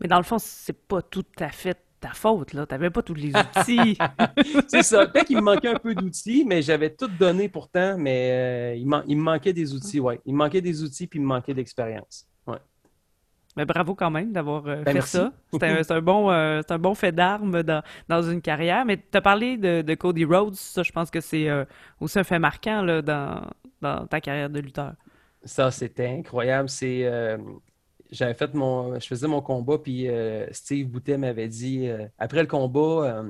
Mais 0.00 0.08
dans 0.08 0.16
le 0.16 0.24
fond, 0.24 0.38
c'est 0.40 0.76
pas 0.88 1.00
tout 1.00 1.24
à 1.38 1.50
fait 1.50 1.78
ta 2.00 2.10
faute, 2.10 2.54
là. 2.54 2.66
T'avais 2.66 2.90
pas 2.90 3.02
tous 3.02 3.14
les 3.14 3.30
outils. 3.30 3.96
c'est 4.66 4.82
ça. 4.82 5.06
Peut-être 5.06 5.26
qu'il 5.26 5.36
me 5.36 5.42
manquait 5.42 5.68
un 5.68 5.78
peu 5.78 5.94
d'outils, 5.94 6.44
mais 6.44 6.60
j'avais 6.60 6.90
tout 6.90 7.06
donné 7.06 7.48
pourtant, 7.48 7.96
mais 7.96 8.30
euh, 8.32 8.74
il, 8.74 8.88
il, 9.06 9.16
me 9.16 9.22
manquait 9.22 9.52
des 9.52 9.72
outils, 9.74 10.00
ouais. 10.00 10.20
Il 10.26 10.32
me 10.32 10.38
manquait 10.38 10.60
des 10.60 10.82
outils 10.82 11.06
puis 11.06 11.20
il 11.20 11.22
me 11.22 11.28
manquait 11.28 11.54
d'expérience. 11.54 12.26
Mais 13.56 13.64
bravo 13.64 13.94
quand 13.94 14.10
même 14.10 14.32
d'avoir 14.32 14.66
euh, 14.66 14.82
ben, 14.82 14.94
fait 14.94 15.06
ça. 15.06 15.32
C'est 15.52 15.90
un, 15.90 16.00
bon, 16.00 16.30
euh, 16.30 16.60
un 16.68 16.78
bon 16.78 16.94
fait 16.94 17.12
d'armes 17.12 17.62
dans, 18.08 18.22
une 18.22 18.40
carrière. 18.40 18.84
Mais 18.84 18.96
tu 18.96 19.16
as 19.16 19.20
parlé 19.20 19.56
de, 19.56 19.94
Cody 19.94 20.24
Rhodes. 20.24 20.54
Ça, 20.54 20.82
je 20.82 20.92
pense 20.92 21.10
que 21.10 21.20
c'est 21.20 21.48
euh, 21.48 21.64
aussi 22.00 22.18
un 22.18 22.24
fait 22.24 22.38
marquant 22.38 22.82
là, 22.82 23.02
dans, 23.02 24.06
ta 24.06 24.20
carrière 24.20 24.50
de 24.50 24.60
lutteur. 24.60 24.94
Ça, 25.44 25.70
c'était 25.70 26.08
incroyable. 26.08 26.68
C'est. 26.68 27.08
j'avais 28.10 28.34
fait 28.34 28.54
mon. 28.54 28.98
Je 28.98 29.06
faisais 29.06 29.28
mon 29.28 29.42
combat, 29.42 29.78
puis 29.78 30.08
Steve 30.50 30.88
Boutet 30.88 31.18
m'avait 31.18 31.48
dit 31.48 31.88
après 32.18 32.40
le 32.40 32.48
combat, 32.48 33.24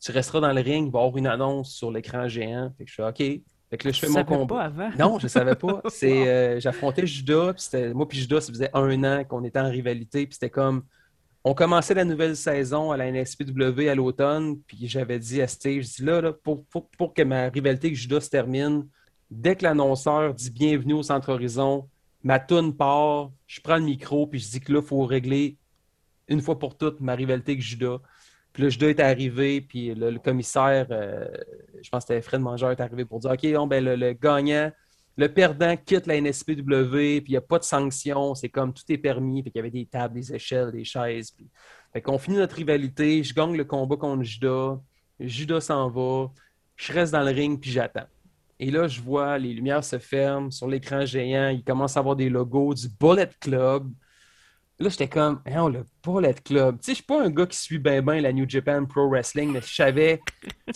tu 0.00 0.12
resteras 0.12 0.40
dans 0.40 0.52
le 0.52 0.60
ring, 0.60 0.86
il 0.86 0.92
va 0.92 1.00
y 1.00 1.02
avoir 1.02 1.16
une 1.16 1.26
annonce 1.26 1.74
sur 1.74 1.90
l'écran 1.90 2.28
géant. 2.28 2.72
Fait 2.78 2.84
que 2.84 2.90
je 2.90 2.94
suis 2.94 3.02
OK. 3.02 3.42
Fait 3.70 3.78
que 3.78 3.88
là, 3.88 3.92
je 3.92 4.00
fais 4.00 4.08
mon 4.08 4.24
combat. 4.24 4.54
Pas 4.54 4.62
avant. 4.62 4.90
Non, 4.98 5.18
je 5.18 5.24
ne 5.24 5.28
savais 5.28 5.56
pas. 5.56 5.82
C'est, 5.88 6.28
euh, 6.28 6.60
j'affrontais 6.60 7.06
Judas, 7.06 7.54
puis 7.54 7.94
moi 7.94 8.06
puis 8.06 8.18
Judas, 8.18 8.40
ça 8.40 8.52
faisait 8.52 8.70
un 8.72 9.02
an 9.04 9.24
qu'on 9.24 9.42
était 9.44 9.58
en 9.58 9.70
rivalité, 9.70 10.26
puis 10.26 10.34
c'était 10.34 10.50
comme. 10.50 10.84
On 11.48 11.54
commençait 11.54 11.94
la 11.94 12.04
nouvelle 12.04 12.36
saison 12.36 12.90
à 12.90 12.96
la 12.96 13.10
NSPW 13.10 13.88
à 13.88 13.94
l'automne, 13.94 14.58
puis 14.66 14.88
j'avais 14.88 15.20
dit 15.20 15.40
à 15.40 15.46
Steve, 15.46 15.82
je 15.82 15.96
dis 15.96 16.02
là, 16.02 16.32
pour, 16.32 16.64
pour, 16.64 17.14
que 17.14 17.22
ma 17.22 17.48
rivalité 17.50 17.86
avec 17.86 17.96
Judas 17.96 18.22
se 18.22 18.30
termine, 18.30 18.84
dès 19.30 19.54
que 19.54 19.62
l'annonceur 19.62 20.34
dit 20.34 20.50
bienvenue 20.50 20.94
au 20.94 21.04
Centre 21.04 21.32
Horizon, 21.32 21.88
ma 22.24 22.40
toune 22.40 22.74
part, 22.74 23.30
je 23.46 23.60
prends 23.60 23.76
le 23.76 23.84
micro, 23.84 24.26
puis 24.26 24.40
je 24.40 24.50
dis 24.50 24.60
que 24.60 24.72
là, 24.72 24.80
il 24.82 24.86
faut 24.86 25.04
régler 25.04 25.56
une 26.26 26.40
fois 26.40 26.58
pour 26.58 26.76
toutes 26.76 27.00
ma 27.00 27.14
rivalité 27.14 27.52
avec 27.52 27.62
Judas. 27.62 27.98
Puis 28.56 28.62
le 28.62 28.70
judo 28.70 28.88
est 28.88 29.00
arrivé, 29.00 29.60
puis 29.60 29.94
le, 29.94 30.18
commissaire, 30.18 30.86
euh, 30.90 31.28
je 31.82 31.90
pense 31.90 32.06
que 32.06 32.14
c'était 32.14 32.22
Fred 32.22 32.40
Mangeur, 32.40 32.70
est 32.70 32.80
arrivé 32.80 33.04
pour 33.04 33.18
dire 33.20 33.32
OK, 33.32 33.68
ben, 33.68 33.84
le, 33.84 34.12
gagnant, 34.14 34.72
le 35.18 35.28
perdant 35.30 35.76
quitte 35.76 36.06
la 36.06 36.18
NSPW, 36.18 37.20
puis 37.20 37.24
il 37.26 37.30
n'y 37.32 37.36
a 37.36 37.42
pas 37.42 37.58
de 37.58 37.64
sanction, 37.64 38.34
c'est 38.34 38.48
comme 38.48 38.72
tout 38.72 38.82
est 38.88 38.96
permis. 38.96 39.42
Puis 39.42 39.52
il 39.54 39.58
y 39.58 39.60
avait 39.60 39.70
des 39.70 39.84
tables, 39.84 40.14
des 40.14 40.32
échelles, 40.32 40.72
des 40.72 40.84
chaises. 40.84 41.32
Puis... 41.32 41.46
Fait 41.92 42.00
qu'on 42.00 42.16
finit 42.16 42.38
notre 42.38 42.56
rivalité, 42.56 43.22
je 43.22 43.34
gagne 43.34 43.54
le 43.54 43.64
combat 43.66 43.96
contre 43.96 44.22
Judas, 44.22 44.80
Judas 45.20 45.60
s'en 45.60 45.90
va, 45.90 46.30
je 46.76 46.94
reste 46.94 47.12
dans 47.12 47.24
le 47.24 47.32
ring, 47.32 47.60
puis 47.60 47.70
j'attends. 47.70 48.08
Et 48.58 48.70
là, 48.70 48.88
je 48.88 49.02
vois 49.02 49.36
les 49.36 49.52
lumières 49.52 49.84
se 49.84 49.98
ferment 49.98 50.50
sur 50.50 50.66
l'écran 50.66 51.04
géant, 51.04 51.50
il 51.50 51.62
commence 51.62 51.98
à 51.98 52.00
avoir 52.00 52.16
des 52.16 52.30
logos 52.30 52.72
du 52.72 52.88
Bullet 52.88 53.28
Club. 53.38 53.86
Là, 54.78 54.90
j'étais 54.90 55.08
comme, 55.08 55.40
on 55.46 55.68
le 55.68 55.86
Bullet 56.04 56.34
Club. 56.44 56.78
Tu 56.80 56.84
sais, 56.84 56.92
je 56.92 56.96
suis 56.96 57.04
pas 57.04 57.24
un 57.24 57.30
gars 57.30 57.46
qui 57.46 57.56
suit 57.56 57.78
bien 57.78 58.02
bien 58.02 58.20
la 58.20 58.30
New 58.30 58.46
Japan 58.46 58.84
Pro 58.84 59.08
Wrestling, 59.08 59.52
mais 59.52 59.62
je 59.62 59.74
savais, 59.74 60.20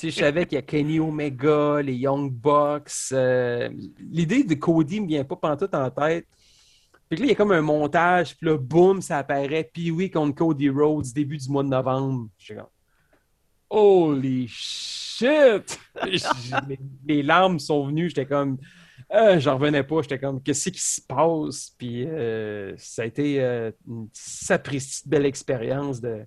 je 0.02 0.08
savais 0.08 0.46
qu'il 0.46 0.56
y 0.56 0.58
a 0.58 0.62
Kenny 0.62 0.98
Omega, 0.98 1.82
les 1.82 1.96
Young 1.96 2.32
Bucks. 2.32 3.12
Euh, 3.12 3.68
l'idée 3.98 4.42
de 4.42 4.54
Cody 4.54 5.02
me 5.02 5.06
vient 5.06 5.24
pas 5.24 5.36
pantoute 5.36 5.74
en 5.74 5.90
tête. 5.90 6.26
Puis 7.10 7.18
là, 7.18 7.26
il 7.26 7.28
y 7.28 7.32
a 7.32 7.34
comme 7.34 7.52
un 7.52 7.60
montage, 7.60 8.36
puis 8.36 8.46
là, 8.46 8.56
boum, 8.56 9.02
ça 9.02 9.18
apparaît. 9.18 9.68
Puis 9.70 9.90
oui, 9.90 10.10
contre 10.10 10.34
Cody 10.34 10.70
Rhodes, 10.70 11.12
début 11.14 11.36
du 11.36 11.50
mois 11.50 11.62
de 11.62 11.68
novembre. 11.68 12.28
Je 12.38 12.54
comme, 12.54 12.66
holy 13.68 14.46
shit! 14.48 15.78
les 17.06 17.22
larmes 17.22 17.58
sont 17.58 17.86
venues, 17.86 18.08
j'étais 18.08 18.26
comme, 18.26 18.56
euh, 19.12 19.40
j'en 19.40 19.54
revenais 19.54 19.82
pas. 19.82 20.02
J'étais 20.02 20.18
comme, 20.18 20.42
qu'est-ce 20.42 20.70
qui 20.70 20.80
se 20.80 21.00
passe? 21.00 21.74
Puis 21.76 22.06
euh, 22.06 22.74
ça 22.76 23.02
a 23.02 23.04
été 23.06 23.42
euh, 23.42 23.70
une 23.88 24.08
sapristi 24.12 25.08
belle 25.08 25.26
expérience 25.26 26.00
de, 26.00 26.26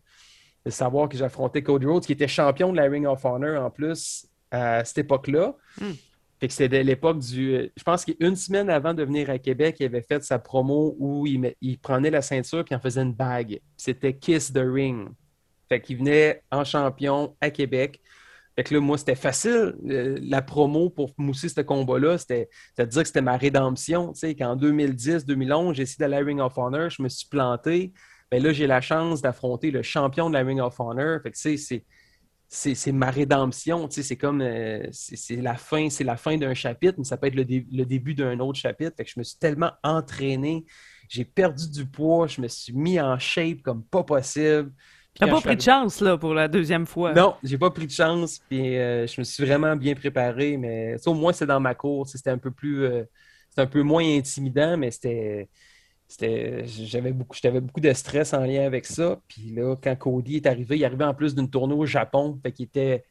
savoir 0.67 1.09
que 1.09 1.17
j'ai 1.17 1.23
affronté 1.23 1.61
Cody 1.61 1.85
Rhodes, 1.85 2.05
qui 2.05 2.13
était 2.13 2.27
champion 2.27 2.71
de 2.71 2.77
la 2.77 2.83
Ring 2.83 3.05
of 3.05 3.23
Honor 3.25 3.63
en 3.63 3.69
plus 3.69 4.27
à 4.51 4.83
cette 4.85 4.99
époque-là. 4.99 5.55
Hmm. 5.79 5.91
Fait 6.39 6.47
que 6.47 6.53
c'était 6.53 6.83
l'époque 6.83 7.19
du. 7.19 7.71
Je 7.75 7.83
pense 7.83 8.03
qu'une 8.03 8.35
semaine 8.35 8.69
avant 8.69 8.93
de 8.93 9.03
venir 9.03 9.29
à 9.29 9.39
Québec, 9.39 9.77
il 9.79 9.85
avait 9.85 10.01
fait 10.01 10.23
sa 10.23 10.39
promo 10.39 10.95
où 10.99 11.25
il, 11.25 11.53
il 11.61 11.79
prenait 11.79 12.11
la 12.11 12.21
ceinture 12.21 12.65
et 12.69 12.75
en 12.75 12.79
faisait 12.79 13.01
une 13.01 13.13
bague. 13.13 13.59
C'était 13.77 14.13
Kiss 14.13 14.51
the 14.51 14.61
Ring. 14.63 15.07
Fait 15.69 15.79
qu'il 15.79 15.97
venait 15.97 16.43
en 16.51 16.65
champion 16.65 17.35
à 17.39 17.49
Québec. 17.49 18.01
Fait 18.55 18.63
que 18.63 18.73
là, 18.73 18.79
moi, 18.79 18.97
c'était 18.97 19.15
facile. 19.15 19.73
Euh, 19.89 20.17
la 20.21 20.41
promo 20.41 20.89
pour 20.89 21.13
mousser 21.17 21.49
ce 21.49 21.61
combat-là, 21.61 22.17
c'était 22.17 22.49
à 22.77 22.85
dire 22.85 23.01
que 23.01 23.07
c'était 23.07 23.21
ma 23.21 23.37
rédemption. 23.37 24.13
Tu 24.13 24.19
sais, 24.19 24.35
qu'en 24.35 24.55
2010-2011, 24.55 25.73
j'ai 25.73 25.83
essayé 25.83 25.97
d'aller 25.99 26.17
à 26.17 26.25
Ring 26.25 26.39
of 26.39 26.57
Honor, 26.57 26.89
je 26.89 27.01
me 27.01 27.09
suis 27.09 27.27
planté. 27.27 27.93
Bien 28.31 28.39
là, 28.39 28.53
j'ai 28.53 28.67
la 28.67 28.81
chance 28.81 29.21
d'affronter 29.21 29.71
le 29.71 29.81
champion 29.81 30.29
de 30.29 30.35
la 30.35 30.43
Ring 30.43 30.59
of 30.59 30.79
Honor. 30.79 31.19
Fait 31.23 31.31
que, 31.31 31.37
tu 31.37 31.57
sais, 31.57 32.75
c'est 32.75 32.91
ma 32.91 33.09
rédemption. 33.09 33.87
Tu 33.87 33.95
sais, 33.95 34.03
c'est 34.03 34.17
comme 34.17 34.41
euh, 34.41 34.87
c'est 34.91 35.37
la 35.37 35.55
fin, 35.55 35.89
c'est 35.89 36.03
la 36.03 36.17
fin 36.17 36.37
d'un 36.37 36.53
chapitre, 36.53 36.95
mais 36.99 37.03
ça 37.05 37.17
peut 37.17 37.27
être 37.27 37.35
le, 37.35 37.45
le 37.47 37.85
début 37.85 38.13
d'un 38.13 38.39
autre 38.39 38.59
chapitre. 38.59 38.93
Fait 38.95 39.03
que 39.03 39.09
je 39.09 39.19
me 39.19 39.23
suis 39.23 39.39
tellement 39.39 39.71
entraîné, 39.83 40.65
j'ai 41.09 41.25
perdu 41.25 41.69
du 41.71 41.87
poids, 41.87 42.27
je 42.27 42.39
me 42.41 42.47
suis 42.47 42.73
mis 42.73 42.99
en 42.99 43.17
shape 43.17 43.63
comme 43.63 43.83
pas 43.83 44.03
possible. 44.03 44.71
T'as 45.19 45.27
pas 45.27 45.41
pris 45.41 45.55
de 45.55 45.61
chance, 45.61 46.01
là, 46.01 46.17
pour 46.17 46.33
la 46.33 46.47
deuxième 46.47 46.85
fois. 46.85 47.13
Non, 47.13 47.35
j'ai 47.43 47.57
pas 47.57 47.69
pris 47.69 47.85
de 47.85 47.91
chance, 47.91 48.39
puis 48.49 48.77
euh, 48.77 49.05
je 49.05 49.21
me 49.21 49.23
suis 49.23 49.45
vraiment 49.45 49.75
bien 49.75 49.93
préparé, 49.93 50.57
mais 50.57 50.97
ça, 50.97 51.11
au 51.11 51.13
moins, 51.13 51.33
c'est 51.33 51.45
dans 51.45 51.59
ma 51.59 51.75
course. 51.75 52.13
C'était 52.13 52.31
un 52.31 52.37
peu 52.37 52.51
plus... 52.51 52.83
Euh, 52.85 53.03
un 53.55 53.67
peu 53.67 53.83
moins 53.83 54.03
intimidant, 54.03 54.77
mais 54.77 54.89
c'était... 54.89 55.47
J'avais 56.65 57.11
beaucoup, 57.11 57.37
beaucoup 57.61 57.79
de 57.79 57.93
stress 57.93 58.33
en 58.33 58.41
lien 58.45 58.65
avec 58.65 58.85
ça. 58.85 59.21
Puis 59.27 59.51
là, 59.55 59.75
quand 59.75 59.95
Cody 59.95 60.37
est 60.37 60.47
arrivé, 60.47 60.77
il 60.77 60.85
arrivait 60.85 61.05
en 61.05 61.13
plus 61.13 61.35
d'une 61.35 61.49
tournée 61.49 61.75
au 61.75 61.85
Japon. 61.85 62.39
Fait 62.41 62.51
qu'il 62.51 62.65
était... 62.65 63.03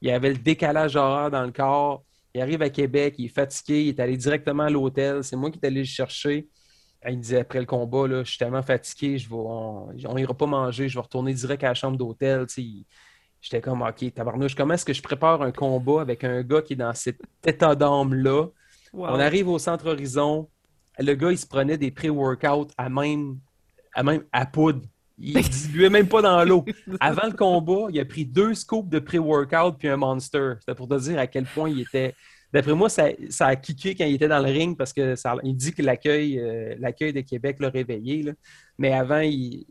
Il 0.00 0.08
avait 0.10 0.30
le 0.30 0.38
décalage 0.38 0.94
horaire 0.94 1.32
dans 1.32 1.42
le 1.42 1.50
corps. 1.50 2.04
Il 2.34 2.40
arrive 2.40 2.62
à 2.62 2.70
Québec, 2.70 3.16
il 3.18 3.24
est 3.24 3.34
fatigué, 3.34 3.82
il 3.82 3.88
est 3.88 4.00
allé 4.00 4.16
directement 4.16 4.62
à 4.62 4.70
l'hôtel. 4.70 5.24
C'est 5.24 5.34
moi 5.34 5.50
qui 5.50 5.58
est 5.60 5.66
allé 5.66 5.80
le 5.80 5.84
chercher. 5.84 6.46
Il 7.06 7.20
disait 7.20 7.40
après 7.40 7.60
le 7.60 7.66
combat, 7.66 8.08
là, 8.08 8.24
je 8.24 8.30
suis 8.30 8.38
tellement 8.38 8.62
fatigué, 8.62 9.18
je 9.18 9.28
vais, 9.28 9.36
on 9.36 10.14
n'ira 10.14 10.34
pas 10.34 10.46
manger, 10.46 10.88
je 10.88 10.94
vais 10.94 11.02
retourner 11.02 11.32
direct 11.32 11.62
à 11.62 11.68
la 11.68 11.74
chambre 11.74 11.96
d'hôtel. 11.96 12.46
J'étais 13.40 13.60
comme, 13.60 13.82
OK, 13.82 14.12
tabarnouche, 14.12 14.56
comment 14.56 14.74
est-ce 14.74 14.84
que 14.84 14.92
je 14.92 15.02
prépare 15.02 15.42
un 15.42 15.52
combat 15.52 16.00
avec 16.00 16.24
un 16.24 16.42
gars 16.42 16.60
qui 16.60 16.72
est 16.72 16.76
dans 16.76 16.94
cet 16.94 17.20
état 17.46 17.76
d'âme-là? 17.76 18.46
On 18.92 19.20
arrive 19.20 19.48
au 19.48 19.58
centre 19.58 19.88
Horizon, 19.90 20.48
le 20.98 21.14
gars, 21.14 21.30
il 21.30 21.38
se 21.38 21.46
prenait 21.46 21.78
des 21.78 21.90
pré-workouts 21.90 22.72
à 22.76 22.88
même, 22.88 23.38
à 23.94 24.02
même 24.02 24.24
à 24.32 24.46
poudre. 24.46 24.82
Il 25.18 25.36
ne 25.36 25.42
diluait 25.42 25.90
même 25.90 26.08
pas 26.08 26.22
dans 26.22 26.44
l'eau. 26.44 26.64
Avant 27.00 27.26
le 27.26 27.32
combat, 27.32 27.88
il 27.90 27.98
a 28.00 28.04
pris 28.04 28.24
deux 28.24 28.54
scoops 28.54 28.88
de 28.88 28.98
pré-workout 28.98 29.76
puis 29.78 29.88
un 29.88 29.96
monster. 29.96 30.54
C'était 30.60 30.74
pour 30.74 30.88
te 30.88 30.98
dire 30.98 31.18
à 31.18 31.26
quel 31.26 31.44
point 31.44 31.68
il 31.68 31.80
était 31.80 32.14
D'après 32.52 32.74
moi, 32.74 32.88
ça, 32.88 33.06
a 33.40 33.56
kické 33.56 33.94
quand 33.94 34.04
il 34.04 34.14
était 34.14 34.28
dans 34.28 34.38
le 34.38 34.50
ring 34.50 34.76
parce 34.76 34.92
que 34.92 35.14
il 35.44 35.54
dit 35.54 35.72
que 35.72 35.82
l'accueil 35.82 36.38
euh, 36.38 36.74
l'accueil 36.78 37.12
de 37.12 37.20
Québec 37.20 37.58
l'a 37.60 37.68
réveillé. 37.68 38.24
Mais 38.78 38.92
avant, 38.92 39.20
il, 39.20 39.66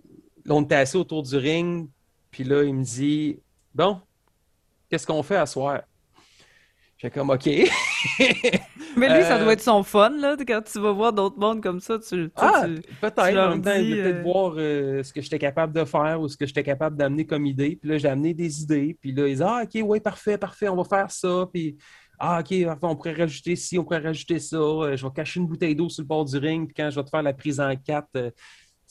on 0.47 0.61
était 0.63 0.75
assis 0.75 0.97
autour 0.97 1.23
du 1.23 1.35
ring, 1.37 1.89
Puis 2.29 2.43
là, 2.43 2.63
il 2.63 2.75
me 2.75 2.83
dit 2.83 3.39
Bon, 3.73 3.99
qu'est-ce 4.89 5.07
qu'on 5.07 5.23
fait 5.23 5.37
à 5.37 5.45
soir? 5.45 5.81
J'ai 6.97 7.11
comme 7.11 7.29
OK. 7.29 7.45
Mais 8.97 9.15
lui, 9.15 9.23
ça 9.23 9.37
doit 9.37 9.49
Euh, 9.49 9.51
être 9.51 9.61
son 9.61 9.83
fun, 9.83 10.09
là, 10.09 10.35
quand 10.47 10.61
tu 10.63 10.79
vas 10.79 10.91
voir 10.91 11.13
d'autres 11.13 11.37
mondes 11.37 11.61
comme 11.61 11.79
ça. 11.79 11.99
Tu, 11.99 12.31
Ah, 12.35 12.65
peut-être. 12.99 13.19
En 13.19 13.49
même 13.51 13.61
temps, 13.61 13.69
peut-être 13.71 14.17
euh, 14.17 14.23
voir 14.23 14.55
euh, 14.57 15.03
ce 15.03 15.13
que 15.13 15.21
j'étais 15.21 15.37
capable 15.37 15.73
de 15.73 15.85
faire 15.85 16.19
ou 16.19 16.27
ce 16.27 16.35
que 16.35 16.47
j'étais 16.47 16.63
capable 16.63 16.97
d'amener 16.97 17.25
comme 17.25 17.45
idée. 17.45 17.77
Puis 17.79 17.89
là, 17.89 17.97
j'ai 17.99 18.07
amené 18.07 18.33
des 18.33 18.63
idées. 18.63 18.97
Puis 18.99 19.11
là, 19.11 19.27
ils 19.27 19.33
disent 19.33 19.43
Ah, 19.43 19.61
OK, 19.63 19.79
oui, 19.83 19.99
parfait, 19.99 20.39
parfait, 20.39 20.69
on 20.69 20.75
va 20.75 20.83
faire 20.83 21.11
ça. 21.11 21.45
Puis 21.53 21.77
Ah, 22.19 22.39
OK, 22.39 22.53
on 22.81 22.95
pourrait 22.95 23.13
rajouter 23.13 23.55
ci, 23.55 23.77
on 23.77 23.83
pourrait 23.83 23.99
rajouter 23.99 24.39
ça. 24.39 24.57
Euh, 24.57 24.97
je 24.97 25.05
vais 25.05 25.13
cacher 25.13 25.39
une 25.39 25.47
bouteille 25.47 25.75
d'eau 25.75 25.87
sur 25.87 26.01
le 26.01 26.07
bord 26.07 26.25
du 26.25 26.37
ring. 26.37 26.65
Puis 26.65 26.73
quand 26.73 26.89
je 26.89 26.95
vais 26.95 27.03
te 27.03 27.09
faire 27.09 27.21
la 27.21 27.33
prise 27.33 27.59
en 27.59 27.75
quatre, 27.75 28.09
euh, 28.15 28.31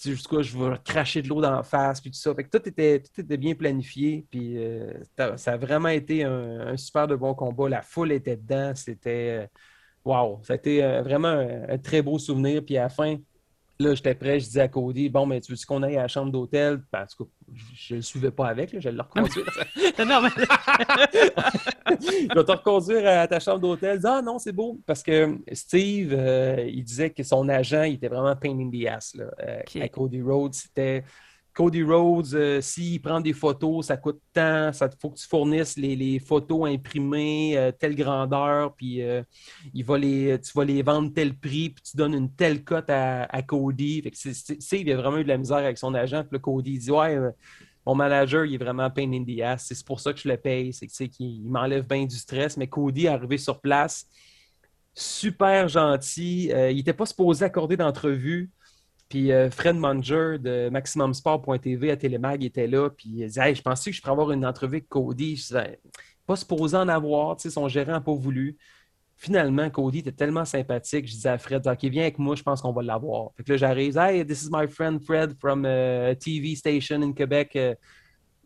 tu 0.00 0.16
sais, 0.16 0.42
je 0.42 0.58
vais 0.58 0.76
cracher 0.84 1.22
de 1.22 1.28
l'eau 1.28 1.40
dans 1.40 1.50
la 1.50 1.62
face. 1.64 2.00
Puis 2.00 2.10
tout 2.12 2.18
ça. 2.18 2.34
Fait 2.34 2.44
que 2.44 2.56
tout 2.56 2.68
était, 2.68 3.02
tout 3.02 3.20
était 3.20 3.36
bien 3.36 3.54
planifié. 3.54 4.26
Puis 4.30 4.58
euh, 4.58 4.92
ça 5.36 5.52
a 5.52 5.56
vraiment 5.56 5.88
été 5.88 6.22
un, 6.24 6.76
super 6.76 7.08
de 7.08 7.16
bon 7.16 7.34
combat. 7.34 7.68
La 7.68 7.82
foule 7.82 8.12
était 8.12 8.36
dedans. 8.36 8.72
C'était. 8.74 9.48
Wow, 10.04 10.40
ça 10.44 10.52
a 10.52 10.56
été 10.56 10.80
vraiment 11.02 11.28
un, 11.28 11.68
un 11.70 11.78
très 11.78 12.02
beau 12.02 12.18
souvenir. 12.18 12.64
Puis 12.64 12.76
à 12.78 12.84
la 12.84 12.88
fin, 12.90 13.16
là, 13.78 13.94
j'étais 13.94 14.14
prêt, 14.14 14.40
je 14.40 14.46
disais 14.46 14.60
à 14.62 14.68
Cody, 14.68 15.08
bon, 15.08 15.26
mais 15.26 15.40
tu 15.40 15.52
veux 15.52 15.58
qu'on 15.66 15.82
aille 15.82 15.96
à 15.96 16.02
la 16.02 16.08
chambre 16.08 16.32
d'hôtel? 16.32 16.82
Ben, 16.92 17.02
en 17.02 17.06
tout 17.06 17.24
cas, 17.24 17.30
je 17.74 17.94
ne 17.94 17.98
le 17.98 18.02
suivais 18.02 18.30
pas 18.30 18.48
avec, 18.48 18.72
là, 18.72 18.80
je 18.80 18.88
vais 18.88 18.94
le 18.94 19.02
reconduire. 19.02 19.46
Non, 20.06 20.20
mais- 20.22 20.30
je 22.00 22.34
vais 22.34 22.44
te 22.44 22.52
reconduire 22.52 23.06
à 23.06 23.26
ta 23.26 23.40
chambre 23.40 23.60
d'hôtel. 23.60 24.00
Ah 24.04 24.20
non, 24.22 24.38
c'est 24.38 24.52
beau. 24.52 24.80
Parce 24.86 25.02
que 25.02 25.38
Steve, 25.52 26.12
euh, 26.12 26.64
il 26.68 26.84
disait 26.84 27.10
que 27.10 27.22
son 27.22 27.48
agent, 27.48 27.84
il 27.84 27.94
était 27.94 28.08
vraiment 28.08 28.34
pain 28.36 28.58
in 28.58 28.70
the 28.70 28.86
ass. 28.86 29.14
Là, 29.14 29.24
euh. 29.40 29.60
À 29.80 29.88
Cody 29.88 30.20
Rhodes, 30.22 30.54
c'était. 30.54 31.04
Cody 31.56 31.82
Rhodes, 31.82 32.34
euh, 32.34 32.60
s'il 32.60 33.00
prend 33.00 33.18
des 33.18 33.32
photos, 33.32 33.86
ça 33.86 33.96
coûte 33.96 34.20
tant, 34.34 34.70
il 34.72 34.88
faut 35.00 35.08
que 35.08 35.16
tu 35.16 35.26
fournisses 35.26 35.78
les, 35.78 36.18
photos 36.18 36.68
imprimées, 36.68 37.56
euh, 37.56 37.72
telle 37.72 37.96
grandeur, 37.96 38.74
puis 38.74 39.00
euh, 39.00 39.22
il 39.72 39.82
va 39.82 39.96
les, 39.96 40.38
tu 40.38 40.52
vas 40.54 40.66
les 40.66 40.82
vendre 40.82 41.10
tel 41.14 41.34
prix, 41.34 41.70
puis 41.70 41.82
tu 41.82 41.96
donnes 41.96 42.12
une 42.12 42.30
telle 42.30 42.62
cote 42.62 42.90
à, 42.90 43.42
Cody. 43.42 44.02
Fait 44.02 44.10
que 44.10 44.76
il 44.76 44.92
a 44.92 44.96
vraiment 44.98 45.16
eu 45.16 45.24
de 45.24 45.28
la 45.28 45.38
misère 45.38 45.56
avec 45.56 45.78
son 45.78 45.94
agent, 45.94 46.24
puis 46.24 46.36
là, 46.36 46.40
Cody 46.40 46.78
dit 46.78 46.90
Ouais, 46.90 47.18
mon 47.86 47.94
manager, 47.94 48.44
il 48.44 48.54
est 48.54 48.58
vraiment 48.58 48.90
pain 48.90 49.10
in 49.10 49.24
the 49.24 49.40
ass. 49.40 49.64
C'est 49.68 49.86
pour 49.86 50.00
ça 50.00 50.12
que 50.12 50.20
je 50.20 50.28
le 50.28 50.36
paye. 50.36 50.74
C'est 50.74 50.88
qu'il 50.88 51.26
il 51.26 51.50
m'enlève 51.50 51.86
bien 51.86 52.04
du 52.04 52.16
stress. 52.16 52.58
Mais 52.58 52.66
Cody 52.66 53.06
est 53.06 53.08
arrivé 53.08 53.38
sur 53.38 53.60
place, 53.62 54.06
super 54.92 55.68
gentil. 55.68 56.50
Il 56.50 56.76
n'était 56.76 56.92
pas 56.92 57.06
supposé 57.06 57.46
accorder 57.46 57.78
d'entrevue. 57.78 58.50
Puis 59.08 59.30
euh, 59.32 59.50
Fred 59.50 59.76
Munger 59.76 60.38
de 60.38 60.68
MaximumSport.tv 60.70 61.90
à 61.90 61.96
Télémag 61.96 62.44
était 62.44 62.66
là. 62.66 62.90
Puis 62.90 63.08
il 63.08 63.26
disait 63.26 63.48
hey, 63.50 63.54
Je 63.54 63.62
pensais 63.62 63.90
que 63.90 63.96
je 63.96 64.00
pourrais 64.02 64.12
avoir 64.12 64.32
une 64.32 64.44
entrevue 64.44 64.76
avec 64.76 64.88
Cody. 64.88 65.36
Je 65.36 65.42
disais 65.42 65.80
Pas 66.26 66.36
supposé 66.36 66.76
en 66.76 66.88
avoir. 66.88 67.40
Son 67.40 67.68
gérant 67.68 67.92
n'a 67.92 68.00
pas 68.00 68.14
voulu. 68.14 68.56
Finalement, 69.18 69.70
Cody 69.70 70.00
était 70.00 70.12
tellement 70.12 70.44
sympathique. 70.44 71.06
Je 71.06 71.12
disais 71.12 71.30
à 71.30 71.38
Fred, 71.38 71.66
OK, 71.66 71.84
viens 71.84 72.02
avec 72.02 72.18
moi, 72.18 72.34
je 72.36 72.42
pense 72.42 72.60
qu'on 72.60 72.72
va 72.72 72.82
l'avoir. 72.82 73.30
Fait 73.36 73.44
que 73.44 73.52
là, 73.52 73.56
j'arrive, 73.56 73.96
Hey, 73.96 74.26
this 74.26 74.42
is 74.42 74.48
my 74.52 74.66
friend 74.68 75.02
Fred 75.02 75.34
from 75.40 75.64
a 75.64 76.14
TV 76.16 76.54
station 76.54 77.00
in 77.02 77.12
Quebec. 77.12 77.52
Uh, 77.56 77.74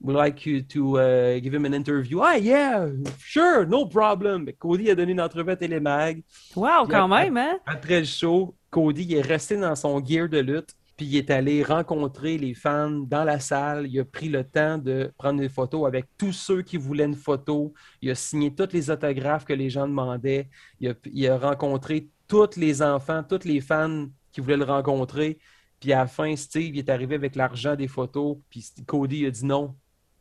would 0.01 0.17
like 0.17 0.47
you 0.47 0.63
to 0.63 0.99
uh, 0.99 1.41
give 1.41 1.53
him 1.55 1.65
an 1.65 1.75
interview. 1.75 2.21
Ah, 2.23 2.37
yeah, 2.37 2.89
sure, 3.19 3.67
no 3.67 3.85
problem. 3.87 4.47
Cody 4.59 4.91
a 4.91 4.95
donné 4.95 5.13
une 5.13 5.21
entrevue 5.21 5.51
à 5.51 5.57
Télémag. 5.57 6.23
Wow, 6.57 6.87
quand 6.89 7.11
après- 7.11 7.31
même, 7.31 7.37
hein? 7.37 7.59
Après 7.67 8.01
le 8.01 8.07
show, 8.07 8.55
Cody 8.71 9.03
il 9.05 9.15
est 9.17 9.21
resté 9.23 9.57
dans 9.57 9.75
son 9.77 10.05
gear 10.05 10.29
de 10.29 10.39
lutte, 10.39 10.75
puis 10.97 11.07
il 11.07 11.17
est 11.17 11.31
allé 11.31 11.63
rencontrer 11.63 12.39
les 12.39 12.55
fans 12.55 12.91
dans 12.91 13.25
la 13.25 13.41
salle. 13.41 13.87
Il 13.89 13.99
a 14.01 14.05
pris 14.05 14.29
le 14.29 14.45
temps 14.45 14.79
de 14.79 15.13
prendre 15.19 15.41
des 15.41 15.49
photos 15.49 15.87
avec 15.87 16.07
tous 16.19 16.33
ceux 16.33 16.63
qui 16.63 16.77
voulaient 16.77 17.05
une 17.07 17.15
photo. 17.17 17.73
Il 18.03 18.11
a 18.11 18.15
signé 18.15 18.55
tous 18.55 18.69
les 18.73 18.91
autographes 18.91 19.45
que 19.45 19.53
les 19.55 19.71
gens 19.71 19.89
demandaient. 19.89 20.49
Il 20.81 20.91
a, 20.91 20.95
il 21.13 21.27
a 21.29 21.39
rencontré 21.39 22.09
tous 22.29 22.57
les 22.57 22.83
enfants, 22.83 23.23
tous 23.25 23.45
les 23.45 23.61
fans 23.61 24.07
qui 24.33 24.41
voulaient 24.41 24.57
le 24.59 24.65
rencontrer. 24.65 25.39
Puis 25.81 25.93
à 25.93 25.99
la 26.01 26.07
fin, 26.07 26.37
Steve 26.37 26.75
il 26.77 26.79
est 26.79 26.91
arrivé 26.91 27.15
avec 27.17 27.35
l'argent 27.37 27.75
des 27.77 27.89
photos. 27.89 28.37
Puis 28.51 28.65
Cody 28.87 29.27
a 29.27 29.31
dit 29.31 29.45
non, 29.47 29.75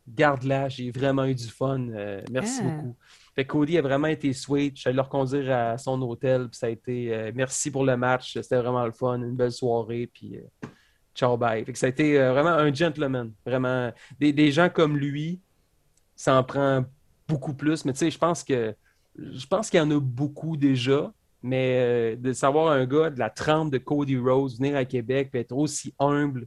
garde-la, 0.08 0.70
j'ai 0.70 0.92
vraiment 0.92 1.26
eu 1.26 1.36
du 1.36 1.48
fun. 1.48 1.90
Euh, 1.90 2.22
merci 2.32 2.62
Ah. 2.64 2.64
beaucoup. 2.64 2.96
Fait 3.40 3.46
que 3.46 3.54
Cody 3.54 3.78
a 3.78 3.82
vraiment 3.82 4.10
été 4.10 4.34
sweet. 4.34 4.76
Je 4.76 4.82
suis 4.82 4.90
allé 4.90 4.98
le 4.98 5.02
reconduire 5.02 5.50
à 5.50 5.78
son 5.78 6.02
hôtel. 6.02 6.50
Puis 6.50 6.58
ça 6.58 6.66
a 6.66 6.70
été 6.70 7.16
euh, 7.16 7.32
merci 7.34 7.72
pour 7.72 7.86
le 7.86 7.96
match. 7.96 8.34
C'était 8.34 8.58
vraiment 8.58 8.86
le 8.86 8.92
fun. 8.92 9.16
Une 9.22 9.38
belle 9.38 9.54
soirée. 9.54 10.12
Puis 10.14 10.36
euh, 10.36 10.68
ciao, 11.16 11.38
bye. 11.38 11.64
Ça 11.74 11.86
a 11.86 11.90
été 11.90 12.20
euh, 12.20 12.34
vraiment 12.34 12.50
un 12.50 12.74
gentleman. 12.74 13.32
Vraiment. 13.46 13.94
Des, 14.20 14.52
gens 14.52 14.68
comme 14.68 14.98
lui, 14.98 15.40
ça 16.18 16.36
en 16.36 16.44
prend 16.44 16.84
beaucoup 17.30 17.54
plus. 17.54 17.86
Mais 17.86 17.94
tu 17.94 18.00
sais, 18.00 18.12
je 18.12 18.18
pense 18.18 18.44
que 18.44 18.76
je 19.18 19.48
pense 19.48 19.70
qu'il 19.70 19.78
y 19.78 19.82
en 19.82 19.92
a 19.92 20.02
beaucoup 20.02 20.58
déjà. 20.58 21.14
Mais 21.42 22.18
de 22.18 22.34
savoir 22.34 22.74
un 22.74 22.86
gars 22.86 23.10
de 23.10 23.20
la 23.20 23.30
trempe 23.30 23.72
de 23.72 23.78
Cody 23.78 24.18
Rose 24.18 24.58
venir 24.58 24.76
à 24.76 24.84
Québec 24.84 25.30
et 25.34 25.40
être 25.40 25.56
aussi 25.56 25.94
humble, 25.98 26.46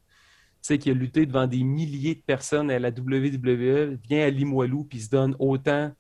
tu 0.60 0.76
qui 0.76 0.90
a 0.90 0.92
lutté 0.92 1.24
devant 1.24 1.46
des 1.46 1.62
milliers 1.62 2.16
de 2.16 2.20
personnes 2.20 2.70
à 2.70 2.78
la 2.78 2.90
WWE, 2.90 3.96
vient 4.06 4.26
à 4.26 4.28
Limoilou 4.28 4.84
puis 4.84 5.00
se 5.00 5.08
donne 5.08 5.34
autant 5.38 5.90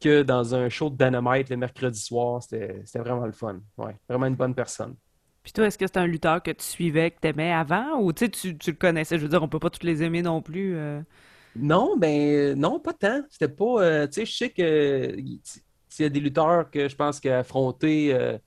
que 0.00 0.22
dans 0.22 0.54
un 0.54 0.68
show 0.68 0.90
de 0.90 0.96
Dynamite 0.96 1.50
le 1.50 1.56
mercredi 1.56 2.00
soir. 2.00 2.42
C'était 2.42 2.82
c'était 2.84 3.00
vraiment 3.00 3.26
le 3.26 3.32
fun. 3.32 3.60
Ouais, 3.76 3.96
vraiment 4.08 4.26
une 4.26 4.36
bonne 4.36 4.54
personne. 4.54 4.96
Puis 5.42 5.52
toi, 5.52 5.66
est-ce 5.66 5.78
que 5.78 5.86
c'est 5.86 5.96
un 5.96 6.06
lutteur 6.06 6.42
que 6.42 6.50
tu 6.50 6.64
suivais, 6.64 7.10
que 7.12 7.20
t'aimais 7.20 7.52
avant, 7.52 7.98
ou 8.00 8.12
tu 8.12 8.30
tu, 8.30 8.58
tu 8.58 8.70
le 8.72 8.76
connaissais? 8.76 9.16
Je 9.18 9.22
veux 9.22 9.28
dire, 9.28 9.42
on 9.42 9.48
peut 9.48 9.58
pas 9.58 9.70
tous 9.70 9.86
les 9.86 10.02
aimer 10.02 10.22
non 10.22 10.42
plus. 10.42 10.76
euh. 10.76 11.00
Non, 11.56 11.96
ben 11.96 12.58
non, 12.58 12.78
pas 12.78 12.92
tant. 12.92 13.22
C'était 13.30 13.48
pas. 13.48 13.82
euh, 13.82 14.06
tu 14.06 14.12
sais, 14.14 14.26
je 14.26 14.36
sais 14.36 14.50
que 14.50 15.14
il 15.18 15.40
il 15.98 16.02
y 16.02 16.04
a 16.04 16.08
des 16.08 16.20
lutteurs 16.20 16.70
que 16.70 16.88
je 16.88 16.94
pense 16.94 17.18
qu'affronter. 17.20 18.14
Euh, 18.14 18.38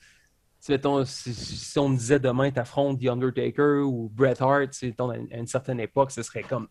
tu 0.63 0.71
mettons, 0.71 1.03
si, 1.03 1.33
si 1.33 1.77
on 1.77 1.89
me 1.89 1.97
disait 1.97 2.19
demain, 2.19 2.49
t'affrontes 2.51 3.01
The 3.01 3.07
Undertaker 3.07 3.81
ou 3.85 4.09
Bret 4.13 4.41
Hart, 4.41 4.69
tu 4.71 4.85
mettons, 4.85 5.09
à 5.09 5.17
une, 5.17 5.33
à 5.33 5.37
une 5.37 5.47
certaine 5.47 5.79
époque, 5.81 6.11
ce 6.11 6.23
serait 6.23 6.43
comme. 6.43 6.67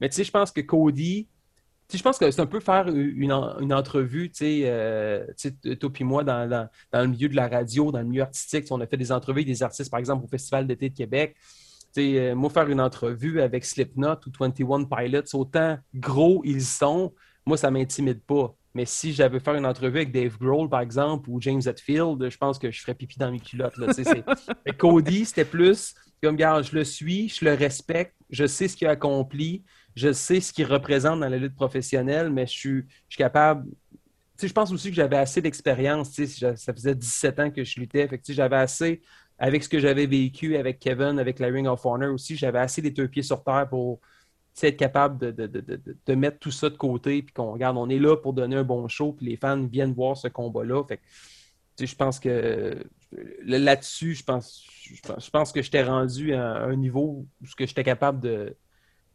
Mais 0.00 0.08
tu 0.08 0.16
sais, 0.16 0.24
je 0.24 0.30
pense 0.30 0.52
que 0.52 0.60
Cody. 0.60 1.28
Je 1.92 2.02
pense 2.02 2.18
que 2.18 2.30
c'est 2.30 2.40
un 2.42 2.46
peu 2.46 2.60
faire 2.60 2.88
une, 2.88 3.32
une 3.60 3.72
entrevue, 3.72 4.30
tu 4.30 4.38
sais, 4.38 4.62
euh, 4.64 5.24
toi 5.80 5.90
puis 5.92 6.04
moi, 6.04 6.22
dans, 6.22 6.46
dans- 6.48 6.68
dans 6.92 7.00
le 7.00 7.06
milieu 7.08 7.28
de 7.30 7.36
la 7.36 7.48
radio, 7.48 7.90
dans 7.90 8.00
le 8.00 8.04
milieu 8.04 8.22
artistique, 8.22 8.66
on 8.70 8.80
a 8.82 8.86
fait 8.86 8.98
des 8.98 9.10
entrevues 9.10 9.38
avec 9.38 9.46
des 9.46 9.62
artistes, 9.62 9.90
par 9.90 9.98
exemple, 9.98 10.24
au 10.24 10.28
Festival 10.28 10.66
d'été 10.66 10.90
de 10.90 10.94
Québec. 10.94 11.34
Tu 11.94 12.02
sais, 12.02 12.18
euh, 12.18 12.34
moi, 12.34 12.50
faire 12.50 12.68
une 12.68 12.80
entrevue 12.82 13.40
avec 13.40 13.64
Slipknot 13.64 14.16
ou 14.26 14.30
21 14.38 14.84
Pilots, 14.84 15.22
autant 15.34 15.78
gros 15.94 16.42
ils 16.44 16.62
sont, 16.62 17.14
moi, 17.46 17.56
ça 17.56 17.70
ne 17.70 17.78
m'intimide 17.78 18.20
pas. 18.22 18.54
Mais 18.74 18.84
si 18.84 19.14
j'avais 19.14 19.40
faire 19.40 19.54
une 19.54 19.64
entrevue 19.64 19.96
avec 19.96 20.12
Dave 20.12 20.36
Grohl, 20.38 20.68
par 20.68 20.80
exemple, 20.80 21.30
ou 21.30 21.40
James 21.40 21.62
Hetfield, 21.64 22.28
je 22.28 22.36
pense 22.36 22.58
que 22.58 22.70
je 22.70 22.80
ferais 22.82 22.94
pipi 22.94 23.18
dans 23.18 23.32
mes 23.32 23.40
culottes. 23.40 23.78
Là, 23.78 23.86
Cody, 24.78 25.24
c'était 25.24 25.46
plus 25.46 25.94
comme, 26.22 26.34
regarde, 26.34 26.64
je 26.64 26.74
le 26.76 26.84
suis, 26.84 27.28
je 27.28 27.44
le 27.44 27.54
respecte, 27.54 28.14
je 28.28 28.46
sais 28.46 28.68
ce 28.68 28.76
qu'il 28.76 28.86
a 28.88 28.90
accompli, 28.90 29.64
je 29.98 30.12
sais 30.12 30.40
ce 30.40 30.52
qu'il 30.52 30.66
représente 30.66 31.18
dans 31.18 31.28
la 31.28 31.38
lutte 31.38 31.56
professionnelle, 31.56 32.30
mais 32.30 32.46
je 32.46 32.52
suis, 32.52 32.86
capable. 33.16 33.68
Je 34.40 34.52
pense 34.52 34.70
aussi 34.70 34.90
que 34.90 34.94
j'avais 34.94 35.16
assez 35.16 35.42
d'expérience. 35.42 36.12
Ça 36.12 36.72
faisait 36.72 36.94
17 36.94 37.40
ans 37.40 37.50
que 37.50 37.64
je 37.64 37.80
luttais. 37.80 38.06
Fait 38.06 38.18
que, 38.18 38.32
j'avais 38.32 38.56
assez, 38.56 39.02
avec 39.38 39.64
ce 39.64 39.68
que 39.68 39.80
j'avais 39.80 40.06
vécu 40.06 40.56
avec 40.56 40.78
Kevin, 40.78 41.18
avec 41.18 41.40
la 41.40 41.48
Ring 41.48 41.66
of 41.66 41.84
Honor 41.84 42.14
aussi, 42.14 42.36
j'avais 42.36 42.60
assez 42.60 42.80
les 42.80 42.92
deux 42.92 43.08
pieds 43.08 43.24
sur 43.24 43.42
terre 43.42 43.66
pour 43.68 44.00
être 44.62 44.76
capable 44.76 45.34
de, 45.34 46.14
mettre 46.14 46.38
tout 46.38 46.52
ça 46.52 46.70
de 46.70 46.76
côté. 46.76 47.22
Puis 47.22 47.34
qu'on 47.34 47.52
regarde, 47.52 47.76
on 47.76 47.88
est 47.88 47.98
là 47.98 48.16
pour 48.16 48.32
donner 48.32 48.54
un 48.54 48.64
bon 48.64 48.86
show. 48.86 49.12
Puis 49.12 49.26
les 49.26 49.36
fans 49.36 49.64
viennent 49.64 49.94
voir 49.94 50.16
ce 50.16 50.28
combat-là. 50.28 50.84
Fait 50.84 50.98
que, 50.98 51.86
je 51.86 51.94
pense 51.96 52.20
que 52.20 52.84
là-dessus, 53.42 54.14
je 54.14 54.22
pense, 54.22 54.64
je 54.80 55.00
pense, 55.00 55.24
je 55.24 55.30
pense 55.30 55.50
que 55.50 55.60
j'étais 55.60 55.82
rendu 55.82 56.34
à 56.34 56.62
un 56.62 56.76
niveau 56.76 57.26
où 57.40 57.46
j'étais 57.58 57.82
capable 57.82 58.20
de, 58.20 58.56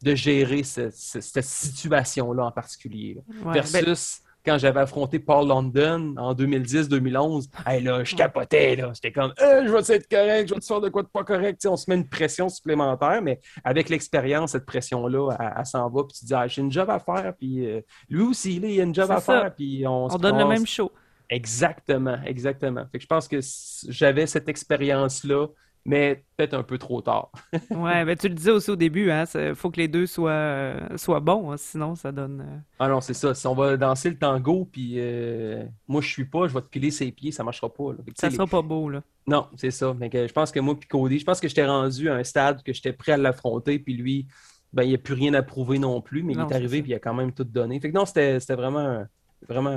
de 0.04 0.16
gérer 0.16 0.64
ce- 0.64 0.90
ce- 0.92 1.22
cette 1.22 1.44
situation-là 1.46 2.46
en 2.46 2.52
particulier. 2.52 3.16
là. 3.16 3.22
Ouais, 3.52 3.62
ben, 3.62 3.62
Versus 3.82 4.20
quand 4.46 4.58
j'avais 4.58 4.82
affronté 4.82 5.20
Paul 5.20 5.48
London 5.48 6.16
en 6.18 6.34
2010-2011, 6.34 7.50
hey, 7.66 7.82
là, 7.82 8.04
je 8.04 8.14
capotais. 8.14 8.76
là. 8.76 8.92
J'étais 8.94 9.14
comme, 9.14 9.34
Euh, 9.42 9.64
je 9.66 9.72
vais 9.72 9.96
être 9.96 10.10
correct, 10.10 10.50
je 10.50 10.54
vais 10.54 10.60
te 10.60 10.66
faire 10.66 10.82
de 10.82 10.90
quoi 10.90 11.02
de 11.04 11.08
pas 11.08 11.24
correct? 11.24 11.60
Tu 11.62 11.62
sais, 11.62 11.68
on 11.70 11.78
se 11.78 11.90
met 11.90 11.96
une 11.96 12.10
pression 12.10 12.50
supplémentaire, 12.50 13.22
mais 13.22 13.40
avec 13.64 13.88
l'expérience, 13.90 14.52
cette 14.52 14.66
pression-là, 14.66 15.32
elle, 15.40 15.54
elle 15.60 15.66
s'en 15.66 15.90
va. 15.90 16.04
Puis 16.04 16.20
tu 16.20 16.26
dis, 16.26 16.34
ah, 16.34 16.46
j'ai 16.48 16.62
une 16.62 16.72
job 16.72 16.90
à 16.90 17.00
faire. 17.00 17.34
Puis 17.40 17.66
euh, 17.66 17.80
lui 18.10 18.24
aussi, 18.24 18.60
là, 18.60 18.68
il 18.68 18.80
a 18.82 18.84
une 18.84 18.94
job 18.94 19.06
C'est 19.08 19.14
à 19.14 19.20
ça. 19.22 19.42
faire. 19.42 19.56
Puis 19.56 19.88
on, 19.88 20.10
se 20.10 20.16
on 20.16 20.18
donne 20.18 20.38
le 20.38 20.46
même 20.46 20.68
show. 20.68 20.92
Exactement, 21.30 22.18
exactement. 22.26 22.84
Fait 22.92 22.98
que 23.00 23.02
je 23.04 23.08
pense 23.08 23.28
que 23.30 23.40
j'avais 23.88 24.28
cette 24.28 24.50
expérience-là, 24.50 25.48
mais 25.86 26.24
peut-être 26.38 26.54
un 26.54 26.64
peu 26.64 26.78
trop 26.78 27.02
tard. 27.02 27.32
Ouais, 27.72 28.06
ben 28.06 28.16
tu 28.16 28.30
le 28.30 28.36
disais 28.36 28.52
aussi 28.52 28.72
au 28.72 28.76
début, 28.76 29.12
hein, 29.12 29.26
il 29.36 29.56
faut 29.56 29.70
que 29.70 29.78
les 29.80 29.88
deux 29.88 30.06
soient, 30.06 30.32
euh, 30.32 30.98
soient 30.98 31.20
bons, 31.20 31.52
hein, 31.52 31.58
sinon 31.58 31.96
ça 31.96 32.12
donne. 32.12 32.42
euh, 32.42 32.58
Ah 32.80 32.88
non, 32.88 33.02
c'est 33.02 33.14
ça. 33.14 33.34
Si 33.34 33.46
on 33.48 33.56
va 33.56 33.76
danser 33.78 34.10
le 34.10 34.18
tango, 34.18 34.68
puis 34.72 34.94
euh, 34.98 35.64
moi 35.88 36.02
je 36.02 36.08
suis 36.10 36.26
pas, 36.26 36.48
je 36.48 36.54
vais 36.54 36.62
te 36.62 36.68
piler 36.68 36.92
ses 36.92 37.12
pieds, 37.12 37.32
ça 37.32 37.44
marchera 37.44 37.72
pas. 37.74 37.92
là. 37.92 37.98
Que, 38.06 38.12
Ça 38.16 38.30
sera 38.30 38.48
pas 38.48 38.62
beau, 38.62 38.90
là. 38.90 39.02
Non, 39.28 39.48
c'est 39.58 39.72
ça. 39.72 39.96
Je 40.00 40.32
pense 40.32 40.52
que 40.52 40.60
moi 40.60 40.78
puis 40.80 40.88
Cody, 40.88 41.20
je 41.20 41.26
pense 41.26 41.40
que 41.40 41.48
j'étais 41.48 41.66
rendu 41.66 42.10
à 42.10 42.16
un 42.16 42.24
stade 42.24 42.64
que 42.64 42.72
j'étais 42.74 42.94
prêt 42.94 43.14
à 43.14 43.18
l'affronter, 43.18 43.80
puis 43.80 43.96
lui, 43.96 44.28
ben, 44.72 44.84
il 44.84 44.90
n'y 44.90 44.96
a 44.96 45.00
plus 45.00 45.14
rien 45.14 45.34
à 45.34 45.44
prouver 45.44 45.80
non 45.80 46.02
plus, 46.02 46.24
mais 46.24 46.34
il 46.34 46.40
est 46.40 46.54
arrivé 46.54 46.80
et 46.80 46.84
il 46.86 46.94
a 46.94 47.00
quand 47.00 47.14
même 47.14 47.32
tout 47.34 47.44
donné. 47.44 47.80
Fait 47.80 47.92
que 47.92 47.96
non, 47.96 48.06
c'était 48.06 48.40
vraiment, 48.56 49.06
vraiment 49.48 49.70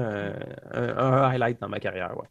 un, 0.72 1.22
highlight 1.30 1.60
dans 1.60 1.68
ma 1.68 1.80
carrière. 1.80 2.16
Ouais. 2.16 2.26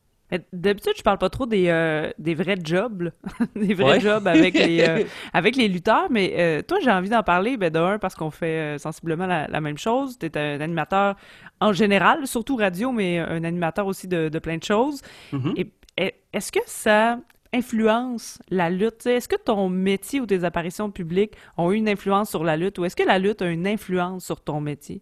D'habitude, 0.52 0.94
je 0.98 1.04
parle 1.04 1.20
pas 1.20 1.30
trop 1.30 1.46
des, 1.46 1.68
euh, 1.68 2.10
des 2.18 2.34
vrais 2.34 2.58
jobs, 2.62 3.12
des 3.56 3.76
vrais 3.76 4.00
jobs 4.00 4.28
avec 4.28 4.56
les, 4.56 4.82
euh, 4.82 5.04
avec 5.34 5.56
les 5.56 5.68
lutteurs, 5.68 6.08
mais 6.10 6.34
euh, 6.38 6.62
toi, 6.64 6.80
j'ai 6.82 6.90
envie 6.90 7.10
d'en 7.10 7.22
parler, 7.22 7.58
ben, 7.58 7.70
d'un, 7.70 8.00
parce 8.00 8.16
qu'on 8.16 8.32
fait 8.32 8.78
sensiblement 8.80 9.28
la, 9.28 9.62
même 9.62 9.78
chose. 9.78 10.18
Tu 10.18 10.26
es 10.26 10.38
un 10.38 10.62
animateur 10.62 11.16
en 11.60 11.74
général, 11.74 12.26
surtout 12.26 12.56
radio, 12.56 12.92
mais 12.92 13.20
un 13.20 13.44
animateur 13.44 13.86
aussi 13.86 14.08
de, 14.08 14.40
plein 14.40 14.58
de 14.58 14.64
choses. 14.64 15.02
Mm-hmm. 15.32 15.68
Et, 15.98 16.14
est-ce 16.34 16.52
que 16.52 16.60
ça 16.66 17.20
influence 17.54 18.40
la 18.50 18.70
lutte? 18.70 19.06
Est-ce 19.06 19.30
que 19.30 19.38
ton 19.38 19.70
métier 19.70 20.20
ou 20.20 20.26
tes 20.26 20.44
apparitions 20.44 20.92
publiques 20.92 21.36
ont 21.56 21.72
eu 21.72 21.76
une 21.76 21.88
influence 21.88 22.30
sur 22.30 22.44
la 22.44 22.58
lutte 22.58 22.78
ou 22.80 22.84
est-ce 22.84 22.98
que 22.98 23.04
la 23.04 23.20
lutte 23.20 23.42
a 23.42 23.50
une 23.50 23.66
influence 23.66 24.26
sur 24.26 24.42
ton 24.42 24.60
métier? 24.60 25.02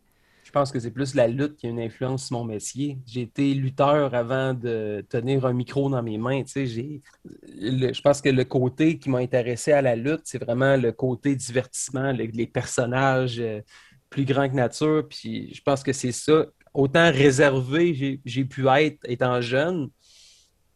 Je 0.54 0.60
pense 0.60 0.72
que 0.72 0.80
c'est 0.80 0.92
plus 0.92 1.16
la 1.16 1.28
lutte 1.28 1.56
qui 1.56 1.66
a 1.66 1.72
une 1.72 1.80
influence 1.80 2.28
sur 2.28 2.38
mon 2.38 2.44
métier. 2.44 3.00
J'ai 3.08 3.22
été 3.22 3.56
lutteur 3.56 4.14
avant 4.14 4.54
de 4.54 5.04
tenir 5.10 5.48
un 5.48 5.54
micro 5.54 5.90
dans 5.90 6.04
mes 6.04 6.20
mains. 6.20 6.44
je 6.46 8.02
pense 8.04 8.22
que 8.22 8.30
le 8.30 8.44
côté 8.44 9.00
qui 9.00 9.10
m'a 9.10 9.18
intéressé 9.18 9.72
à 9.72 9.82
la 9.82 9.96
lutte, 9.96 10.22
c'est 10.26 10.38
vraiment 10.38 10.78
le 10.78 10.92
côté 10.92 11.36
divertissement, 11.36 12.12
les 12.12 12.46
personnages 12.46 13.40
euh, 13.40 13.62
plus 14.12 14.26
grands 14.26 14.48
que 14.48 14.54
nature. 14.54 15.08
Puis 15.10 15.52
je 15.56 15.62
pense 15.64 15.82
que 15.82 15.92
c'est 15.92 16.12
ça. 16.12 16.46
Autant 16.76 17.12
réservé 17.12 18.20
j'ai 18.24 18.46
pu 18.46 18.68
être 18.68 19.00
étant 19.06 19.42
jeune, 19.42 19.90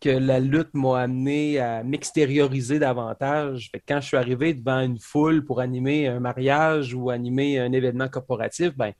que 0.01 0.09
la 0.09 0.39
lutte 0.39 0.73
m'a 0.73 1.01
amené 1.01 1.59
à 1.59 1.83
m'extérioriser 1.83 2.79
davantage. 2.79 3.69
quand 3.87 4.01
je 4.01 4.07
suis 4.07 4.17
arrivé 4.17 4.55
devant 4.55 4.79
une 4.79 4.99
foule 4.99 5.45
pour 5.45 5.59
animer 5.59 6.07
un 6.07 6.19
mariage 6.19 6.95
ou 6.95 7.11
animer 7.11 7.59
un 7.59 7.71
événement 7.71 8.07
corporatif, 8.07 8.75
ben, 8.75 8.93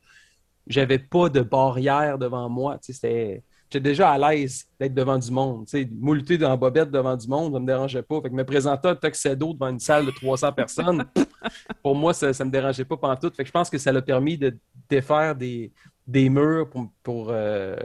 j'avais 0.67 0.99
pas 0.99 1.29
de 1.29 1.41
barrière 1.41 2.17
devant 2.17 2.49
moi. 2.49 2.79
J'étais 2.87 3.43
déjà 3.79 4.11
à 4.11 4.17
l'aise 4.17 4.65
d'être 4.79 4.93
devant 4.93 5.17
du 5.17 5.31
monde. 5.31 5.67
Moulter 5.99 6.37
dans 6.37 6.49
la 6.49 6.57
bobette 6.57 6.89
devant 6.91 7.15
du 7.15 7.27
monde, 7.27 7.53
ça 7.53 7.59
me 7.59 7.65
dérangeait 7.65 8.01
pas. 8.01 8.21
Fait 8.21 8.29
que 8.29 8.35
me 8.35 8.45
présenter 8.45 8.87
un 8.87 8.95
tuxedo 8.95 9.53
devant 9.53 9.69
une 9.69 9.79
salle 9.79 10.05
de 10.05 10.11
300 10.11 10.53
personnes, 10.53 11.05
pour 11.83 11.95
moi, 11.95 12.13
ça 12.13 12.27
ne 12.27 12.43
me 12.45 12.51
dérangeait 12.51 12.85
pas 12.85 13.15
tout. 13.17 13.31
Fait 13.35 13.43
que 13.43 13.47
je 13.47 13.51
pense 13.51 13.69
que 13.69 13.77
ça 13.77 13.91
l'a 13.91 14.01
permis 14.01 14.37
de 14.37 14.57
défaire 14.89 15.35
des, 15.35 15.71
des 16.07 16.29
murs 16.29 16.69
pour, 17.03 17.27
euh, 17.29 17.75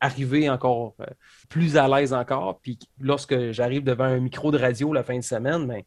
arriver 0.00 0.48
encore 0.48 0.94
euh, 1.00 1.06
plus 1.48 1.76
à 1.76 1.88
l'aise 1.88 2.12
encore. 2.12 2.60
Puis 2.60 2.78
lorsque 3.00 3.50
j'arrive 3.50 3.82
devant 3.82 4.04
un 4.04 4.20
micro 4.20 4.52
de 4.52 4.58
radio 4.58 4.92
la 4.92 5.02
fin 5.02 5.16
de 5.18 5.24
semaine, 5.24 5.66
ben, 5.66 5.82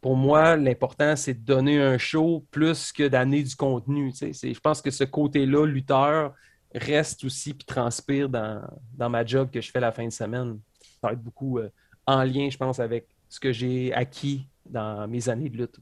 pour 0.00 0.16
moi, 0.16 0.56
l'important, 0.56 1.14
c'est 1.14 1.34
de 1.34 1.44
donner 1.44 1.80
un 1.80 1.96
show 1.96 2.44
plus 2.50 2.92
que 2.92 3.06
d'amener 3.06 3.42
du 3.42 3.54
contenu. 3.54 4.12
Je 4.12 4.60
pense 4.60 4.82
que 4.82 4.90
ce 4.90 5.04
côté-là, 5.04 5.64
lutteur, 5.64 6.34
reste 6.74 7.24
aussi 7.24 7.54
puis 7.54 7.64
transpire 7.64 8.28
dans, 8.28 8.60
ma 8.98 9.24
job 9.24 9.50
que 9.50 9.60
je 9.60 9.70
fais 9.70 9.80
la 9.80 9.92
fin 9.92 10.04
de 10.04 10.12
semaine. 10.12 10.58
Ça 10.82 11.08
va 11.08 11.12
être 11.12 11.22
beaucoup 11.22 11.58
euh, 11.58 11.70
en 12.06 12.24
lien, 12.24 12.48
je 12.50 12.56
pense, 12.56 12.80
avec 12.80 13.06
ce 13.28 13.40
que 13.40 13.52
j'ai 13.52 13.92
acquis 13.94 14.46
dans 14.66 15.06
mes 15.08 15.28
années 15.28 15.48
de 15.48 15.56
lutte. 15.56 15.78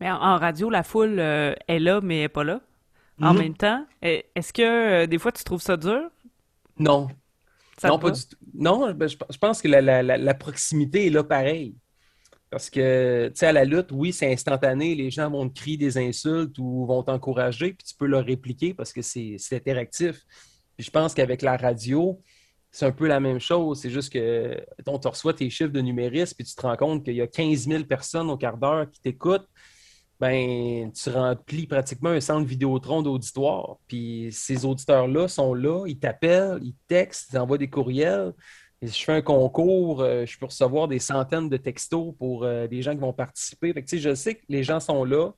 Mais 0.00 0.10
en, 0.10 0.36
radio, 0.38 0.70
la 0.70 0.82
foule 0.82 1.18
euh, 1.20 1.54
est 1.68 1.78
là, 1.78 2.00
mais 2.00 2.16
elle 2.16 2.22
n'est 2.22 2.28
pas 2.28 2.44
là. 2.44 2.60
En 3.20 3.32
mhm. 3.32 3.40
même 3.40 3.56
temps, 3.56 3.86
est-ce 4.02 4.52
que 4.52 5.02
euh, 5.02 5.06
des 5.06 5.18
fois 5.18 5.32
tu 5.32 5.42
trouves 5.44 5.62
ça 5.62 5.76
dur? 5.76 6.10
Non. 6.78 7.08
non, 7.82 7.98
pas 7.98 8.10
du 8.10 8.20
tout. 8.26 8.36
Non, 8.54 8.92
ben, 8.92 9.08
je, 9.08 9.38
pense 9.38 9.62
que 9.62 9.68
la 9.68 10.34
proximité 10.34 11.06
est 11.06 11.10
là 11.10 11.24
pareil. 11.24 11.74
Parce 12.56 12.70
que, 12.70 13.28
tu 13.28 13.34
sais, 13.34 13.48
à 13.48 13.52
la 13.52 13.66
lutte, 13.66 13.92
oui, 13.92 14.14
c'est 14.14 14.32
instantané. 14.32 14.94
Les 14.94 15.10
gens 15.10 15.30
vont 15.30 15.46
te 15.46 15.60
crier 15.60 15.76
des 15.76 15.98
insultes 15.98 16.56
ou 16.58 16.86
vont 16.86 17.02
t'encourager, 17.02 17.74
puis 17.74 17.86
tu 17.86 17.94
peux 17.94 18.06
leur 18.06 18.24
répliquer 18.24 18.72
parce 18.72 18.94
que 18.94 19.02
c'est 19.02 19.36
interactif. 19.52 20.22
Puis 20.74 20.86
je 20.86 20.90
pense 20.90 21.12
qu'avec 21.12 21.42
la 21.42 21.58
radio, 21.58 22.18
c'est 22.70 22.86
un 22.86 22.92
peu 22.92 23.08
la 23.08 23.20
même 23.20 23.40
chose. 23.40 23.82
C'est 23.82 23.90
juste 23.90 24.10
que 24.10 24.58
on 24.86 24.98
te 24.98 25.06
reçoit 25.06 25.34
tes 25.34 25.50
chiffres 25.50 25.70
de 25.70 25.82
numérisme, 25.82 26.34
puis 26.34 26.46
tu 26.46 26.54
te 26.54 26.62
rends 26.62 26.78
compte 26.78 27.04
qu'il 27.04 27.16
y 27.16 27.20
a 27.20 27.26
15 27.26 27.68
000 27.68 27.84
personnes 27.84 28.30
au 28.30 28.38
quart 28.38 28.56
d'heure 28.56 28.90
qui 28.90 29.02
t'écoutent. 29.02 29.50
Ben, 30.18 30.90
tu 30.92 31.10
remplis 31.10 31.66
pratiquement 31.66 32.08
un 32.08 32.20
centre 32.20 32.48
Vidéotron 32.48 33.02
d'auditoire. 33.02 33.76
Puis 33.86 34.28
ces 34.32 34.64
auditeurs-là 34.64 35.28
sont 35.28 35.52
là, 35.52 35.84
ils 35.86 35.98
t'appellent, 35.98 36.60
ils 36.62 36.74
textent, 36.88 37.34
ils 37.34 37.38
envoient 37.38 37.58
des 37.58 37.68
courriels. 37.68 38.32
Et 38.82 38.88
si 38.88 39.00
je 39.00 39.04
fais 39.04 39.12
un 39.12 39.22
concours, 39.22 40.02
euh, 40.02 40.26
je 40.26 40.38
peux 40.38 40.46
recevoir 40.46 40.86
des 40.86 40.98
centaines 40.98 41.48
de 41.48 41.56
textos 41.56 42.14
pour 42.18 42.44
euh, 42.44 42.66
des 42.66 42.82
gens 42.82 42.92
qui 42.92 43.00
vont 43.00 43.12
participer. 43.12 43.72
je 43.74 44.14
sais 44.14 44.34
que 44.34 44.42
les 44.48 44.62
gens 44.62 44.80
sont 44.80 45.04
là, 45.04 45.30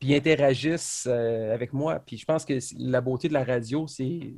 puis 0.00 0.14
interagissent 0.16 1.06
euh, 1.08 1.54
avec 1.54 1.72
moi. 1.72 2.00
Puis 2.04 2.18
je 2.18 2.24
pense 2.24 2.44
que 2.44 2.58
la 2.78 3.00
beauté 3.00 3.28
de 3.28 3.34
la 3.34 3.44
radio, 3.44 3.86
c'est 3.86 4.34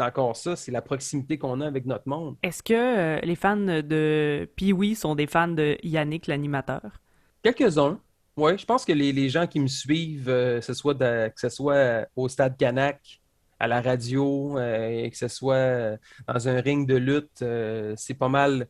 encore 0.00 0.36
ça, 0.36 0.54
c'est 0.54 0.70
la 0.70 0.82
proximité 0.82 1.38
qu'on 1.38 1.62
a 1.62 1.66
avec 1.66 1.86
notre 1.86 2.08
monde. 2.08 2.36
Est-ce 2.42 2.62
que 2.62 3.24
les 3.24 3.36
fans 3.36 3.56
de 3.56 4.48
Pee-Wee 4.54 4.94
sont 4.94 5.14
des 5.14 5.26
fans 5.26 5.48
de 5.48 5.78
Yannick, 5.82 6.26
l'animateur? 6.26 7.00
Quelques-uns. 7.42 7.98
Oui, 8.36 8.56
je 8.58 8.64
pense 8.64 8.84
que 8.84 8.92
les, 8.92 9.28
gens 9.28 9.46
qui 9.46 9.60
me 9.60 9.66
suivent, 9.66 10.28
ce 10.28 10.74
soit 10.74 10.94
que 10.94 11.40
ce 11.40 11.48
soit 11.48 12.06
au 12.16 12.28
Stade 12.28 12.56
Canac, 12.56 13.21
à 13.62 13.68
la 13.68 13.80
radio, 13.80 14.58
euh, 14.58 15.04
et 15.04 15.08
que 15.08 15.16
ce 15.16 15.28
soit 15.28 15.54
euh, 15.54 15.96
dans 16.26 16.48
un 16.48 16.60
ring 16.60 16.84
de 16.84 16.96
lutte, 16.96 17.42
euh, 17.42 17.94
c'est 17.96 18.14
pas 18.14 18.28
mal. 18.28 18.66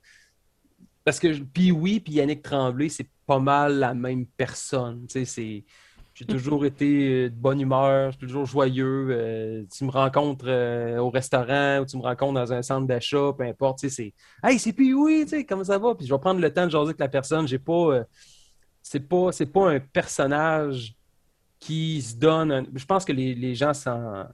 Parce 1.03 1.18
que 1.18 1.28
puis 1.43 1.72
oui, 1.72 1.99
puis 1.99 2.12
Yannick 2.12 2.43
Tremblay, 2.43 2.90
c'est 2.90 3.09
pas 3.26 3.38
mal 3.38 3.78
la 3.78 3.95
même 3.95 4.26
personne. 4.26 5.07
Tu 5.07 5.24
sais, 5.24 5.64
J'ai 6.12 6.26
toujours 6.26 6.66
été 6.66 7.30
de 7.30 7.34
bonne 7.34 7.59
humeur, 7.59 8.12
je 8.12 8.18
suis 8.18 8.26
toujours 8.26 8.45
joyeux. 8.45 9.66
tu 9.74 9.84
me 9.84 9.90
rencontres 9.90 10.99
au 10.99 11.09
restaurant 11.09 11.78
ou 11.80 11.86
tu 11.86 11.97
me 11.97 12.03
rencontres 12.03 12.34
dans 12.34 12.53
un 12.53 12.61
centre 12.61 12.86
d'achat, 12.86 13.32
peu 13.36 13.45
importe. 13.45 13.78
Tu 13.78 13.88
sais, 13.88 14.12
c'est 14.43 14.49
Hey, 14.49 14.59
c'est 14.59 14.74
puis 14.74 14.93
oui, 14.93 15.22
tu 15.22 15.30
sais, 15.30 15.47
comment 15.47 15.64
ça 15.64 15.78
va? 15.78 15.95
Puis 15.95 16.07
je 16.07 16.12
vais 16.14 16.20
prendre 16.20 16.40
le 16.40 16.53
temps 16.53 16.66
de 16.66 16.70
jaser 16.70 16.84
avec 16.84 17.01
la 17.01 17.09
personne. 17.09 17.49
J'ai 17.49 17.59
pas. 17.59 18.05
c'est 18.82 19.09
pas, 19.09 19.32
c'est 19.32 19.47
pas 19.47 19.70
un 19.70 19.80
personnage 19.80 20.95
qui 21.63 22.03
se 22.03 22.17
donne. 22.17 22.67
Je 22.75 22.85
pense 22.85 23.05
que 23.05 23.13
les, 23.13 23.55
gens 23.55 23.73
s'en. 23.73 24.27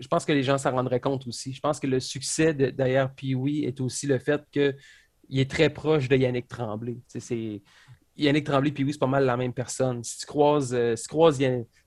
Je 0.00 0.56
s'en 0.56 0.70
rendraient 0.70 1.00
compte 1.00 1.26
aussi. 1.26 1.52
Je 1.52 1.60
pense 1.60 1.78
que 1.78 1.86
le 1.86 2.00
succès 2.00 2.54
derrière 2.54 3.14
Pee-Wee 3.14 3.64
est 3.64 3.78
aussi 3.82 4.06
le 4.06 4.18
fait 4.18 4.42
qu'il 4.50 4.74
est 5.38 5.50
très 5.50 5.68
proche 5.68 6.08
de 6.08 6.16
Yannick 6.16 6.48
Tremblay. 6.48 6.96
C'est, 7.08 7.60
Yannick 8.16 8.46
Tremblay 8.46 8.72
Pee-Wee, 8.72 8.94
c'est 8.94 8.98
pas 8.98 9.06
mal 9.06 9.26
la 9.26 9.36
même 9.36 9.52
personne. 9.52 10.02
Si 10.02 10.20
tu 10.20 10.26
croises, 10.26 10.72
euh, 10.72 10.96
si 10.96 11.06
croises 11.08 11.38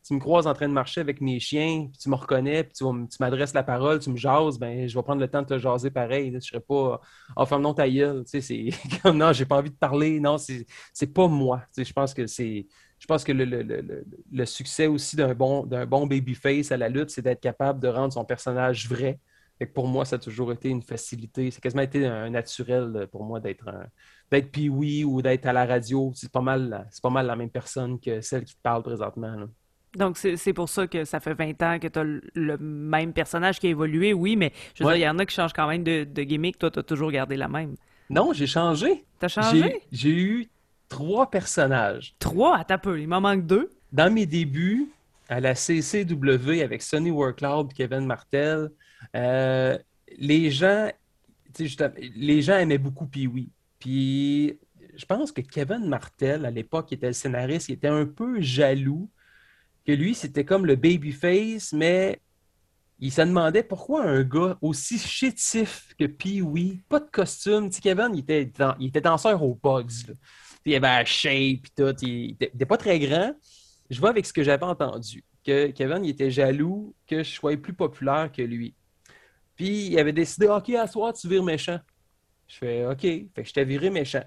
tu 0.05 0.13
me 0.13 0.19
croises 0.19 0.45
en 0.45 0.53
train 0.53 0.67
de 0.67 0.73
marcher 0.73 1.01
avec 1.01 1.19
mes 1.19 1.39
chiens, 1.39 1.87
puis 1.89 1.97
tu 1.97 2.09
me 2.09 2.15
reconnais, 2.15 2.63
puis 2.63 2.73
tu, 2.73 2.85
m'adresses 3.19 3.53
la 3.55 3.63
parole, 3.63 3.99
tu 3.99 4.11
me 4.11 4.17
jases, 4.17 4.59
ben 4.59 4.87
je 4.87 4.95
vais 4.95 5.03
prendre 5.03 5.19
le 5.19 5.27
temps 5.27 5.41
de 5.41 5.47
te 5.47 5.57
jaser 5.57 5.89
pareil. 5.89 6.29
Je 6.29 6.35
ne 6.35 6.39
serai 6.39 6.59
pas 6.59 7.01
en 7.35 7.45
ferme 7.47 7.63
non 7.63 7.73
ta. 7.73 7.85
C'est 8.25 8.69
non, 9.05 9.33
j'ai 9.33 9.45
pas 9.45 9.57
envie 9.57 9.71
de 9.71 9.75
parler. 9.75 10.19
Non, 10.19 10.37
c'est 10.37 11.13
pas 11.13 11.27
moi. 11.27 11.63
Je 11.75 11.91
pense 11.91 12.13
que 12.13 12.27
c'est 12.27 12.67
je 12.99 13.07
pense 13.07 13.23
que 13.23 13.31
le, 13.31 14.45
succès 14.45 14.87
aussi 14.87 15.15
d'un 15.15 15.33
bon, 15.33 15.67
bon 15.87 16.07
babyface 16.07 16.71
à 16.71 16.77
la 16.77 16.87
lutte, 16.89 17.09
c'est 17.09 17.21
d'être 17.21 17.41
capable 17.41 17.79
de 17.79 17.87
rendre 17.87 18.13
son 18.13 18.25
personnage 18.25 18.87
vrai. 18.87 19.19
Pour 19.73 19.87
moi, 19.87 20.05
ça 20.05 20.17
a 20.17 20.19
toujours 20.19 20.51
été 20.51 20.69
une 20.69 20.81
facilité. 20.81 21.49
C'est 21.49 21.61
quasiment 21.61 21.83
été 21.83 22.05
un 22.05 22.29
naturel 22.29 23.07
pour 23.11 23.23
moi 23.23 23.39
d'être 23.39 23.71
d'être 24.31 24.51
pee 24.51 24.69
ou 24.69 25.21
d'être 25.21 25.45
à 25.45 25.53
la 25.53 25.65
radio. 25.65 26.11
C'est 26.15 26.31
pas 26.31 26.41
mal 26.41 26.87
c'est 26.91 27.01
pas 27.01 27.09
mal 27.09 27.25
la 27.25 27.35
même 27.35 27.49
personne 27.49 27.99
que 27.99 28.21
celle 28.21 28.43
qui 28.43 28.55
parle 28.61 28.83
présentement. 28.83 29.47
Donc, 29.97 30.17
c'est 30.17 30.53
pour 30.53 30.69
ça 30.69 30.87
que 30.87 31.05
ça 31.05 31.19
fait 31.19 31.33
20 31.33 31.61
ans 31.63 31.79
que 31.79 31.87
tu 31.87 31.99
as 31.99 32.03
le 32.03 32.57
même 32.57 33.13
personnage 33.13 33.59
qui 33.59 33.67
a 33.67 33.69
évolué, 33.69 34.13
oui, 34.13 34.35
mais 34.35 34.51
je 34.73 34.83
veux 34.83 34.89
dire, 34.89 34.97
il 34.97 35.01
y 35.01 35.09
en 35.09 35.19
a 35.19 35.25
qui 35.25 35.35
changent 35.35 35.53
quand 35.53 35.67
même 35.67 35.83
de, 35.83 36.03
de 36.03 36.23
gimmick. 36.23 36.57
Toi, 36.57 36.71
tu 36.71 36.79
as 36.79 36.83
toujours 36.83 37.11
gardé 37.11 37.35
la 37.37 37.47
même. 37.47 37.75
Non, 38.09 38.33
j'ai 38.33 38.47
changé. 38.47 39.03
T'as 39.19 39.27
changé? 39.27 39.81
J'ai 39.91 40.11
eu 40.11 40.49
trois 40.89 41.29
personnages. 41.29 42.15
Trois? 42.19 42.63
À 42.67 42.77
peu, 42.77 42.99
il 42.99 43.07
m'en 43.07 43.21
manque 43.21 43.45
deux. 43.45 43.71
Dans 43.91 44.13
mes 44.13 44.25
débuts, 44.25 44.89
à 45.29 45.39
la 45.39 45.55
CCW 45.55 46.61
avec 46.61 46.81
Sonny 46.81 47.11
Workloud 47.11 47.71
et 47.71 47.73
Kevin 47.73 48.05
Martel, 48.05 48.69
euh, 49.15 49.77
les 50.17 50.51
gens 50.51 50.89
les 52.15 52.41
gens 52.41 52.57
aimaient 52.57 52.77
beaucoup 52.77 53.05
Pee-Wee. 53.05 53.49
Puis 53.79 54.59
je 54.95 55.05
pense 55.05 55.31
que 55.31 55.41
Kevin 55.41 55.87
Martel, 55.87 56.45
à 56.45 56.51
l'époque, 56.51 56.87
qui 56.87 56.95
était 56.95 57.07
le 57.07 57.13
scénariste, 57.13 57.69
il 57.69 57.73
était 57.73 57.87
un 57.87 58.05
peu 58.05 58.41
jaloux 58.41 59.09
que 59.85 59.91
lui, 59.91 60.15
c'était 60.15 60.45
comme 60.45 60.65
le 60.65 60.75
babyface, 60.75 61.73
mais 61.73 62.19
il 62.99 63.11
se 63.11 63.21
demandait 63.21 63.63
pourquoi 63.63 64.03
un 64.03 64.23
gars 64.23 64.57
aussi 64.61 64.97
chétif 64.97 65.93
que 65.99 66.05
Pee-Wee, 66.05 66.81
pas 66.89 66.99
de 66.99 67.09
costume. 67.11 67.69
Kevin, 67.69 68.09
il 68.13 68.19
était, 68.19 68.51
il 68.79 68.87
était 68.87 69.01
danseur 69.01 69.43
aux 69.43 69.59
Bugs 69.61 70.15
il 70.65 70.75
avait 70.75 70.87
la 70.87 71.05
shape, 71.05 71.33
et 71.33 71.61
tout. 71.75 71.95
Il 72.01 72.35
n'était 72.39 72.65
pas 72.65 72.77
très 72.77 72.99
grand. 72.99 73.33
Je 73.89 73.99
vois 73.99 74.09
avec 74.09 74.25
ce 74.25 74.33
que 74.33 74.43
j'avais 74.43 74.65
entendu, 74.65 75.23
que 75.45 75.67
Kevin 75.67 76.03
il 76.03 76.09
était 76.09 76.31
jaloux 76.31 76.95
que 77.07 77.23
je 77.23 77.29
sois 77.29 77.55
plus 77.55 77.73
populaire 77.73 78.31
que 78.31 78.41
lui. 78.41 78.75
Puis 79.55 79.87
il 79.87 79.99
avait 79.99 80.11
décidé, 80.11 80.47
OK, 80.47 80.69
à 80.71 80.87
soir, 80.87 81.13
tu 81.13 81.29
vires 81.29 81.43
méchant. 81.43 81.79
Je 82.47 82.57
fais 82.57 82.85
OK. 82.85 83.01
Fait 83.01 83.29
que 83.35 83.43
je 83.43 83.53
t'ai 83.53 83.63
viré 83.63 83.89
méchant. 83.89 84.23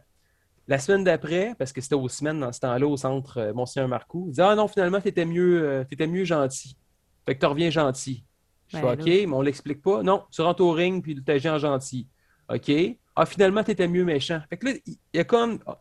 La 0.68 0.78
semaine 0.78 1.02
d'après, 1.02 1.54
parce 1.58 1.72
que 1.72 1.80
c'était 1.80 1.94
aux 1.94 2.10
semaines 2.10 2.40
dans 2.40 2.52
ce 2.52 2.60
temps-là 2.60 2.86
au 2.86 2.96
centre 2.98 3.38
euh, 3.38 3.52
Monseigneur 3.54 3.88
Marcoux, 3.88 4.26
il 4.28 4.34
dit 4.34 4.40
Ah 4.42 4.54
non, 4.54 4.68
finalement, 4.68 5.00
tu 5.00 5.08
étais 5.08 5.24
mieux, 5.24 5.62
euh, 5.62 5.84
t'étais 5.84 6.06
mieux 6.06 6.24
gentil. 6.24 6.76
Fait 7.24 7.34
que 7.34 7.40
tu 7.40 7.46
reviens 7.46 7.70
gentil. 7.70 8.24
Je 8.68 8.76
fais 8.76 8.82
Ben 8.82 8.92
OK, 8.92 9.06
mais 9.06 9.32
on 9.32 9.40
l'explique 9.40 9.80
pas. 9.80 10.02
Non, 10.02 10.24
tu 10.30 10.42
rentres 10.42 10.62
au 10.62 10.72
ring 10.72 11.02
puis 11.02 11.22
tu 11.24 11.32
agis 11.32 11.48
en 11.48 11.58
gentil. 11.58 12.06
OK. 12.52 12.70
Ah, 13.16 13.24
finalement, 13.24 13.64
tu 13.64 13.70
étais 13.70 13.88
mieux 13.88 14.04
méchant. 14.04 14.40
Fait 14.50 14.58
que 14.58 14.66
là, 14.66 14.72
il 14.86 14.96
il 15.14 15.20
a 15.20 15.24
comme 15.24 15.58
ah, 15.66 15.80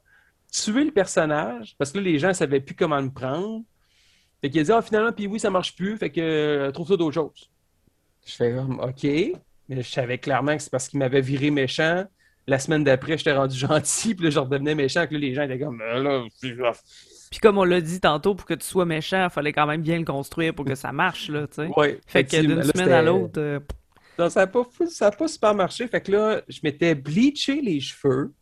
tué 0.49 0.85
le 0.85 0.91
personnage 0.91 1.75
parce 1.77 1.91
que 1.91 1.97
là, 1.97 2.05
les 2.05 2.17
gens 2.17 2.29
ne 2.29 2.33
savaient 2.33 2.61
plus 2.61 2.75
comment 2.75 3.01
me 3.01 3.11
prendre. 3.11 3.63
Fait 4.39 4.49
qu'il 4.49 4.61
a 4.61 4.63
dit 4.63 4.71
Ah, 4.71 4.81
finalement, 4.81 5.11
puis 5.11 5.27
oui, 5.27 5.37
ça 5.37 5.49
marche 5.49 5.75
plus. 5.75 5.97
Fait 5.97 6.11
que 6.11 6.21
euh, 6.21 6.71
trouve 6.71 6.87
ça 6.87 6.95
d'autres 6.95 7.13
choses. 7.13 7.51
Je 8.25 8.35
fais 8.35 8.55
comme 8.55 8.79
OK. 8.79 9.03
Mais 9.03 9.83
je 9.83 9.89
savais 9.89 10.17
clairement 10.17 10.55
que 10.55 10.63
c'est 10.63 10.71
parce 10.71 10.87
qu'il 10.87 10.99
m'avait 10.99 11.19
viré 11.19 11.51
méchant. 11.51 12.05
La 12.47 12.59
semaine 12.59 12.83
d'après, 12.83 13.17
j'étais 13.17 13.33
rendu 13.33 13.57
gentil, 13.67 14.15
puis 14.15 14.25
là, 14.25 14.29
je 14.29 14.39
redevenais 14.39 14.75
méchant. 14.75 15.05
Que 15.05 15.13
là, 15.13 15.19
les 15.19 15.33
gens 15.33 15.43
étaient 15.43 15.59
comme 15.59 15.81
Ah, 15.85 15.99
là, 15.99 16.23
Puis 16.41 17.39
comme 17.41 17.57
on 17.57 17.63
l'a 17.65 17.81
dit 17.81 17.99
tantôt, 17.99 18.35
pour 18.35 18.45
que 18.45 18.53
tu 18.53 18.65
sois 18.65 18.85
méchant, 18.85 19.25
il 19.25 19.29
fallait 19.29 19.53
quand 19.53 19.67
même 19.67 19.81
bien 19.81 19.99
le 19.99 20.05
construire 20.05 20.53
pour 20.53 20.65
que 20.65 20.75
ça 20.75 20.91
marche, 20.91 21.29
là, 21.29 21.47
tu 21.47 21.55
sais. 21.55 21.69
Ouais, 21.75 21.99
Fait 22.07 22.23
que 22.23 22.39
d'une 22.39 22.63
semaine 22.63 22.91
à 22.91 23.01
l'autre, 23.01 23.39
euh, 23.39 23.59
Non, 24.17 24.29
ça 24.29 24.41
n'a 24.41 24.47
pas, 24.47 24.63
ça 24.89 25.07
a 25.07 25.11
pas 25.11 25.27
super 25.27 25.53
marché. 25.53 25.87
Fait 25.87 26.01
que 26.01 26.11
là, 26.11 26.41
je 26.47 26.59
m'étais 26.63 26.95
bleaché 26.95 27.61
les 27.61 27.79
cheveux. 27.81 28.33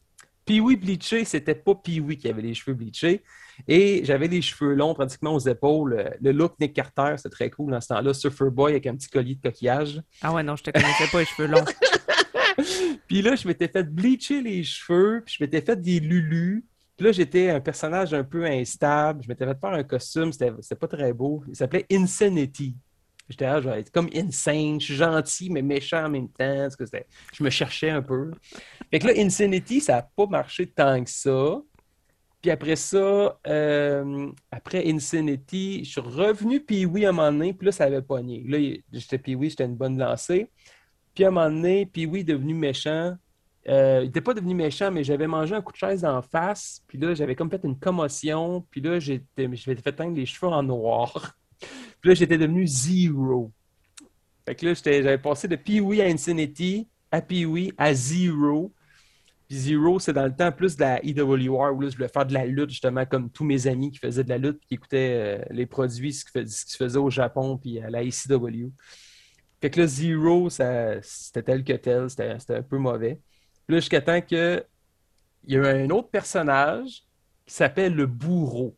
Puis 0.45 0.59
oui, 0.59 0.75
bleaché, 0.75 1.25
c'était 1.25 1.55
pas 1.55 1.73
Pee-Wee 1.73 2.17
qui 2.17 2.29
avait 2.29 2.43
les 2.43 2.53
cheveux 2.53 2.75
bleachés. 2.75 3.23
Et 3.67 4.01
j'avais 4.03 4.27
les 4.27 4.43
cheveux 4.43 4.75
longs 4.75 4.93
pratiquement 4.93 5.33
aux 5.33 5.39
épaules. 5.39 6.11
Le 6.21 6.31
look 6.31 6.53
Nick 6.59 6.73
Carter, 6.73 7.15
c'était 7.17 7.29
très 7.29 7.49
cool 7.49 7.71
dans 7.71 7.81
ce 7.81 7.87
temps-là. 7.87 8.13
Surfer 8.13 8.51
Boy 8.51 8.73
avec 8.73 8.85
un 8.85 8.95
petit 8.95 9.09
collier 9.09 9.35
de 9.35 9.41
coquillage. 9.41 10.01
Ah 10.21 10.31
ouais, 10.33 10.43
non, 10.43 10.55
je 10.55 10.63
te 10.63 10.69
connaissais 10.69 11.07
pas 11.11 11.19
les 11.19 11.25
cheveux 11.25 11.47
longs. 11.47 11.65
Puis 13.07 13.21
là, 13.21 13.35
je 13.35 13.47
m'étais 13.47 13.67
fait 13.67 13.83
bleacher 13.83 14.41
les 14.41 14.63
cheveux. 14.63 15.23
Puis 15.25 15.35
je 15.37 15.43
m'étais 15.43 15.61
fait 15.61 15.79
des 15.79 15.99
lulus. 15.99 16.65
Puis 16.97 17.05
là, 17.05 17.11
j'étais 17.11 17.49
un 17.49 17.59
personnage 17.59 18.13
un 18.13 18.23
peu 18.23 18.45
instable. 18.45 19.23
Je 19.23 19.27
m'étais 19.27 19.45
fait 19.45 19.59
faire 19.59 19.73
un 19.73 19.83
costume. 19.83 20.31
C'était 20.31 20.75
pas 20.79 20.87
très 20.87 21.13
beau. 21.13 21.43
Il 21.47 21.55
s'appelait 21.55 21.85
Insanity. 21.91 22.75
J'étais 23.27 23.45
là, 23.45 23.59
je 23.59 23.67
vais 23.67 23.79
être 23.79 23.91
comme 23.91 24.09
insane. 24.15 24.79
Je 24.79 24.85
suis 24.85 24.95
gentil, 24.95 25.49
mais 25.49 25.61
méchant 25.61 26.05
en 26.05 26.09
même 26.09 26.29
temps. 26.29 26.67
Parce 26.69 26.75
que 26.75 26.85
je 27.33 27.43
me 27.43 27.49
cherchais 27.49 27.89
un 27.89 28.01
peu. 28.01 28.31
Fait 28.91 28.99
que 28.99 29.07
là, 29.07 29.13
Insanity, 29.17 29.81
ça 29.81 29.93
n'a 29.93 30.01
pas 30.03 30.27
marché 30.27 30.67
tant 30.67 31.03
que 31.03 31.09
ça. 31.09 31.59
Puis 32.45 32.51
après 32.51 32.75
ça, 32.75 33.39
euh, 33.47 34.31
après 34.51 34.87
Insanity, 34.87 35.83
je 35.83 35.89
suis 35.89 36.01
revenu 36.01 36.63
Pee-Wee 36.63 37.05
à 37.05 37.09
un 37.09 37.11
moment 37.11 37.31
donné, 37.31 37.53
puis 37.53 37.65
là, 37.65 37.71
ça 37.71 37.85
avait 37.85 38.03
pogné. 38.03 38.43
Là, 38.47 38.59
j'étais 38.93 39.17
Pee-Wee, 39.17 39.49
j'étais 39.49 39.65
une 39.65 39.75
bonne 39.75 39.97
lancée. 39.97 40.51
Puis 41.15 41.23
à 41.23 41.29
un 41.29 41.31
moment 41.31 41.49
donné, 41.49 41.85
Pee-Wee 41.85 42.19
est 42.19 42.23
devenu 42.25 42.53
méchant. 42.53 43.15
Euh, 43.67 44.01
il 44.03 44.07
n'était 44.07 44.21
pas 44.21 44.33
devenu 44.33 44.53
méchant, 44.53 44.91
mais 44.91 45.03
j'avais 45.03 45.27
mangé 45.27 45.55
un 45.55 45.61
coup 45.61 45.71
de 45.71 45.77
chaise 45.77 46.05
en 46.05 46.21
face. 46.21 46.81
Puis 46.87 46.97
là, 46.99 47.15
j'avais 47.15 47.35
comme 47.35 47.49
fait 47.49 47.61
une 47.63 47.79
commotion. 47.79 48.65
Puis 48.69 48.81
là, 48.81 48.99
j'étais, 48.99 49.47
fait 49.55 49.91
teindre 49.93 50.15
les 50.15 50.25
cheveux 50.25 50.51
en 50.51 50.61
noir. 50.61 51.35
Puis 52.01 52.09
là, 52.09 52.13
j'étais 52.13 52.37
devenu 52.37 52.67
Zero. 52.67 53.51
Fait 54.45 54.53
que 54.55 54.65
là, 54.67 54.73
j'avais 54.75 55.17
passé 55.17 55.47
de 55.47 55.55
Pee-Wee 55.55 56.01
à 56.01 56.05
Insanity, 56.05 56.87
à 57.11 57.21
Pee-Wee, 57.21 57.73
à 57.77 57.93
Zero. 57.93 58.71
Puis 59.47 59.57
Zero, 59.57 59.99
c'est 59.99 60.13
dans 60.13 60.25
le 60.25 60.35
temps 60.35 60.51
plus 60.51 60.75
de 60.75 60.81
la 60.81 60.99
EWR, 61.03 61.73
où 61.75 61.81
là, 61.81 61.89
je 61.89 61.95
voulais 61.95 62.07
faire 62.09 62.25
de 62.25 62.33
la 62.33 62.45
lutte, 62.45 62.69
justement, 62.71 63.05
comme 63.05 63.29
tous 63.29 63.43
mes 63.43 63.67
amis 63.67 63.91
qui 63.91 63.99
faisaient 63.99 64.23
de 64.23 64.29
la 64.29 64.37
lutte, 64.39 64.59
qui 64.67 64.73
écoutaient 64.75 65.39
euh, 65.41 65.45
les 65.51 65.65
produits, 65.65 66.13
ce 66.13 66.25
qui, 66.25 66.31
fais- 66.31 66.47
ce 66.47 66.65
qui 66.65 66.71
se 66.71 66.77
faisait 66.77 66.97
au 66.99 67.09
Japon, 67.09 67.57
puis 67.57 67.79
à 67.79 67.89
la 67.89 68.03
ECW. 68.03 68.71
Fait 69.65 69.71
que 69.71 69.81
là, 69.81 69.87
Zero, 69.87 70.47
c'était 70.51 71.41
tel 71.43 71.63
que 71.63 71.73
tel, 71.73 72.07
c'était 72.07 72.55
un 72.55 72.61
peu 72.61 72.77
mauvais. 72.77 73.19
Puis 73.65 73.73
là, 73.73 73.79
jusqu'à 73.79 73.99
temps 73.99 74.21
que 74.21 74.63
il 75.43 75.55
y 75.55 75.57
a 75.57 75.65
un 75.65 75.89
autre 75.89 76.09
personnage 76.09 77.01
qui 77.47 77.53
s'appelle 77.55 77.95
le 77.95 78.05
bourreau. 78.05 78.77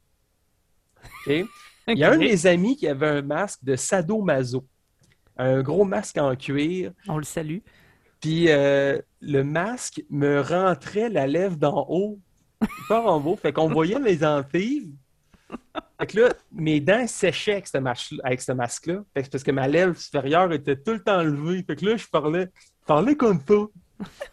Il 1.27 1.45
y 1.88 2.05
a 2.05 2.11
un 2.11 2.13
de 2.13 2.19
mes 2.19 2.45
amis 2.45 2.77
qui 2.77 2.88
avait 2.88 3.05
un 3.05 3.21
masque 3.21 3.65
de 3.65 3.75
sadomaso. 3.75 4.65
Un 5.35 5.61
gros 5.61 5.83
masque 5.83 6.19
en 6.19 6.33
cuir. 6.38 6.93
On 7.09 7.17
le 7.17 7.25
salue. 7.25 7.59
Puis 8.21 8.45
euh, 8.47 8.97
le 9.19 9.43
masque 9.43 10.01
me 10.09 10.39
rentrait 10.39 11.09
la 11.09 11.27
lèvre 11.27 11.57
d'en 11.57 11.85
haut, 11.89 12.17
pas 12.88 13.01
en 13.01 13.21
haut. 13.25 13.35
Fait 13.35 13.51
qu'on 13.51 13.67
voyait 13.67 13.99
mes 13.99 14.23
entives. 14.23 14.93
Fait 15.99 16.07
que 16.07 16.19
là, 16.19 16.33
mes 16.51 16.79
dents 16.79 17.07
séchaient 17.07 17.53
avec 17.53 17.67
ce, 17.67 18.51
masque-là. 18.51 19.03
Fait 19.13 19.21
que 19.21 19.25
c'est 19.25 19.31
parce 19.31 19.43
que 19.43 19.51
ma 19.51 19.67
lèvre 19.67 19.95
supérieure 19.97 20.51
était 20.53 20.75
tout 20.75 20.91
le 20.91 21.03
temps 21.03 21.23
levée. 21.23 21.63
Fait 21.65 21.75
que 21.75 21.85
là, 21.85 21.97
je 21.97 22.05
parlais, 22.07 22.47
parlais 22.85 23.15
comme 23.15 23.39
ça. 23.47 23.55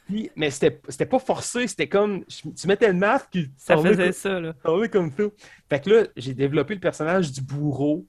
Puis- 0.06 0.30
mais 0.36 0.50
c'était 0.50 0.78
c'était 0.90 1.06
pas 1.06 1.18
forcé, 1.18 1.66
c'était 1.66 1.88
comme. 1.88 2.22
je- 2.28 2.50
tu 2.50 2.66
mettais 2.68 2.88
le 2.88 2.98
masque, 2.98 3.28
puis 3.32 3.48
tu 3.48 3.54
Ça 3.56 3.78
faisait 3.78 3.96
comme- 4.04 4.12
ça, 4.12 4.40
là. 4.40 4.52
parlais 4.62 4.88
comme 4.90 5.10
ça. 5.10 5.22
Fait 5.70 5.80
que 5.80 5.88
là, 5.90 6.06
j'ai 6.16 6.34
développé 6.34 6.74
le 6.74 6.80
personnage 6.80 7.32
du 7.32 7.40
bourreau, 7.40 8.06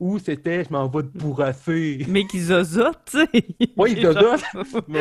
où 0.00 0.18
c'était 0.18 0.64
je 0.64 0.72
m'en 0.72 0.88
vais 0.88 1.02
te 1.02 1.18
bourrasser. 1.18 2.04
Mais 2.08 2.24
qui 2.26 2.40
zozote, 2.40 2.98
tu 3.10 3.18
sais. 3.18 3.28
Oui, 3.76 3.92
il 3.96 4.02
zozote. 4.02 4.42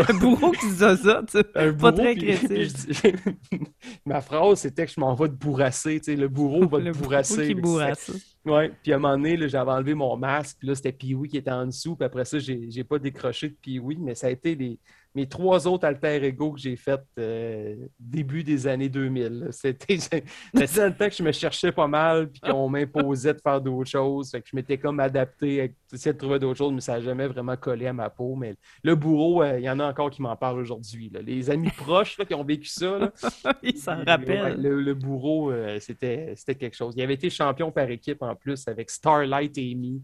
Un 0.09 0.13
bourreau 0.15 0.51
qui 0.51 0.69
zozote, 0.71 1.35
un 1.55 1.71
Pas 1.73 1.91
bourreau, 1.91 1.91
très 1.91 2.15
créatif. 2.15 3.03
Ma 4.05 4.21
phrase, 4.21 4.59
c'était 4.61 4.85
que 4.85 4.91
je 4.91 4.99
m'en 4.99 5.13
vais 5.15 5.27
te 5.29 5.33
bourrasser. 5.33 5.99
Tu 5.99 6.05
sais, 6.11 6.15
le 6.15 6.27
bourreau 6.27 6.67
va 6.67 6.79
Le 6.79 6.91
te 6.91 6.97
bourrasser. 6.97 7.47
qui 7.47 7.53
bourrasse. 7.55 8.11
Ouais. 8.45 8.71
Puis 8.81 8.93
à 8.93 8.95
un 8.95 8.99
moment 8.99 9.17
donné, 9.17 9.47
j'avais 9.49 9.71
enlevé 9.71 9.93
mon 9.93 10.15
masque. 10.17 10.57
Puis 10.59 10.67
là, 10.69 10.75
c'était 10.75 10.91
Pee-Wee 10.93 11.27
qui 11.29 11.37
était 11.37 11.51
en 11.51 11.65
dessous. 11.65 11.95
Puis 11.95 12.05
après 12.05 12.25
ça, 12.25 12.39
j'ai 12.39 12.83
pas 12.83 12.97
décroché 12.99 13.49
de 13.49 13.55
Pee-Wee. 13.61 13.97
Mais 13.99 14.15
ça 14.15 14.27
a 14.27 14.29
été 14.29 14.55
les- 14.55 14.79
mes 15.18 15.28
trois 15.28 15.68
autres 15.68 15.86
alter 15.86 16.24
ego 16.24 16.51
que 16.51 16.59
j'ai 16.59 16.76
fait 16.76 17.01
euh, 17.18 17.76
début 17.99 18.43
des 18.43 18.68
années 18.68 18.88
2000. 18.88 19.28
là. 19.39 19.51
C'était 19.51 19.95
le 20.53 20.89
temps 20.95 21.09
que 21.09 21.15
je 21.15 21.24
me 21.24 21.32
cherchais 21.32 21.72
pas 21.72 21.88
mal. 21.88 22.30
Puis 22.30 22.39
qu'on 22.39 22.70
m'imposait 22.70 23.34
de 23.34 23.41
faire 23.41 23.59
d'autres 23.59 23.89
choses. 23.89 24.30
Fait 24.30 24.41
que 24.41 24.47
je 24.49 24.55
m'étais 24.55 24.78
comme 24.78 24.99
adapté. 24.99 25.61
à 25.61 25.68
essayer 25.95 26.13
de 26.13 26.18
trouver 26.20 26.38
d'autres 26.38 26.59
choses. 26.59 26.72
Mais 26.72 26.82
ça 26.82 26.93
n'a 26.93 27.01
jamais 27.01 27.26
vraiment 27.28 27.57
collé 27.57 27.88
à 27.88 27.93
ma 27.93 28.09
peau. 28.11 28.36
Mais 28.36 28.53
le 28.84 28.93
bourreau, 28.95 29.41
euh, 29.41 29.57
il 29.57 29.63
y 29.65 29.70
en 29.70 29.80
a 29.80 29.86
encore 29.89 30.11
qui 30.11 30.22
m'en 30.22 30.36
parlent 30.36 30.59
aujourd'hui. 30.59 31.11
Les 31.26 31.49
amis 31.49 31.72
proches 31.72 32.18
là, 32.20 32.26
qui 32.26 32.36
ont 32.36 32.43
vécu 32.43 32.68
ça. 32.68 32.99
là, 32.99 33.11
Il 33.63 33.76
s'en 33.78 33.97
Ouais, 33.97 34.03
rappelle. 34.05 34.61
le, 34.61 34.80
le 34.82 34.93
bourreau, 34.93 35.51
euh, 35.51 35.80
c'était 35.80 36.34
c'était 36.36 36.55
quelque 36.55 36.76
chose. 36.76 36.93
Il 36.95 37.01
avait 37.01 37.15
été 37.15 37.30
champion 37.32 37.72
par 37.72 37.89
équipe 37.89 38.22
en 38.22 38.36
plus 38.36 38.68
avec 38.68 38.91
Starlight 38.91 39.57
Amy. 39.57 40.03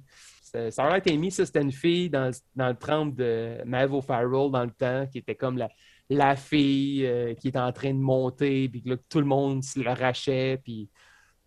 Starlight 0.72 1.08
Amy, 1.08 1.32
ça, 1.32 1.46
c'était 1.46 1.62
une 1.62 1.72
fille 1.72 2.10
dans, 2.10 2.32
dans 2.56 2.68
le 2.70 2.76
trempe 2.76 3.16
de 3.16 3.58
Maeve 3.66 3.94
O'Farrell 3.94 4.52
dans 4.52 4.64
le 4.66 4.72
temps, 4.72 5.08
qui 5.12 5.18
était 5.20 5.36
comme 5.36 5.58
la, 5.58 5.70
la 6.10 6.36
fille 6.36 7.06
euh, 7.06 7.34
qui 7.34 7.48
était 7.50 7.60
en 7.60 7.72
train 7.72 7.94
de 7.94 8.00
monter, 8.00 8.70
puis 8.70 8.84
que 8.84 8.90
là, 8.90 8.96
tout 9.10 9.20
le 9.20 9.26
monde 9.26 9.64
se 9.64 9.80
l'arrachait, 9.82 10.60
puis 10.64 10.90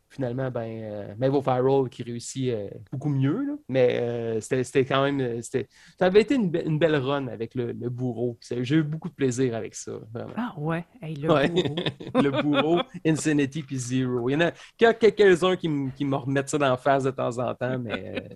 finalement, 0.08 0.50
ben, 0.52 0.62
euh, 0.84 1.14
Maeve 1.18 1.34
O'Farrell 1.34 1.88
qui 1.90 2.02
réussit 2.04 2.48
euh, 2.50 2.68
beaucoup 2.92 3.08
mieux, 3.08 3.44
là. 3.44 3.52
mais 3.68 3.98
euh, 4.00 4.40
c'était 4.40 4.84
quand 4.84 5.02
même... 5.04 5.42
Ça 5.42 5.58
avait 6.06 6.20
été 6.22 6.36
une, 6.36 6.48
be- 6.50 6.64
une 6.64 6.78
belle 6.78 6.94
run 6.96 7.26
avec 7.26 7.54
le, 7.56 7.72
le 7.72 7.90
bourreau. 7.90 8.38
J'ai 8.60 8.76
eu 8.76 8.82
beaucoup 8.84 9.08
de 9.08 9.14
plaisir 9.14 9.54
avec 9.56 9.74
ça, 9.74 9.92
vraiment. 10.14 10.32
Ah 10.36 10.54
ouais, 10.58 10.86
hey, 11.02 11.16
le 11.16 11.30
Ouais. 11.32 11.48
bourreau. 11.48 11.74
le 12.22 12.30
bourreau, 12.42 12.80
Insanity 13.04 13.62
puis 13.62 13.76
Zero. 13.78 14.30
Il 14.30 14.34
y 14.34 14.36
en 14.36 14.52
a 14.88 14.94
quelques-uns 14.94 15.56
qui, 15.56 15.68
me- 15.68 15.90
qui 15.90 16.04
me 16.04 16.16
remettent 16.16 16.48
ça 16.50 16.58
dans 16.58 16.70
la 16.70 16.76
face 16.76 17.02
de 17.02 17.10
temps 17.10 17.38
en 17.38 17.52
temps, 17.54 17.78
mais 17.78 18.28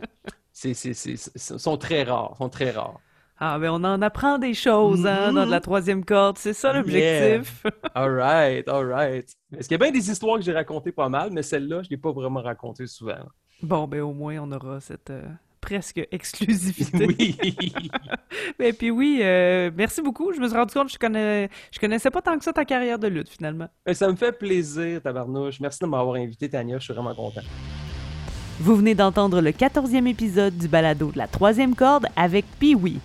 c'est, 0.60 0.74
c'est, 0.74 0.92
c'est- 0.94 1.16
c'est- 1.34 1.58
sont 1.58 1.76
très 1.78 2.02
rares. 2.02 2.36
sont 2.36 2.48
très 2.50 2.70
rares. 2.70 3.00
Ah, 3.38 3.58
ben 3.58 3.70
on 3.70 3.82
en 3.84 4.02
apprend 4.02 4.38
des 4.38 4.52
choses, 4.52 5.06
hein, 5.06 5.32
dans 5.32 5.46
de 5.46 5.50
la 5.50 5.60
troisième 5.60 6.04
corde. 6.04 6.36
C'est 6.36 6.52
ça 6.52 6.74
l'objectif. 6.74 7.64
All 7.94 8.14
right, 8.14 8.68
all 8.68 8.84
right. 8.86 9.26
Parce 9.50 9.66
qu'il 9.66 9.72
y 9.72 9.74
a 9.76 9.78
bien 9.78 9.90
des 9.90 10.10
histoires 10.10 10.36
que 10.36 10.42
j'ai 10.44 10.52
racontées 10.52 10.92
pas 10.92 11.08
mal, 11.08 11.30
mais 11.32 11.42
celle-là, 11.42 11.82
je 11.82 11.86
ne 11.86 11.90
l'ai 11.92 11.96
pas 11.96 12.12
vraiment 12.12 12.42
racontée 12.42 12.86
souvent. 12.86 13.16
Bon, 13.62 13.88
ben 13.88 14.02
au 14.02 14.12
moins, 14.12 14.36
on 14.40 14.52
aura 14.52 14.80
cette 14.80 15.08
euh, 15.08 15.22
presque 15.62 16.06
exclusivité. 16.12 17.06
oui. 17.06 17.38
Et 18.58 18.74
puis 18.74 18.90
oui, 18.90 19.20
euh, 19.22 19.70
merci 19.74 20.02
beaucoup. 20.02 20.34
Je 20.34 20.40
me 20.40 20.46
suis 20.46 20.56
rendu 20.58 20.74
compte 20.74 20.88
que 20.88 20.92
je, 20.92 20.98
connais... 20.98 21.48
je 21.72 21.78
connaissais 21.80 22.10
pas 22.10 22.20
tant 22.20 22.36
que 22.36 22.44
ça 22.44 22.52
ta 22.52 22.66
carrière 22.66 22.98
de 22.98 23.08
lutte, 23.08 23.30
finalement. 23.30 23.68
Mais 23.86 23.94
ça 23.94 24.06
me 24.10 24.16
fait 24.16 24.32
plaisir, 24.32 25.00
tabarnouche. 25.00 25.60
Merci 25.60 25.78
de 25.80 25.86
m'avoir 25.86 26.16
invité, 26.16 26.50
Tania. 26.50 26.78
Je 26.78 26.84
suis 26.84 26.92
vraiment 26.92 27.14
content. 27.14 27.40
Vous 28.60 28.76
venez 28.76 28.94
d'entendre 28.94 29.40
le 29.40 29.52
14e 29.52 30.06
épisode 30.06 30.58
du 30.58 30.68
balado 30.68 31.10
de 31.10 31.16
la 31.16 31.26
troisième 31.26 31.74
corde 31.74 32.04
avec 32.14 32.44
Pee-Wee. 32.58 33.00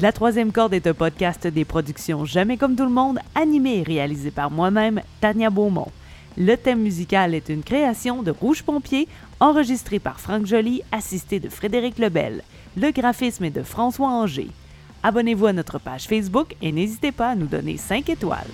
La 0.00 0.12
troisième 0.12 0.52
corde 0.52 0.72
est 0.72 0.86
un 0.86 0.94
podcast 0.94 1.48
des 1.48 1.64
productions 1.64 2.24
Jamais 2.24 2.56
comme 2.56 2.76
tout 2.76 2.84
le 2.84 2.90
monde, 2.90 3.18
animé 3.34 3.78
et 3.78 3.82
réalisé 3.82 4.30
par 4.30 4.52
moi-même, 4.52 5.00
Tania 5.20 5.50
Beaumont. 5.50 5.90
Le 6.38 6.54
thème 6.54 6.82
musical 6.82 7.34
est 7.34 7.48
une 7.48 7.64
création 7.64 8.22
de 8.22 8.30
Rouge 8.30 8.62
Pompier, 8.62 9.08
enregistré 9.40 9.98
par 9.98 10.20
Franck 10.20 10.46
Joly, 10.46 10.82
assisté 10.92 11.40
de 11.40 11.48
Frédéric 11.48 11.98
Lebel. 11.98 12.44
Le 12.76 12.92
graphisme 12.92 13.42
est 13.46 13.50
de 13.50 13.64
François 13.64 14.10
Anger. 14.10 14.46
Abonnez-vous 15.02 15.46
à 15.46 15.52
notre 15.52 15.80
page 15.80 16.04
Facebook 16.04 16.54
et 16.62 16.70
n'hésitez 16.70 17.10
pas 17.10 17.30
à 17.30 17.34
nous 17.34 17.48
donner 17.48 17.78
5 17.78 18.08
étoiles. 18.10 18.46